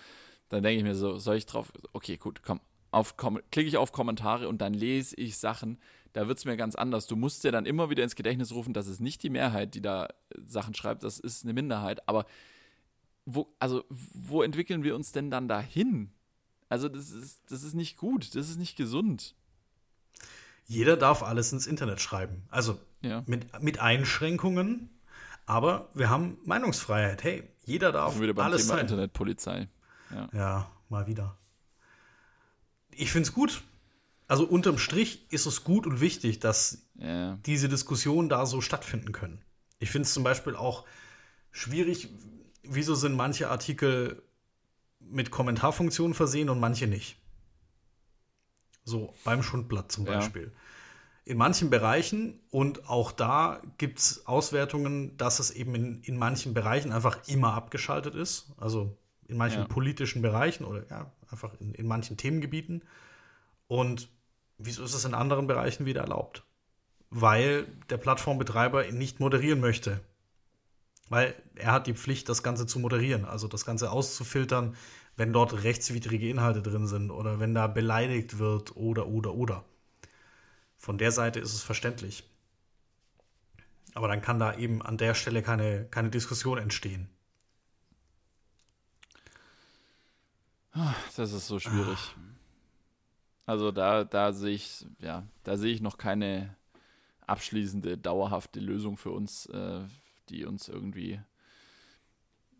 [0.50, 2.60] dann denke ich mir so, soll ich drauf, okay, gut, komm,
[2.90, 5.78] auf, komm, klicke ich auf Kommentare und dann lese ich Sachen,
[6.12, 7.06] da wird es mir ganz anders.
[7.06, 9.80] Du musst ja dann immer wieder ins Gedächtnis rufen, das ist nicht die Mehrheit, die
[9.80, 10.08] da
[10.44, 12.06] Sachen schreibt, das ist eine Minderheit.
[12.06, 12.26] Aber
[13.24, 16.12] wo, also, wo entwickeln wir uns denn dann dahin?
[16.72, 19.34] Also das ist, das ist nicht gut, das ist nicht gesund.
[20.64, 22.44] Jeder darf alles ins Internet schreiben.
[22.48, 23.22] Also ja.
[23.26, 24.88] mit, mit Einschränkungen,
[25.44, 27.24] aber wir haben Meinungsfreiheit.
[27.24, 28.86] Hey, jeder darf wieder beim alles Thema sein.
[28.86, 29.68] Internetpolizei.
[30.14, 30.28] Ja.
[30.32, 31.36] ja, mal wieder.
[32.90, 33.62] Ich finde es gut.
[34.26, 37.36] Also unterm Strich ist es gut und wichtig, dass ja.
[37.44, 39.44] diese Diskussionen da so stattfinden können.
[39.78, 40.86] Ich finde es zum Beispiel auch
[41.50, 42.08] schwierig,
[42.62, 44.22] wieso sind manche Artikel
[45.10, 47.16] mit Kommentarfunktionen versehen und manche nicht.
[48.84, 50.44] So, beim Schundblatt zum Beispiel.
[50.44, 50.50] Ja.
[51.24, 56.52] In manchen Bereichen und auch da gibt es Auswertungen, dass es eben in, in manchen
[56.52, 58.52] Bereichen einfach immer abgeschaltet ist.
[58.56, 58.96] Also
[59.28, 59.68] in manchen ja.
[59.68, 62.82] politischen Bereichen oder ja, einfach in, in manchen Themengebieten.
[63.68, 64.08] Und
[64.58, 66.44] wieso ist es in anderen Bereichen wieder erlaubt?
[67.10, 70.00] Weil der Plattformbetreiber ihn nicht moderieren möchte.
[71.12, 74.74] Weil er hat die Pflicht, das Ganze zu moderieren, also das Ganze auszufiltern,
[75.14, 79.62] wenn dort rechtswidrige Inhalte drin sind oder wenn da beleidigt wird oder, oder, oder.
[80.78, 82.24] Von der Seite ist es verständlich.
[83.92, 87.10] Aber dann kann da eben an der Stelle keine, keine Diskussion entstehen.
[91.14, 92.14] Das ist so schwierig.
[93.44, 96.56] Also da, da sehe ich, ja, da sehe ich noch keine
[97.26, 99.82] abschließende, dauerhafte Lösung für uns, äh,
[100.28, 101.20] die uns irgendwie,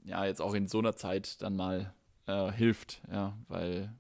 [0.05, 1.95] ja, jetzt auch in so einer Zeit dann mal
[2.27, 3.95] äh, hilft, ja, weil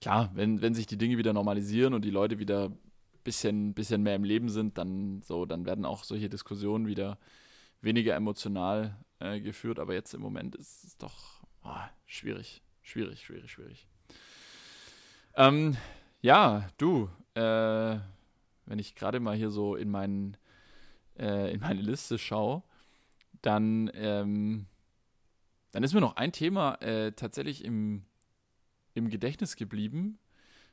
[0.00, 2.78] klar, wenn, wenn sich die Dinge wieder normalisieren und die Leute wieder ein
[3.24, 7.18] bisschen, bisschen mehr im Leben sind, dann so, dann werden auch solche Diskussionen wieder
[7.80, 11.70] weniger emotional äh, geführt, aber jetzt im Moment ist es doch oh,
[12.06, 13.88] schwierig, schwierig, schwierig, schwierig.
[15.36, 15.76] Ähm,
[16.20, 17.98] ja, du, äh,
[18.66, 20.36] wenn ich gerade mal hier so in, meinen,
[21.18, 22.62] äh, in meine Liste schaue,
[23.42, 24.66] dann ähm,
[25.74, 28.04] dann ist mir noch ein Thema äh, tatsächlich im,
[28.94, 30.20] im Gedächtnis geblieben,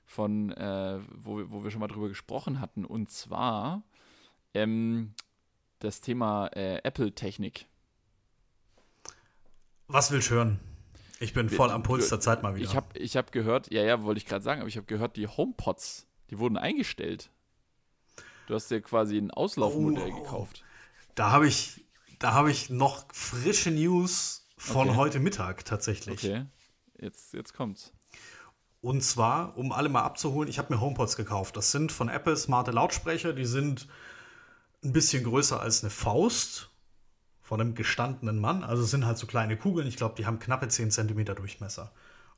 [0.06, 3.82] von, äh, wo, wo wir schon mal drüber gesprochen hatten, und zwar
[4.54, 5.16] ähm,
[5.80, 7.66] das Thema äh, Apple-Technik.
[9.88, 10.60] Was willst du hören?
[11.20, 12.66] Ich bin voll am Puls der Zeit mal wieder.
[12.66, 15.18] Ich habe ich hab gehört, ja, ja, wollte ich gerade sagen, aber ich habe gehört,
[15.18, 17.32] die HomePods, die wurden eingestellt.
[18.48, 20.64] Du hast dir quasi ein Auslaufmodell oh, gekauft.
[21.16, 21.86] Da habe ich,
[22.20, 24.98] da habe ich noch frische News von Okay.
[24.98, 26.24] heute Mittag tatsächlich.
[26.24, 26.46] Okay,
[27.00, 27.94] jetzt, jetzt kommt's.
[28.82, 31.56] Und zwar, um alle mal abzuholen, ich habe mir HomePods gekauft.
[31.56, 33.88] Das sind von Apple smarte Lautsprecher, die sind
[34.84, 36.72] ein bisschen größer als eine Faust
[37.42, 38.64] von einem gestandenen Mann.
[38.64, 39.88] Also es sind halt so kleine Kugeln.
[39.88, 41.92] Ich glaube, die haben knappe 10 cm Durchmesser.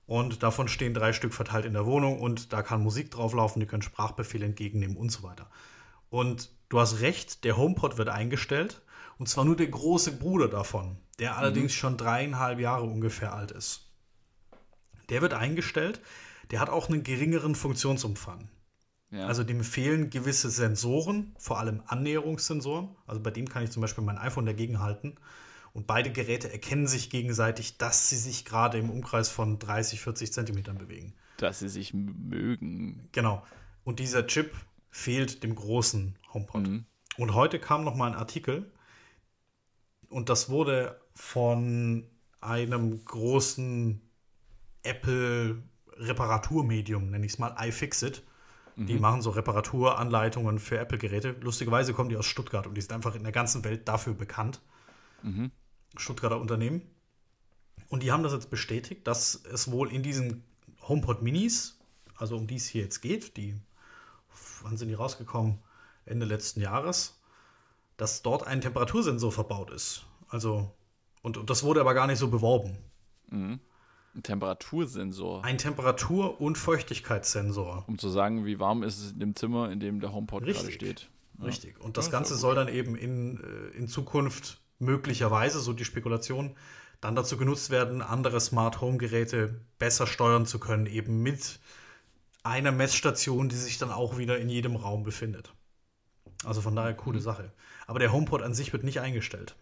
[0.05, 3.61] Und davon stehen drei Stück verteilt in der Wohnung und da kann Musik drauf laufen,
[3.61, 5.49] die können Sprachbefehle entgegennehmen und so weiter.
[6.13, 8.83] Und du hast recht, der HomePod wird eingestellt
[9.17, 13.91] und zwar nur der große Bruder davon, der allerdings schon dreieinhalb Jahre ungefähr alt ist.
[15.09, 16.01] Der wird eingestellt,
[16.51, 18.47] der hat auch einen geringeren Funktionsumfang.
[19.09, 19.25] Ja.
[19.25, 22.89] Also dem fehlen gewisse Sensoren, vor allem Annäherungssensoren.
[23.07, 25.15] Also bei dem kann ich zum Beispiel mein iPhone dagegen halten.
[25.73, 30.31] Und beide Geräte erkennen sich gegenseitig, dass sie sich gerade im Umkreis von 30, 40
[30.31, 31.15] Zentimetern bewegen.
[31.37, 33.09] dass sie sich mögen.
[33.13, 33.43] Genau.
[33.83, 34.53] Und dieser Chip
[34.93, 36.67] fehlt dem großen HomePod.
[36.67, 36.85] Mhm.
[37.17, 38.71] Und heute kam noch mal ein Artikel
[40.07, 42.07] und das wurde von
[42.41, 44.01] einem großen
[44.83, 45.63] Apple
[45.97, 48.23] Reparaturmedium, nenne ich es mal, iFixit.
[48.75, 51.35] Die machen so Reparaturanleitungen für Apple-Geräte.
[51.41, 54.61] Lustigerweise kommen die aus Stuttgart und die sind einfach in der ganzen Welt dafür bekannt.
[55.95, 56.81] Stuttgarter Unternehmen.
[57.89, 60.43] Und die haben das jetzt bestätigt, dass es wohl in diesen
[60.81, 61.79] HomePod Minis,
[62.15, 63.55] also um die es hier jetzt geht, die,
[64.63, 65.59] wann sind die rausgekommen?
[66.05, 67.19] Ende letzten Jahres,
[67.97, 70.05] dass dort ein Temperatursensor verbaut ist.
[70.29, 70.71] Also,
[71.21, 72.77] und, und das wurde aber gar nicht so beworben.
[73.31, 73.59] Ein
[74.21, 77.83] Temperatursensor, Ein Temperatur- und Feuchtigkeitssensor.
[77.87, 80.57] um zu sagen, wie warm ist es in dem Zimmer, in dem der HomePod gerade
[80.57, 80.75] Richtig.
[80.75, 81.09] steht.
[81.39, 81.45] Ja.
[81.45, 81.79] Richtig.
[81.79, 86.55] Und das Ja, Ganze soll dann eben in, äh, in Zukunft möglicherweise, so die Spekulation,
[87.01, 91.59] dann dazu genutzt werden, andere Smart Home Geräte besser steuern zu können, eben mit
[92.43, 95.53] einer Messstation, die sich dann auch wieder in jedem Raum befindet.
[96.43, 97.53] Also von daher coole Sache.
[97.87, 99.55] Aber der HomePod an sich wird nicht eingestellt.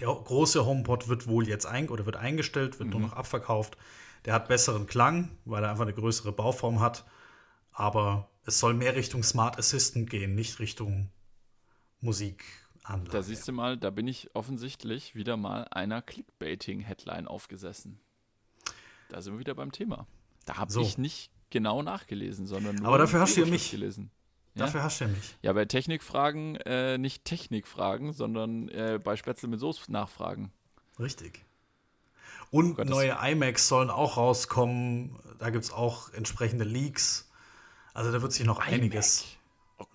[0.00, 3.76] Der große HomePod wird wohl jetzt ein oder wird eingestellt, wird nur noch abverkauft.
[4.24, 7.04] Der hat besseren Klang, weil er einfach eine größere Bauform hat.
[7.70, 11.10] Aber es soll mehr Richtung Smart Assistant gehen, nicht Richtung
[12.00, 13.10] Musikanlage.
[13.10, 18.00] Da siehst du mal, da bin ich offensichtlich wieder mal einer Clickbaiting-Headline aufgesessen.
[19.08, 20.06] Da sind wir wieder beim Thema.
[20.44, 20.80] Da habe So.
[20.82, 23.70] ich nicht genau nachgelesen, sondern nur Aber dafür hast du ja mich.
[23.70, 24.10] gelesen.
[24.54, 24.66] Ja?
[24.66, 25.36] Dafür hast du ja mich.
[25.42, 30.52] Ja, bei Technikfragen äh, nicht Technikfragen, sondern äh, bei Spätzle mit Soße nachfragen.
[30.98, 31.44] Richtig.
[32.50, 35.18] Und Gott, das- neue iMacs sollen auch rauskommen.
[35.38, 37.30] Da gibt es auch entsprechende Leaks.
[37.94, 39.24] Also da wird sich noch einiges.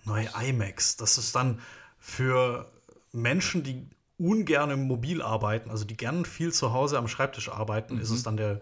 [0.04, 0.96] Neue iMacs.
[0.96, 1.60] Das ist dann
[1.98, 2.70] für
[3.12, 3.86] Menschen, die
[4.18, 8.24] ungern im Mobil arbeiten, also die gern viel zu Hause am Schreibtisch arbeiten, ist es
[8.24, 8.60] dann der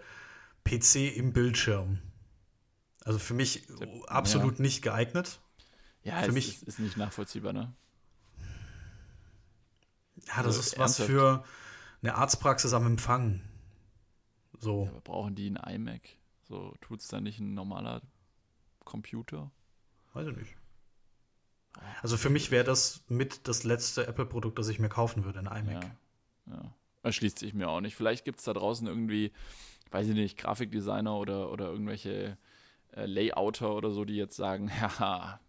[0.67, 2.01] PC im Bildschirm.
[3.05, 3.67] Also für mich
[4.09, 5.41] absolut nicht geeignet.
[6.03, 7.73] Ja, Für es mich- ist, ist nicht nachvollziehbar, ne?
[10.27, 11.11] Ja, das Also ist was ernsthaft?
[11.11, 11.45] für
[12.03, 13.43] eine Arztpraxis am Empfang.
[14.59, 14.89] So.
[14.89, 16.03] Aber brauchen die einen iMac?
[16.49, 18.03] So tut es da nicht ein normaler
[18.85, 19.51] Computer?
[20.15, 20.57] Weiß ich nicht.
[22.03, 25.67] Also für mich wäre das mit das letzte Apple-Produkt, das ich mir kaufen würde, ein
[25.69, 25.85] iMac.
[26.47, 26.75] Ja, ja.
[27.07, 27.97] Erschließt sich mir auch nicht.
[27.97, 29.33] Vielleicht gibt es da draußen irgendwie,
[29.91, 32.37] weiß ich nicht, Grafikdesigner oder, oder irgendwelche
[32.93, 35.41] äh, Layouter oder so, die jetzt sagen, haha,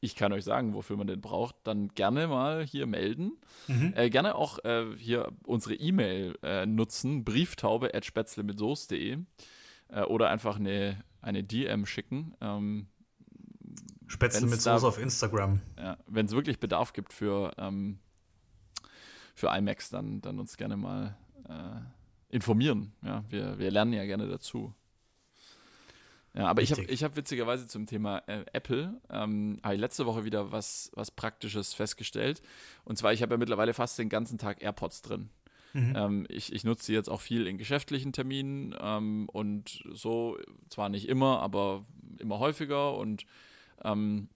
[0.00, 3.38] ich kann euch sagen, wofür man den braucht, dann gerne mal hier melden.
[3.68, 3.92] Mhm.
[3.96, 9.18] Äh, gerne auch äh, hier unsere E-Mail äh, nutzen, brieftaube at spätzle mit Soße.de
[9.88, 12.34] äh, oder einfach eine, eine DM schicken.
[12.40, 12.88] Ähm,
[14.08, 15.60] Spätzle mit Soße auf Instagram.
[15.78, 18.00] ja, wenn es wirklich Bedarf gibt für, ähm,
[19.34, 21.16] für IMAX, dann, dann uns gerne mal
[21.48, 22.92] äh, informieren.
[23.02, 24.74] Ja, wir, wir lernen ja gerne dazu.
[26.34, 26.94] Ja, aber ich habe Richtig.
[26.94, 31.10] ich hab witzigerweise zum Thema äh, Apple, ähm, habe ich letzte Woche wieder was, was
[31.10, 32.40] Praktisches festgestellt.
[32.84, 35.28] Und zwar, ich habe ja mittlerweile fast den ganzen Tag AirPods drin.
[35.74, 40.38] Ähm, ich, ich nutze sie jetzt auch viel in geschäftlichen Terminen ähm, und so,
[40.68, 41.86] zwar nicht immer, aber
[42.18, 42.96] immer häufiger.
[42.96, 43.24] Und
[43.82, 44.28] ähm,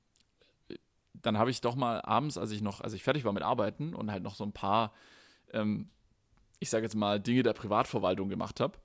[1.27, 3.95] dann habe ich doch mal abends, als ich noch, als ich fertig war mit Arbeiten
[3.95, 4.93] und halt noch so ein paar,
[5.53, 5.91] ähm,
[6.61, 8.79] ich sage jetzt mal, Dinge der Privatverwaltung gemacht habe.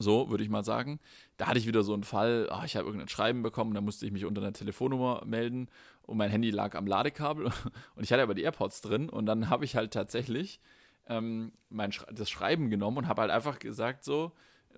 [0.00, 0.98] So würde ich mal sagen.
[1.36, 4.06] Da hatte ich wieder so einen Fall, ah, ich habe irgendein Schreiben bekommen, da musste
[4.06, 5.68] ich mich unter einer Telefonnummer melden
[6.02, 7.46] und mein Handy lag am Ladekabel
[7.94, 10.60] und ich hatte aber die AirPods drin und dann habe ich halt tatsächlich
[11.06, 14.32] ähm, mein Sch das Schreiben genommen und habe halt einfach gesagt so,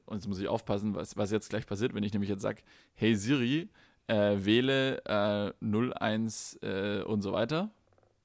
[0.04, 2.62] und jetzt muss ich aufpassen, was, was jetzt gleich passiert, wenn ich nämlich jetzt sage,
[2.94, 3.70] hey Siri,
[4.10, 7.70] äh, wähle äh, 01 äh, und so weiter.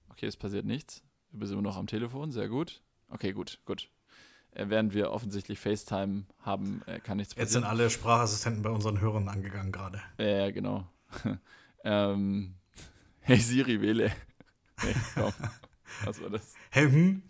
[0.09, 1.03] Okay, es passiert nichts.
[1.31, 2.81] Du bist immer noch am Telefon, sehr gut.
[3.09, 3.89] Okay, gut, gut.
[4.51, 7.79] Äh, während wir offensichtlich FaceTime haben, äh, kann nichts Jetzt sind passieren.
[7.79, 10.01] alle Sprachassistenten bei unseren Hörern angegangen gerade.
[10.17, 10.87] Ja, ja, genau.
[11.83, 12.55] ähm,
[13.21, 14.11] hey Siri, wähle.
[14.77, 15.31] Hey, komm.
[16.03, 16.53] Was war das?
[16.69, 17.23] Hey, hm?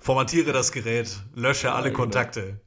[0.00, 2.02] Formatiere das Gerät, lösche alle genau.
[2.02, 2.60] Kontakte.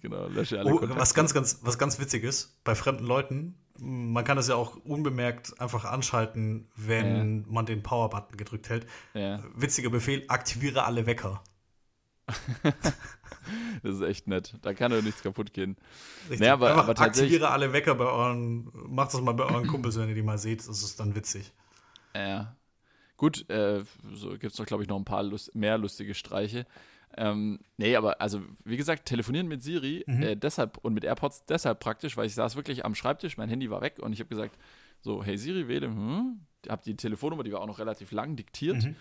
[0.00, 0.98] Genau, lösche alle Oh, Kontakte.
[0.98, 4.76] was ganz, ganz, was ganz witzig ist, bei fremden Leuten, man kann das ja auch
[4.76, 8.86] unbemerkt einfach anschalten, wenn man den Power-Button gedrückt hält.
[9.14, 11.42] Ja, Witziger Befehl, aktiviere alle Wecker.
[13.82, 14.54] das ist echt nett.
[14.62, 15.76] Da kann doch nichts kaputt gehen.
[16.24, 16.40] Richtig.
[16.40, 19.98] Nee, aber- einfach aber aktiviere alle Wecker bei euren, macht das mal bei euren Kumpels,
[19.98, 21.52] wenn ihr die mal seht, das ist dann witzig.
[22.14, 22.56] Ja.
[23.16, 23.84] Gut, äh,
[24.14, 26.66] so gibt es doch, glaube ich, noch ein paar Lust mehr lustige Streiche.
[27.16, 30.22] Ähm, nee, aber also, wie gesagt, telefonieren mit Siri Mhm.
[30.22, 33.68] äh, deshalb und mit AirPods deshalb praktisch, weil ich saß wirklich am Schreibtisch, mein Handy
[33.70, 34.56] war weg und ich habe gesagt,
[35.00, 36.40] so, hey Siri, wähle, hm?
[36.68, 38.84] habe die Telefonnummer, die war auch noch relativ lang, diktiert.
[38.84, 38.96] Mhm.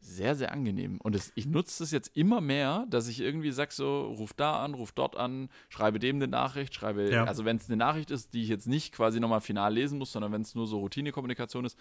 [0.00, 0.98] Sehr, sehr angenehm.
[1.00, 4.62] Und es, ich nutze das jetzt immer mehr, dass ich irgendwie sage so, ruf da
[4.64, 7.24] an, ruf dort an, schreibe dem eine Nachricht, schreibe, Ja.
[7.24, 10.12] also wenn es eine Nachricht ist, die ich jetzt nicht quasi nochmal final lesen muss,
[10.12, 11.78] sondern wenn es nur so Routinekommunikation ist,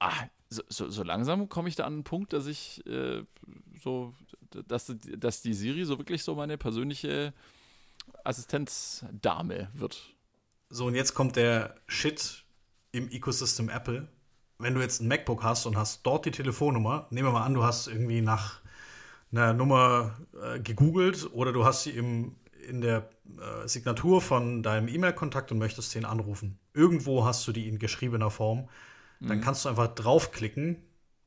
[0.00, 0.12] ah,
[0.50, 3.22] so, so, so langsam komme ich da an einen Punkt, dass ich äh,
[3.80, 4.12] so,
[4.66, 7.32] dass, dass die Siri so wirklich so meine persönliche
[8.24, 10.14] Assistenzdame wird.
[10.68, 12.44] So, und jetzt kommt der Shit
[12.92, 14.08] im Ecosystem Apple.
[14.58, 17.54] Wenn du jetzt ein MacBook hast und hast dort die Telefonnummer, nehmen wir mal an,
[17.54, 18.60] du hast irgendwie nach
[19.30, 22.36] einer Nummer äh, gegoogelt oder du hast sie im,
[22.66, 23.08] in der
[23.38, 26.58] äh, Signatur von deinem E-Mail-Kontakt und möchtest den anrufen.
[26.72, 28.68] Irgendwo hast du die in geschriebener Form.
[29.20, 30.76] Dann kannst du einfach draufklicken.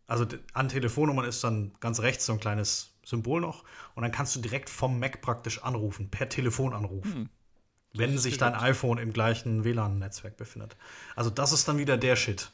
[0.06, 3.64] Also an Telefonnummern ist dann ganz rechts so ein kleines Symbol noch.
[3.96, 7.06] Und dann kannst du direkt vom Mac praktisch anrufen, per Telefonanruf.
[7.94, 10.78] wenn ist sich dein iPhone im gleichen WLAN-Netzwerk befindet.
[11.16, 12.52] Also das ist dann wieder der Shit.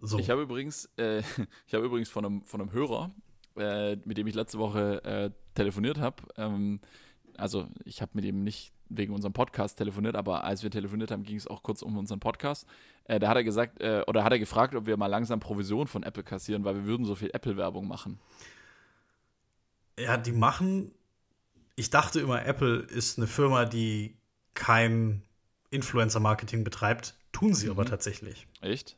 [0.00, 0.18] So.
[0.18, 1.18] Ich habe übrigens, äh,
[1.66, 3.10] ich habe übrigens von einem, von einem Hörer,
[3.56, 6.80] äh, mit dem ich letzte Woche äh, telefoniert habe, ähm,
[7.36, 11.22] also ich habe mit ihm nicht wegen unserem Podcast telefoniert, aber als wir telefoniert haben,
[11.22, 12.66] ging es auch kurz um unseren Podcast.
[13.04, 15.86] Äh, da hat er gesagt, äh, oder hat er gefragt, ob wir mal langsam Provision
[15.86, 18.18] von Apple kassieren, weil wir würden so viel Apple-Werbung machen.
[20.02, 20.92] Ja, die machen.
[21.76, 24.16] Ich dachte immer, Apple ist eine Firma, die
[24.54, 25.22] kein
[25.70, 27.14] Influencer-Marketing betreibt.
[27.32, 28.46] Tun sie aber tatsächlich.
[28.60, 28.96] Echt?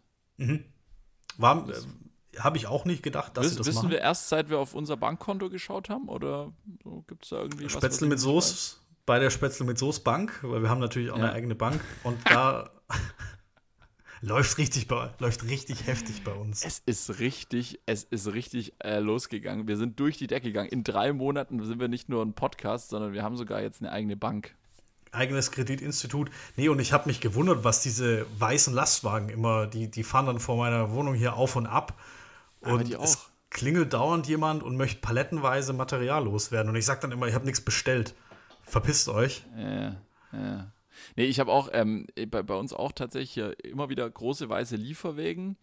[1.36, 1.74] War, äh,
[2.38, 3.90] Habe ich auch nicht gedacht, dass Wiss, sie das wissen machen.
[3.90, 6.08] wir erst, seit wir auf unser Bankkonto geschaut haben?
[6.08, 6.52] Oder
[6.84, 7.74] so, gibt es da irgendwie was?
[7.74, 11.18] was Spätzle mit Soße bei der Spätzle mit Soße Bank, weil wir haben natürlich auch
[11.18, 11.24] Ja.
[11.24, 12.70] eine eigene Bank und da
[14.20, 16.64] läuft richtig bei, läuft richtig heftig bei uns.
[16.64, 19.66] Es ist richtig, es ist richtig äh, losgegangen.
[19.66, 20.68] Wir sind durch die Decke gegangen.
[20.68, 23.92] In drei Monaten sind wir nicht nur ein Podcast, sondern wir haben sogar jetzt eine
[23.92, 24.54] eigene Bank.
[25.12, 26.30] Eigenes Kreditinstitut.
[26.56, 30.38] Nee, und ich habe mich gewundert, was diese weißen Lastwagen immer, die, die fahren dann
[30.38, 31.98] vor meiner Wohnung hier auf und ab.
[32.62, 33.02] Aber Und die auch.
[33.02, 33.18] es
[33.50, 36.70] klingelt dauernd jemand und möchte palettenweise Material loswerden.
[36.70, 38.14] Und ich sage dann immer, ich habe nichts bestellt.
[38.62, 39.44] Verpisst euch.
[39.56, 39.96] Ja,
[40.32, 40.72] ja.
[41.16, 45.56] Nee, ich habe auch ähm, bei, bei uns auch tatsächlich immer wieder große weiße Lieferwegen.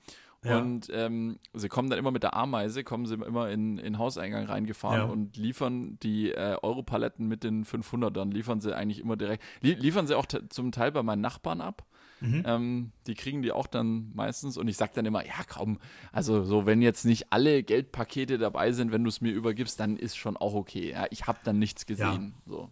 [0.44, 0.60] Ja.
[0.60, 4.46] Und ähm, sie kommen dann immer mit der Ameise, kommen sie immer in den Hauseingang
[4.46, 5.06] reingefahren Ja.
[5.06, 9.44] und liefern die äh, Europaletten mit den 500ern, liefern sie eigentlich immer direkt.
[9.62, 11.86] Lie liefern sie auch zum Teil bei meinen Nachbarn ab.
[12.20, 12.44] Mhm.
[12.46, 15.80] Ähm, die kriegen die auch dann meistens und ich sag dann immer, ja komm,
[16.12, 19.98] also so, wenn jetzt nicht alle Geldpakete dabei sind, wenn du es mir übergibst, dann
[19.98, 20.92] ist schon auch okay.
[20.92, 22.36] Ja, ich habe dann nichts gesehen.
[22.46, 22.70] So.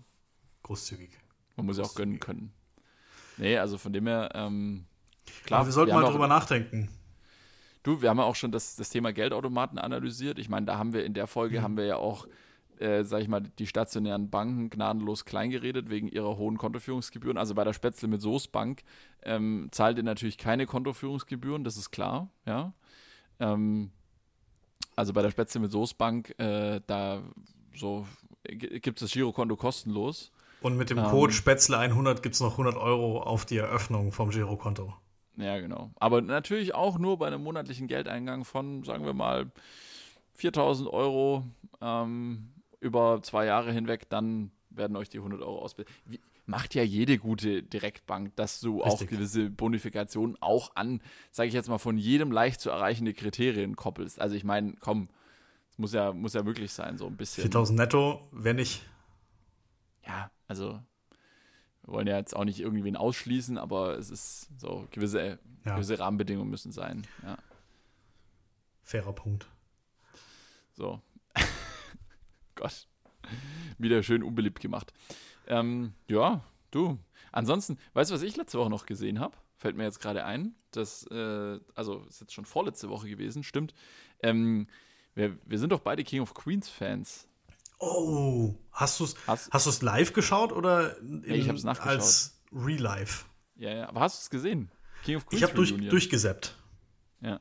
[0.64, 1.11] Großzügig.
[1.57, 2.52] Man muss ja auch gönnen können.
[3.38, 4.86] Nee, also von dem her, ähm,
[5.45, 5.60] klar.
[5.60, 6.90] Aber wir sollten haben mal auch, drüber nachdenken.
[7.84, 10.40] Du, wir haben ja auch schon das, das Thema Geldautomaten analysiert.
[10.40, 11.30] Ich meine, da haben wir in der Mhm.
[11.30, 12.28] Folge haben wir ja auch,
[12.80, 17.38] äh, sag ich mal, die stationären Banken gnadenlos klein geredet wegen ihrer hohen Kontoführungsgebühren.
[17.38, 18.84] Also bei der Spätzle mit Soße Bank
[19.22, 22.74] ähm, zahlt ihr natürlich keine Kontoführungsgebühren, das ist klar, ja.
[23.40, 23.91] Ähm,
[24.95, 27.22] also bei der Spätzle mit Soße Bank, äh, da
[27.76, 28.07] so
[28.48, 30.32] gibt es das Girokonto kostenlos.
[30.65, 31.05] Und mit dem Ähm.
[31.05, 34.95] Code Spätzle100 gibt es noch 100 Euro auf die Eröffnung vom Girokonto.
[35.37, 35.91] Ja, genau.
[35.97, 39.51] Aber natürlich auch nur bei einem monatlichen Geldeingang von, sagen wir mal,
[40.33, 41.43] 4000 Euro
[41.81, 45.95] ähm, über zwei Jahre hinweg, dann werden euch die 100 Euro ausbezahlt.
[46.07, 49.09] Wie- Macht ja jede gute Direktbank, dass du auch Richtig.
[49.11, 50.99] gewisse Bonifikationen auch an,
[51.31, 54.19] sage ich jetzt mal, von jedem leicht zu erreichende Kriterien koppelst.
[54.19, 55.09] Also ich meine, komm,
[55.71, 57.43] es muss ja, muss ja möglich sein, so ein bisschen.
[57.43, 58.83] 4000 netto, wenn nicht.
[60.05, 60.81] Ja, also
[61.84, 65.76] wir wollen ja jetzt auch nicht irgendwen ausschließen, aber es ist so, gewisse, Ja.
[65.76, 67.05] gewisse Rahmenbedingungen müssen sein.
[67.23, 67.38] Ja,
[68.84, 69.47] Fairer Punkt.
[70.73, 71.01] so.
[72.55, 72.88] Gott.
[73.77, 74.93] Wieder schön unbeliebt gemacht.
[75.47, 76.99] Ähm, ja, du.
[77.31, 79.35] Ansonsten, weißt du, was ich letzte Woche noch gesehen habe?
[79.57, 80.55] Fällt mir jetzt gerade ein.
[80.72, 83.73] Das, äh, also ist jetzt schon vorletzte Woche gewesen, stimmt.
[84.22, 84.67] Ähm,
[85.15, 87.27] wir, wir sind doch beide King of Queens Fans.
[87.80, 91.91] Oh, hast du es Hast- hast du's live geschaut oder in, ich hab's nachgeschaut.
[91.93, 93.26] als Re-Live?
[93.57, 94.72] Ja, ja, aber hast du es gesehen?
[95.03, 96.56] King of Queens Ich habe durch, durchgesappt.
[97.22, 97.39] Ja.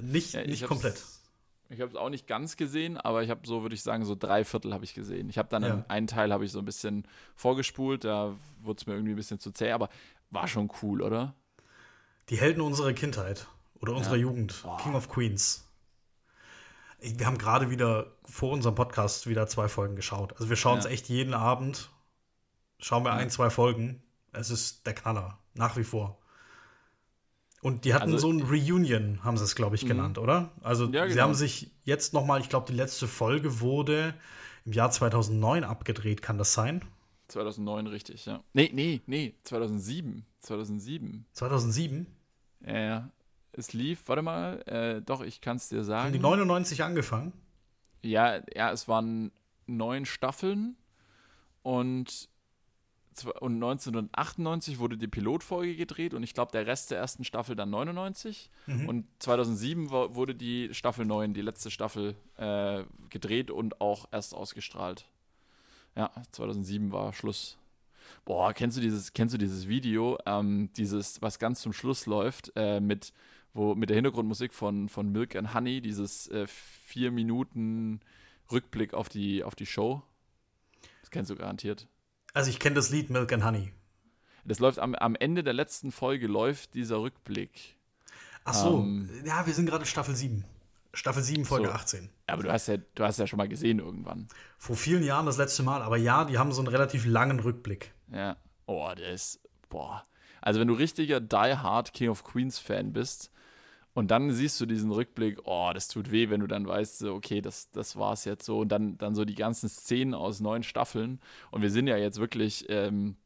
[0.00, 1.02] Nicht, Ja, ich nicht komplett.
[1.68, 4.14] Ich habe es auch nicht ganz gesehen, aber ich habe so, würde ich sagen, so
[4.14, 5.28] drei Viertel habe ich gesehen.
[5.28, 5.84] Ich habe dann Ja.
[5.88, 9.40] einen Teil habe ich so ein bisschen vorgespult, da wurde es mir irgendwie ein bisschen
[9.40, 9.88] zu zäh, aber
[10.30, 11.34] war schon cool, oder?
[12.28, 13.46] Die Helden unserer Kindheit
[13.80, 14.22] oder unserer Ja.
[14.22, 14.64] Jugend.
[14.82, 15.65] King of Queens.
[17.00, 20.32] Wir haben gerade wieder vor unserem Podcast wieder zwei Folgen geschaut.
[20.34, 20.90] Also wir schauen es Ja.
[20.90, 21.90] echt jeden Abend.
[22.78, 23.16] Schauen wir Ja.
[23.16, 24.02] ein, zwei Folgen.
[24.32, 25.38] Es ist der Knaller.
[25.54, 26.18] Nach wie vor.
[27.62, 29.88] Und die hatten Also- so ein Reunion, haben sie es, glaube ich, Mhm.
[29.88, 30.50] genannt, oder?
[30.62, 31.22] Also Ja, sie genau.
[31.24, 34.14] haben sich jetzt noch mal, ich glaube, die letzte Folge wurde
[34.64, 36.22] im Jahr 2009 abgedreht.
[36.22, 36.82] Kann das sein?
[37.28, 38.42] 2009 richtig, ja.
[38.52, 40.24] Nee, nee, nee, 2007.
[40.40, 41.26] 2007.
[41.32, 42.06] 2007?
[42.64, 43.10] Ja, ja.
[43.56, 46.12] Es lief, warte mal, äh, doch, ich kann es dir Haben sagen.
[46.12, 47.32] die 99 angefangen?
[48.02, 49.32] Ja, ja, es waren
[49.66, 50.76] neun Staffeln
[51.62, 52.28] und,
[53.40, 57.70] und 1998 wurde die Pilotfolge gedreht und ich glaube, der Rest der ersten Staffel dann
[57.70, 58.88] 99 Mhm.
[58.88, 64.34] und 2007 wa- wurde die Staffel 9, die letzte Staffel, äh, gedreht und auch erst
[64.34, 65.06] ausgestrahlt.
[65.96, 67.56] Ja, 2007 war Schluss.
[68.24, 72.52] Boah, kennst du dieses, kennst du dieses Video, ähm, dieses, was ganz zum Schluss läuft,
[72.54, 73.12] äh, mit,
[73.56, 78.00] wo, mit der Hintergrundmusik von, von Milk and Honey, dieses äh, vier Minuten
[78.50, 80.02] Rückblick auf die, auf die Show?
[81.00, 81.88] Das kennst du garantiert.
[82.34, 83.72] Also ich kenne das Lied Milk and Honey.
[84.44, 87.76] Das läuft am, am Ende der letzten Folge, läuft dieser Rückblick.
[88.44, 90.44] Ach so, Ähm, ja, wir sind gerade Staffel 7.
[90.92, 91.72] Staffel 7, Folge So.
[91.72, 92.10] 18.
[92.26, 94.28] Aber du hast ja, du hast ja schon mal gesehen irgendwann.
[94.56, 97.92] Vor vielen Jahren das letzte Mal, aber ja, die haben so einen relativ langen Rückblick.
[98.12, 98.36] Ja.
[98.66, 100.04] Oh, der ist, boah.
[100.40, 103.30] Also wenn du richtiger Die Hard King of Queens Fan bist
[103.96, 107.40] und dann siehst du diesen Rückblick, oh, das tut weh, wenn du dann weißt, okay,
[107.40, 108.58] das, das war's jetzt so.
[108.58, 111.18] Und dann, dann so die ganzen Szenen aus neun Staffeln.
[111.50, 113.16] Und wir sind ja jetzt wirklich ähm,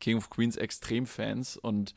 [0.00, 1.58] King of Queens Extremfans.
[1.58, 1.94] Und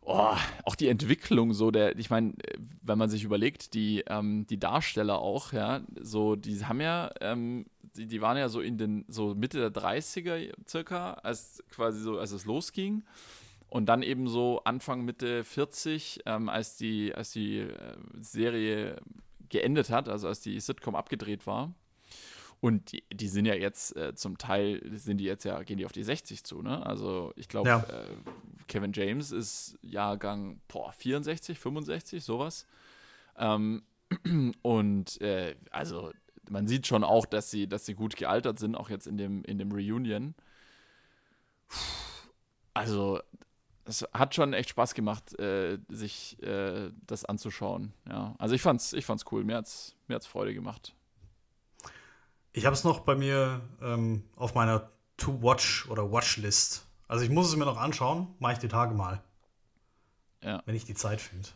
[0.00, 0.34] oh,
[0.64, 2.34] auch die Entwicklung so der, ich meine,
[2.82, 7.66] wenn man sich überlegt, die, ähm, die Darsteller auch, ja, so, die haben ja, ähm,
[7.94, 12.18] die, die waren ja so in den, so Mitte der 30er circa, als quasi so,
[12.18, 13.04] als es losging.
[13.70, 18.96] Und dann eben so Anfang, Mitte 40, ähm, als die, als die äh, Serie
[19.48, 21.72] geendet hat, also als die Sitcom abgedreht war.
[22.60, 25.86] Und die, die sind ja jetzt äh, zum Teil, sind die jetzt ja, gehen die
[25.86, 26.84] auf die 60 zu, ne?
[26.84, 27.78] Also ich glaube, Ja.
[27.84, 28.04] äh,
[28.68, 32.66] Kevin James ist Jahrgang boah, 64, 65, sowas.
[33.38, 33.82] Ähm,
[34.62, 36.10] und äh, also
[36.50, 39.44] man sieht schon auch, dass sie, dass sie gut gealtert sind, auch jetzt in dem,
[39.44, 40.34] in dem Reunion.
[42.74, 43.20] Also,
[43.90, 47.92] es hat schon echt Spaß gemacht, äh, sich äh, das anzuschauen.
[48.08, 49.44] Ja, also ich fand's, ich fand's cool.
[49.44, 50.94] Mir hat's, mir hat's Freude gemacht.
[52.52, 56.86] Ich habe es noch bei mir ähm, auf meiner To-Watch oder Watchlist.
[57.06, 59.22] Also ich muss es mir noch anschauen, mache ich die Tage mal,
[60.42, 60.62] Ja.
[60.66, 61.48] wenn ich die Zeit finde.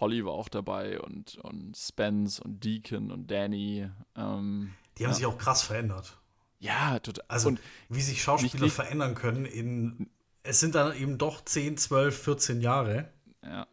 [0.00, 3.88] Holly war auch dabei und, und Spence und Deacon und Danny.
[4.16, 5.16] Ähm, Die haben Ja.
[5.16, 6.18] sich auch krass verändert.
[6.60, 7.24] ja, total.
[7.28, 10.08] Also und wie sich Schauspieler verändern können in
[10.48, 13.10] es sind dann eben doch 10, 12, 14 Jahre.
[13.44, 13.66] ja,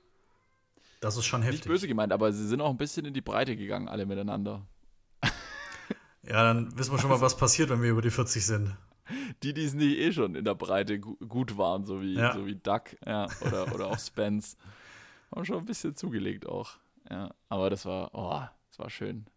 [0.99, 1.67] Das ist schon nicht heftig.
[1.67, 4.65] böse gemeint, aber sie sind auch ein bisschen in die Breite gegangen, alle miteinander.
[6.27, 8.75] Ja, dann wissen wir schon mal, was passiert, wenn wir über die 40 sind.
[9.43, 12.33] Die, die es nie eh schon in der Breite gu gut waren, so wie, Ja.
[12.33, 14.57] so wie Duck, ja, oder, oder auch Spence.
[15.31, 16.77] Haben schon ein bisschen zugelegt auch.
[17.11, 19.27] Ja, aber das war, oh, das war schön.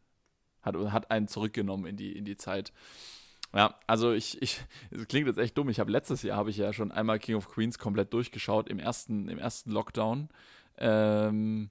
[0.63, 2.73] Hat, hat einen zurückgenommen in die, in die Zeit.
[3.55, 4.61] Ja, also ich, ich,
[4.91, 5.69] es klingt jetzt echt dumm.
[5.71, 8.79] Ich habe letztes Jahr habe ich ja schon einmal King of Queens komplett durchgeschaut im
[8.79, 10.29] ersten, im ersten Lockdown.
[10.77, 11.71] Ähm,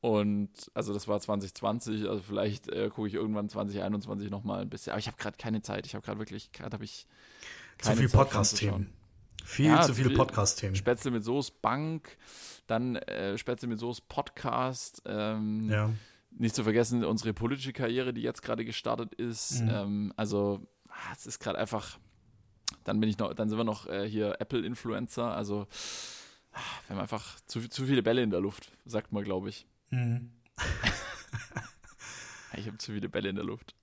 [0.00, 4.92] und also das war 2020, also vielleicht äh, gucke ich irgendwann 2021 nochmal ein bisschen.
[4.92, 5.86] Aber ich habe gerade keine Zeit.
[5.86, 7.06] Ich habe gerade wirklich, gerade habe ich
[7.78, 8.92] Zu keine viel Zeit Podcast-Themen.
[9.44, 10.74] Viel Ja, zu zu viele viel- Podcast-Themen.
[10.76, 12.16] Spätzle mit Soße Bank,
[12.66, 15.02] dann äh, Spätzle mit Soße Podcast.
[15.06, 15.90] Ähm, Ja.
[16.38, 19.62] Nicht zu vergessen unsere politische Karriere, die jetzt gerade gestartet ist.
[19.62, 19.70] Mhm.
[19.72, 20.60] Ähm, also
[21.12, 21.98] es ist gerade einfach.
[22.84, 25.34] Dann bin ich noch, dann sind wir noch äh, hier Apple-Influencer.
[25.34, 25.66] Also
[26.52, 29.66] ah, wir haben einfach zu, zu viele Bälle in der Luft, sagt man, glaube ich.
[29.90, 30.32] Mhm.
[32.56, 33.74] Ich habe zu viele Bälle in der Luft.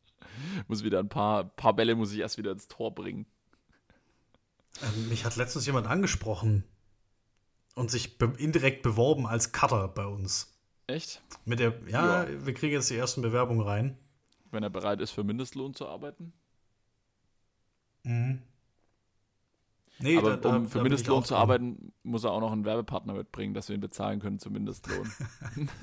[0.68, 3.28] Muss wieder ein paar, paar Bälle muss ich erst wieder ins Tor bringen.
[4.82, 6.64] Ähm, mich hat letztens jemand angesprochen
[7.76, 10.58] und sich be indirekt beworben als Cutter bei uns.
[10.88, 11.22] Echt?
[11.46, 12.46] Mit der, ja, Ja.
[12.46, 13.98] wir kriegen jetzt die ersten Bewerbungen rein.
[14.50, 16.34] Wenn er bereit ist, für Mindestlohn zu arbeiten?
[18.04, 18.42] Mhm.
[20.00, 23.14] Nee, Aber da- da- um für Mindestlohn zu arbeiten, muss er auch noch einen Werbepartner
[23.14, 25.12] mitbringen, dass wir ihn bezahlen können zu Mindestlohn.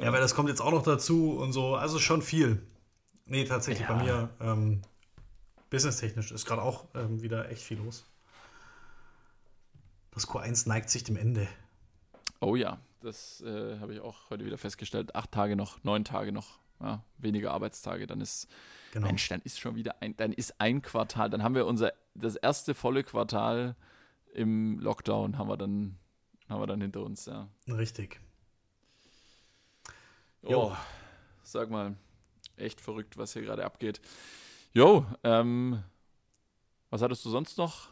[0.00, 1.74] Ja, weil das kommt jetzt auch noch dazu und so.
[1.76, 2.60] Also schon viel.
[3.24, 3.94] Nee, tatsächlich Ja.
[3.94, 4.82] bei mir ähm,
[5.70, 8.04] businesstechnisch ist gerade auch ähm, wieder echt viel los.
[10.10, 11.48] Das Q1 neigt sich dem Ende.
[12.40, 15.14] Oh ja, das äh, habe ich auch heute wieder festgestellt.
[15.14, 18.48] Acht Tage noch, neun Tage noch, ja, weniger Arbeitstage, dann ist
[18.92, 19.06] genau.
[19.06, 22.36] Mensch, dann ist schon wieder ein, dann ist ein Quartal, dann haben wir unser das
[22.36, 23.76] erste volle Quartal
[24.34, 25.98] im Lockdown haben wir dann
[26.48, 27.48] haben wir dann hinter uns, ja.
[27.68, 28.20] Richtig.
[30.42, 30.76] Jo, oh,
[31.42, 31.96] sag mal,
[32.56, 34.00] echt verrückt, was hier gerade abgeht.
[34.72, 35.82] Jo, ähm,
[36.90, 37.88] was hattest du sonst noch?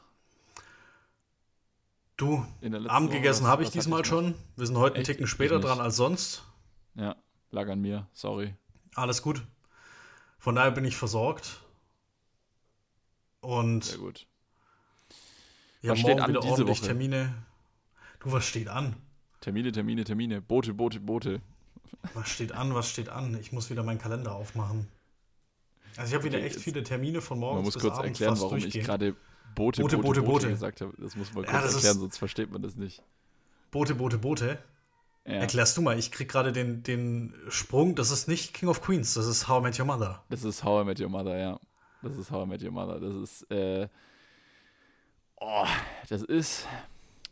[2.16, 2.46] Du,
[2.86, 4.36] Abend gegessen habe ich diesmal schon.
[4.56, 6.44] Wir sind heute einen Ticken später dran als sonst.
[6.94, 7.16] Ja,
[7.50, 8.54] lag an mir, sorry.
[8.94, 9.44] Alles gut.
[10.38, 11.60] Von daher bin ich versorgt.
[13.40, 14.26] Und Sehr gut.
[15.82, 16.82] Ja, was morgen steht an wieder diese Woche?
[16.82, 17.34] Termine.
[18.20, 18.96] Du, was steht an?
[19.40, 20.40] Termine, Termine, Termine.
[20.40, 21.42] Boote, Boote, Boote.
[22.14, 23.38] Was steht an, was steht an?
[23.38, 24.88] Ich muss wieder meinen Kalender aufmachen.
[25.96, 28.58] Also ich habe wieder okay, echt viele Termine von morgens Man muss kurz erklären, warum
[28.58, 28.80] durchgehen.
[28.80, 29.14] ich gerade
[29.54, 30.92] Boote, Boote, Boote, Boote, Boote, gesagt habe.
[30.98, 33.02] Das muss man kurz ja, erklären, sonst versteht man das nicht.
[33.70, 34.58] Boote, Boote, Boote.
[35.26, 35.34] Ja.
[35.34, 39.14] Erklärst du mal, ich krieg gerade den, den Sprung, das ist nicht King of Queens,
[39.14, 40.22] das ist How I Met Your Mother.
[40.28, 41.60] Das ist How I Met Your Mother, ja.
[42.02, 43.00] Das ist How I Met Your Mother.
[43.00, 43.88] Das ist, äh,
[45.40, 45.66] oh,
[46.10, 46.68] das ist,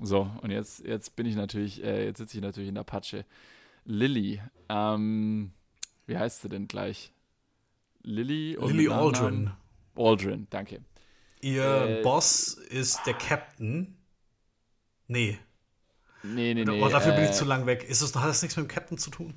[0.01, 3.27] so, und jetzt, jetzt bin ich natürlich, äh, jetzt sitze ich natürlich in der Patsche.
[3.85, 4.41] Lilly,
[4.71, 5.53] ähm,
[6.07, 7.13] wie heißt sie denn gleich?
[8.03, 8.57] Lilly?
[8.59, 9.51] Lilly Aldrin.
[9.97, 10.81] Aldrin, danke.
[11.43, 13.99] Ihr äh, Boss ist der Captain.
[15.09, 15.39] Nee.
[16.23, 16.83] Nee, nee, nee.
[16.83, 17.85] Oh, dafür äh, bin ich äh, zu lang weg.
[17.89, 19.35] Ist es, hat das nichts mit dem Captain zu tun?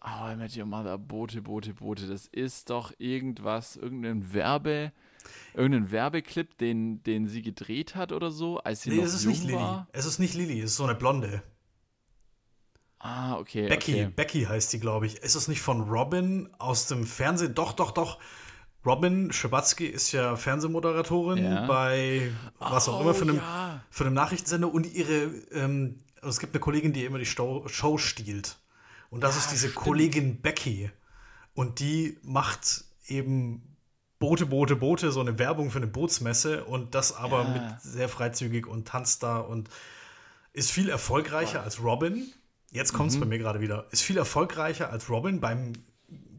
[0.00, 2.06] Oh, I met your mother, Boote, Boote, Boote.
[2.06, 4.92] Das ist doch irgendwas, irgendein Werbe,
[5.54, 9.24] irgendein Werbeclip, den, den sie gedreht hat oder so, als sie nee, noch es ist
[9.24, 9.72] jung nicht war.
[9.72, 9.86] Lilly.
[9.92, 11.42] Es ist nicht Lilly, es ist so eine Blonde.
[13.00, 13.68] Ah, okay.
[13.68, 14.12] Becky, okay.
[14.14, 15.16] Becky heißt sie, glaube ich.
[15.18, 17.54] Ist es nicht von Robin aus dem Fernsehen?
[17.54, 18.18] Doch, doch, doch.
[18.86, 21.66] Robin Schabatsky ist ja Fernsehmoderatorin ja.
[21.66, 23.82] bei was auch oh, immer für einem, ja.
[23.90, 27.98] für einem Nachrichtensender und ihre, ähm, es gibt eine Kollegin, die immer die Show, Show
[27.98, 28.58] stiehlt.
[29.10, 29.84] Und das ja, ist diese stimmt.
[29.84, 30.90] Kollegin Becky.
[31.54, 33.76] Und die macht eben
[34.18, 38.66] Boote, Boote, Boote, so eine Werbung für eine Bootsmesse und das aber mit sehr freizügig
[38.66, 39.68] und tanzt da und
[40.52, 41.64] ist viel erfolgreicher Boah.
[41.64, 42.26] als Robin.
[42.70, 43.20] Jetzt kommt es mhm.
[43.20, 43.86] bei mir gerade wieder.
[43.90, 45.72] Ist viel erfolgreicher als Robin beim,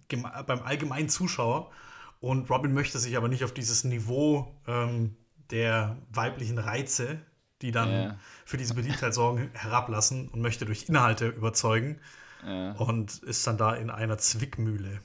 [0.10, 1.72] beim allgemeinen Zuschauer
[2.20, 5.16] und Robin möchte sich aber nicht auf dieses Niveau ähm,
[5.52, 7.22] der weiblichen Reize,
[7.62, 8.20] die dann ja.
[8.46, 12.00] für diese Beliebtheit sorgen, herablassen und möchte durch Inhalte überzeugen.
[12.46, 12.72] Ja.
[12.74, 15.02] Und ist dann da in einer Zwickmühle.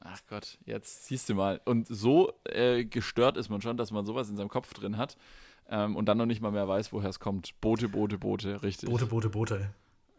[0.00, 1.60] Ach Gott, jetzt siehst du mal.
[1.64, 5.16] Und so äh, gestört ist man schon, dass man sowas in seinem Kopf drin hat
[5.68, 7.60] ähm, und dann noch nicht mal mehr weiß, woher es kommt.
[7.60, 8.88] Boote, Boote, Boote, richtig.
[8.88, 9.74] Boote, Boote, Boote.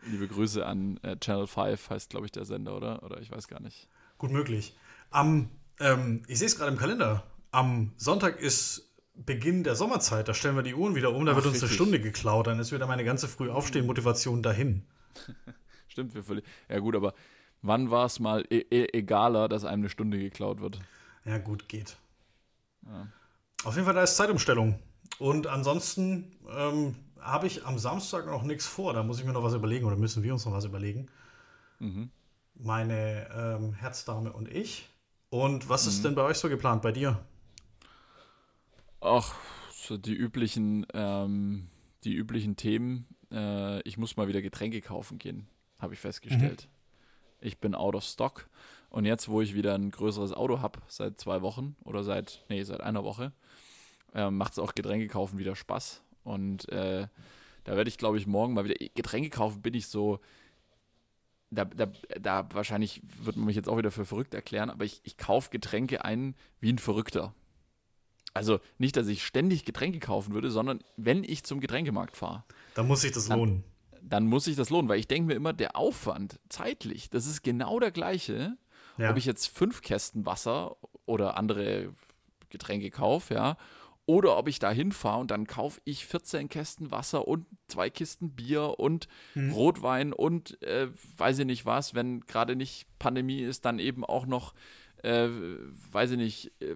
[0.05, 3.03] Liebe Grüße an äh, Channel 5, heißt glaube ich der Sender, oder?
[3.03, 3.87] Oder ich weiß gar nicht.
[4.17, 4.75] Gut möglich.
[5.11, 5.49] Am
[5.79, 7.23] ähm, ich sehe es gerade im Kalender.
[7.51, 8.88] Am Sonntag ist
[9.25, 10.27] Beginn der Sommerzeit.
[10.27, 11.25] Da stellen wir die Uhren wieder um.
[11.25, 11.69] Da Ach, wird uns richtig.
[11.69, 12.47] eine Stunde geklaut.
[12.47, 14.83] Dann ist wieder meine ganze früh aufstehen Motivation dahin.
[15.87, 16.45] Stimmt, wir völlig.
[16.69, 17.13] Ja, gut, aber
[17.61, 20.79] wann war es mal e e egaler, dass einem eine Stunde geklaut wird?
[21.25, 21.97] Ja, gut, geht.
[22.85, 23.07] Ja.
[23.65, 24.79] Auf jeden Fall, da ist Zeitumstellung.
[25.17, 28.93] Und ansonsten ähm, habe ich am Samstag noch nichts vor.
[28.93, 31.07] Da muss ich mir noch was überlegen oder müssen wir uns noch was überlegen.
[31.79, 32.09] Mhm.
[32.55, 34.87] Meine ähm, Herzdame und ich.
[35.29, 36.03] Und was ist mhm.
[36.03, 37.19] denn bei euch so geplant, bei dir?
[39.01, 39.35] Ach,
[39.71, 41.69] so die üblichen, ähm,
[42.03, 43.07] die üblichen Themen.
[43.31, 45.47] Äh, ich muss mal wieder Getränke kaufen gehen,
[45.79, 46.67] habe ich festgestellt.
[46.67, 47.47] Mhm.
[47.47, 48.49] Ich bin out of stock.
[48.89, 52.63] Und jetzt, wo ich wieder ein größeres Auto habe, seit zwei Wochen oder seit, nee,
[52.63, 53.31] seit einer Woche,
[54.13, 56.01] äh, macht es auch Getränke kaufen wieder Spaß.
[56.23, 57.07] Und äh,
[57.63, 58.75] da werde ich, glaube ich, morgen mal wieder.
[58.95, 60.19] Getränke kaufen bin ich so
[61.51, 65.01] da, da, da wahrscheinlich wird man mich jetzt auch wieder für verrückt erklären, aber ich,
[65.03, 67.33] ich kaufe Getränke ein wie ein Verrückter.
[68.33, 72.43] Also nicht, dass ich ständig Getränke kaufen würde, sondern wenn ich zum Getränkemarkt fahre.
[72.75, 73.63] Dann muss sich das dann, lohnen.
[74.01, 77.41] Dann muss sich das lohnen, weil ich denke mir immer, der Aufwand zeitlich, das ist
[77.43, 78.57] genau der gleiche,
[78.97, 79.11] ja.
[79.11, 81.93] ob ich jetzt fünf Kästen Wasser oder andere
[82.49, 83.57] Getränke kaufe, ja,
[84.09, 88.31] oder ob ich da hinfahre und dann kaufe ich 14 Kästen Wasser und zwei Kisten
[88.31, 89.51] Bier und hm.
[89.51, 90.87] Rotwein und äh,
[91.17, 94.55] weiß ich nicht was, wenn gerade nicht Pandemie ist, dann eben auch noch,
[95.03, 95.29] äh,
[95.91, 96.75] weiß ich nicht, äh,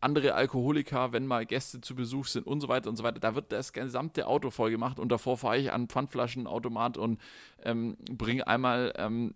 [0.00, 3.20] andere Alkoholiker, wenn mal Gäste zu Besuch sind und so weiter und so weiter.
[3.20, 7.20] Da wird das gesamte Auto voll gemacht und davor fahre ich an Pfandflaschenautomat und
[7.64, 9.34] ähm, bringe einmal ähm,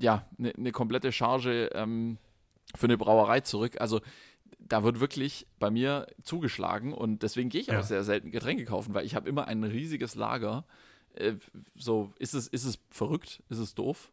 [0.00, 2.18] ja, eine ne komplette Charge ähm,
[2.74, 3.80] für eine Brauerei zurück.
[3.80, 4.00] Also
[4.58, 7.80] da wird wirklich bei mir zugeschlagen und deswegen gehe ich ja.
[7.80, 10.64] auch sehr selten Getränke kaufen, weil ich habe immer ein riesiges Lager.
[11.14, 11.34] Äh,
[11.76, 13.42] so, ist es, ist es verrückt?
[13.48, 14.10] Ist es doof?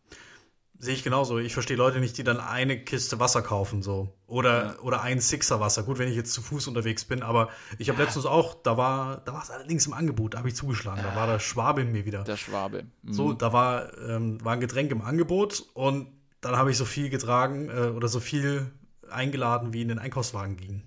[0.81, 1.39] Sehe ich genauso.
[1.39, 4.14] Ich verstehe Leute nicht, die dann eine Kiste Wasser kaufen, so.
[4.27, 4.80] Oder, ja.
[4.80, 5.84] oder ein Sixer Wasser.
[5.84, 8.06] Gut, wenn ich jetzt zu Fuß unterwegs bin, aber ich habe ja.
[8.06, 11.03] letztens auch, da war, da war es allerdings im Angebot, da habe ich zugeschlagen.
[11.03, 12.23] Da war der Schwabe in mir wieder.
[12.23, 12.85] Der Schwabe.
[13.03, 13.14] Mhm.
[13.14, 16.07] So, da war, ähm, war ein Getränk im Angebot und
[16.39, 18.72] dann habe ich so viel getragen äh, oder so viel
[19.10, 20.84] eingeladen, wie in den Einkaufswagen ging.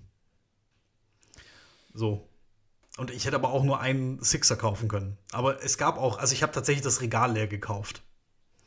[1.93, 2.27] So.
[2.97, 5.19] Und ich hätte aber auch nur einen Sixer kaufen können.
[5.31, 8.01] Aber es gab auch, also ich habe tatsächlich das Regal leer gekauft.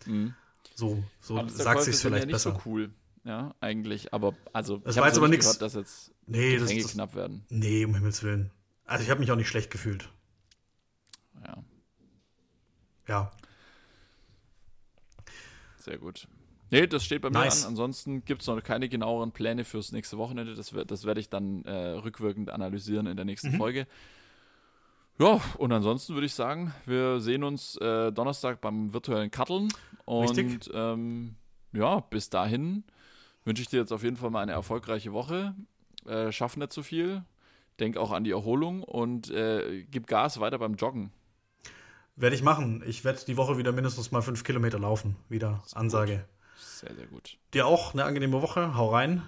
[0.05, 0.35] Mhm.
[0.77, 2.53] So, so sagt sich vielleicht ja nicht besser.
[2.53, 2.91] so cool,
[3.25, 4.13] ja, eigentlich.
[4.13, 7.45] Aber also, das ich war jetzt aber nichts, dass jetzt nee, das, das, knapp werden.
[7.49, 8.51] Nee, um Himmels Willen.
[8.85, 10.11] Also ich habe mich auch nicht schlecht gefühlt.
[11.45, 11.65] Ja.
[13.09, 13.33] Ja.
[15.79, 16.29] Sehr gut.
[16.71, 17.65] Nee, das steht bei mir nice.
[17.65, 17.71] an.
[17.71, 20.55] Ansonsten gibt es noch keine genaueren Pläne fürs nächste Wochenende.
[20.55, 23.57] Das, das werde ich dann äh, rückwirkend analysieren in der nächsten mhm.
[23.57, 23.87] Folge.
[25.19, 29.69] Ja, und ansonsten würde ich sagen, wir sehen uns äh, Donnerstag beim virtuellen Katteln.
[30.05, 31.37] Und ähm,
[31.73, 32.85] ja, bis dahin
[33.45, 35.55] wünsche ich dir jetzt auf jeden Fall mal eine erfolgreiche Woche.
[36.07, 37.25] Äh, schaff nicht zu so viel.
[37.81, 41.13] Denk auch an die Erholung und äh, gib Gas weiter beim Joggen.
[42.17, 42.83] Werde ich machen.
[42.87, 45.17] Ich werde die Woche wieder mindestens mal fünf Kilometer laufen.
[45.29, 46.17] Wieder Ansage.
[46.17, 46.27] Gut.
[46.59, 47.39] Sehr, sehr gut.
[47.53, 48.75] Dir auch eine angenehme Woche.
[48.75, 49.23] Hau rein.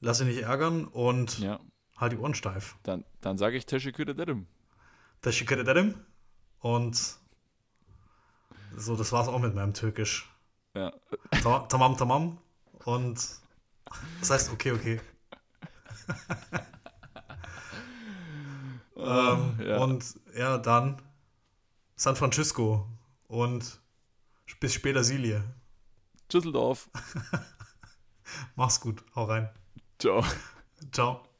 [0.00, 1.60] Lass dich nicht ärgern und ja.
[1.96, 2.76] halt die Ohren steif.
[2.82, 4.46] Dann, dann sage ich Teşekkür ederim.
[5.24, 5.94] Teşekkür ederim.
[6.60, 7.16] Und
[8.76, 10.28] so, das war's auch mit meinem Türkisch.
[10.74, 10.92] Ja.
[11.68, 12.38] Tamam, tamam.
[12.84, 13.16] Und
[14.20, 15.00] das heißt okay, okay.
[18.96, 19.78] ähm, ja.
[19.78, 20.04] Und
[20.36, 21.00] ja, dann
[21.96, 22.86] San Francisco
[23.28, 23.80] und
[24.60, 25.42] bis später Silie.
[26.30, 26.90] Düsseldorf.
[28.56, 29.48] Mach's gut, hau rein.
[29.98, 30.22] Ciao.
[30.92, 31.33] Ciao.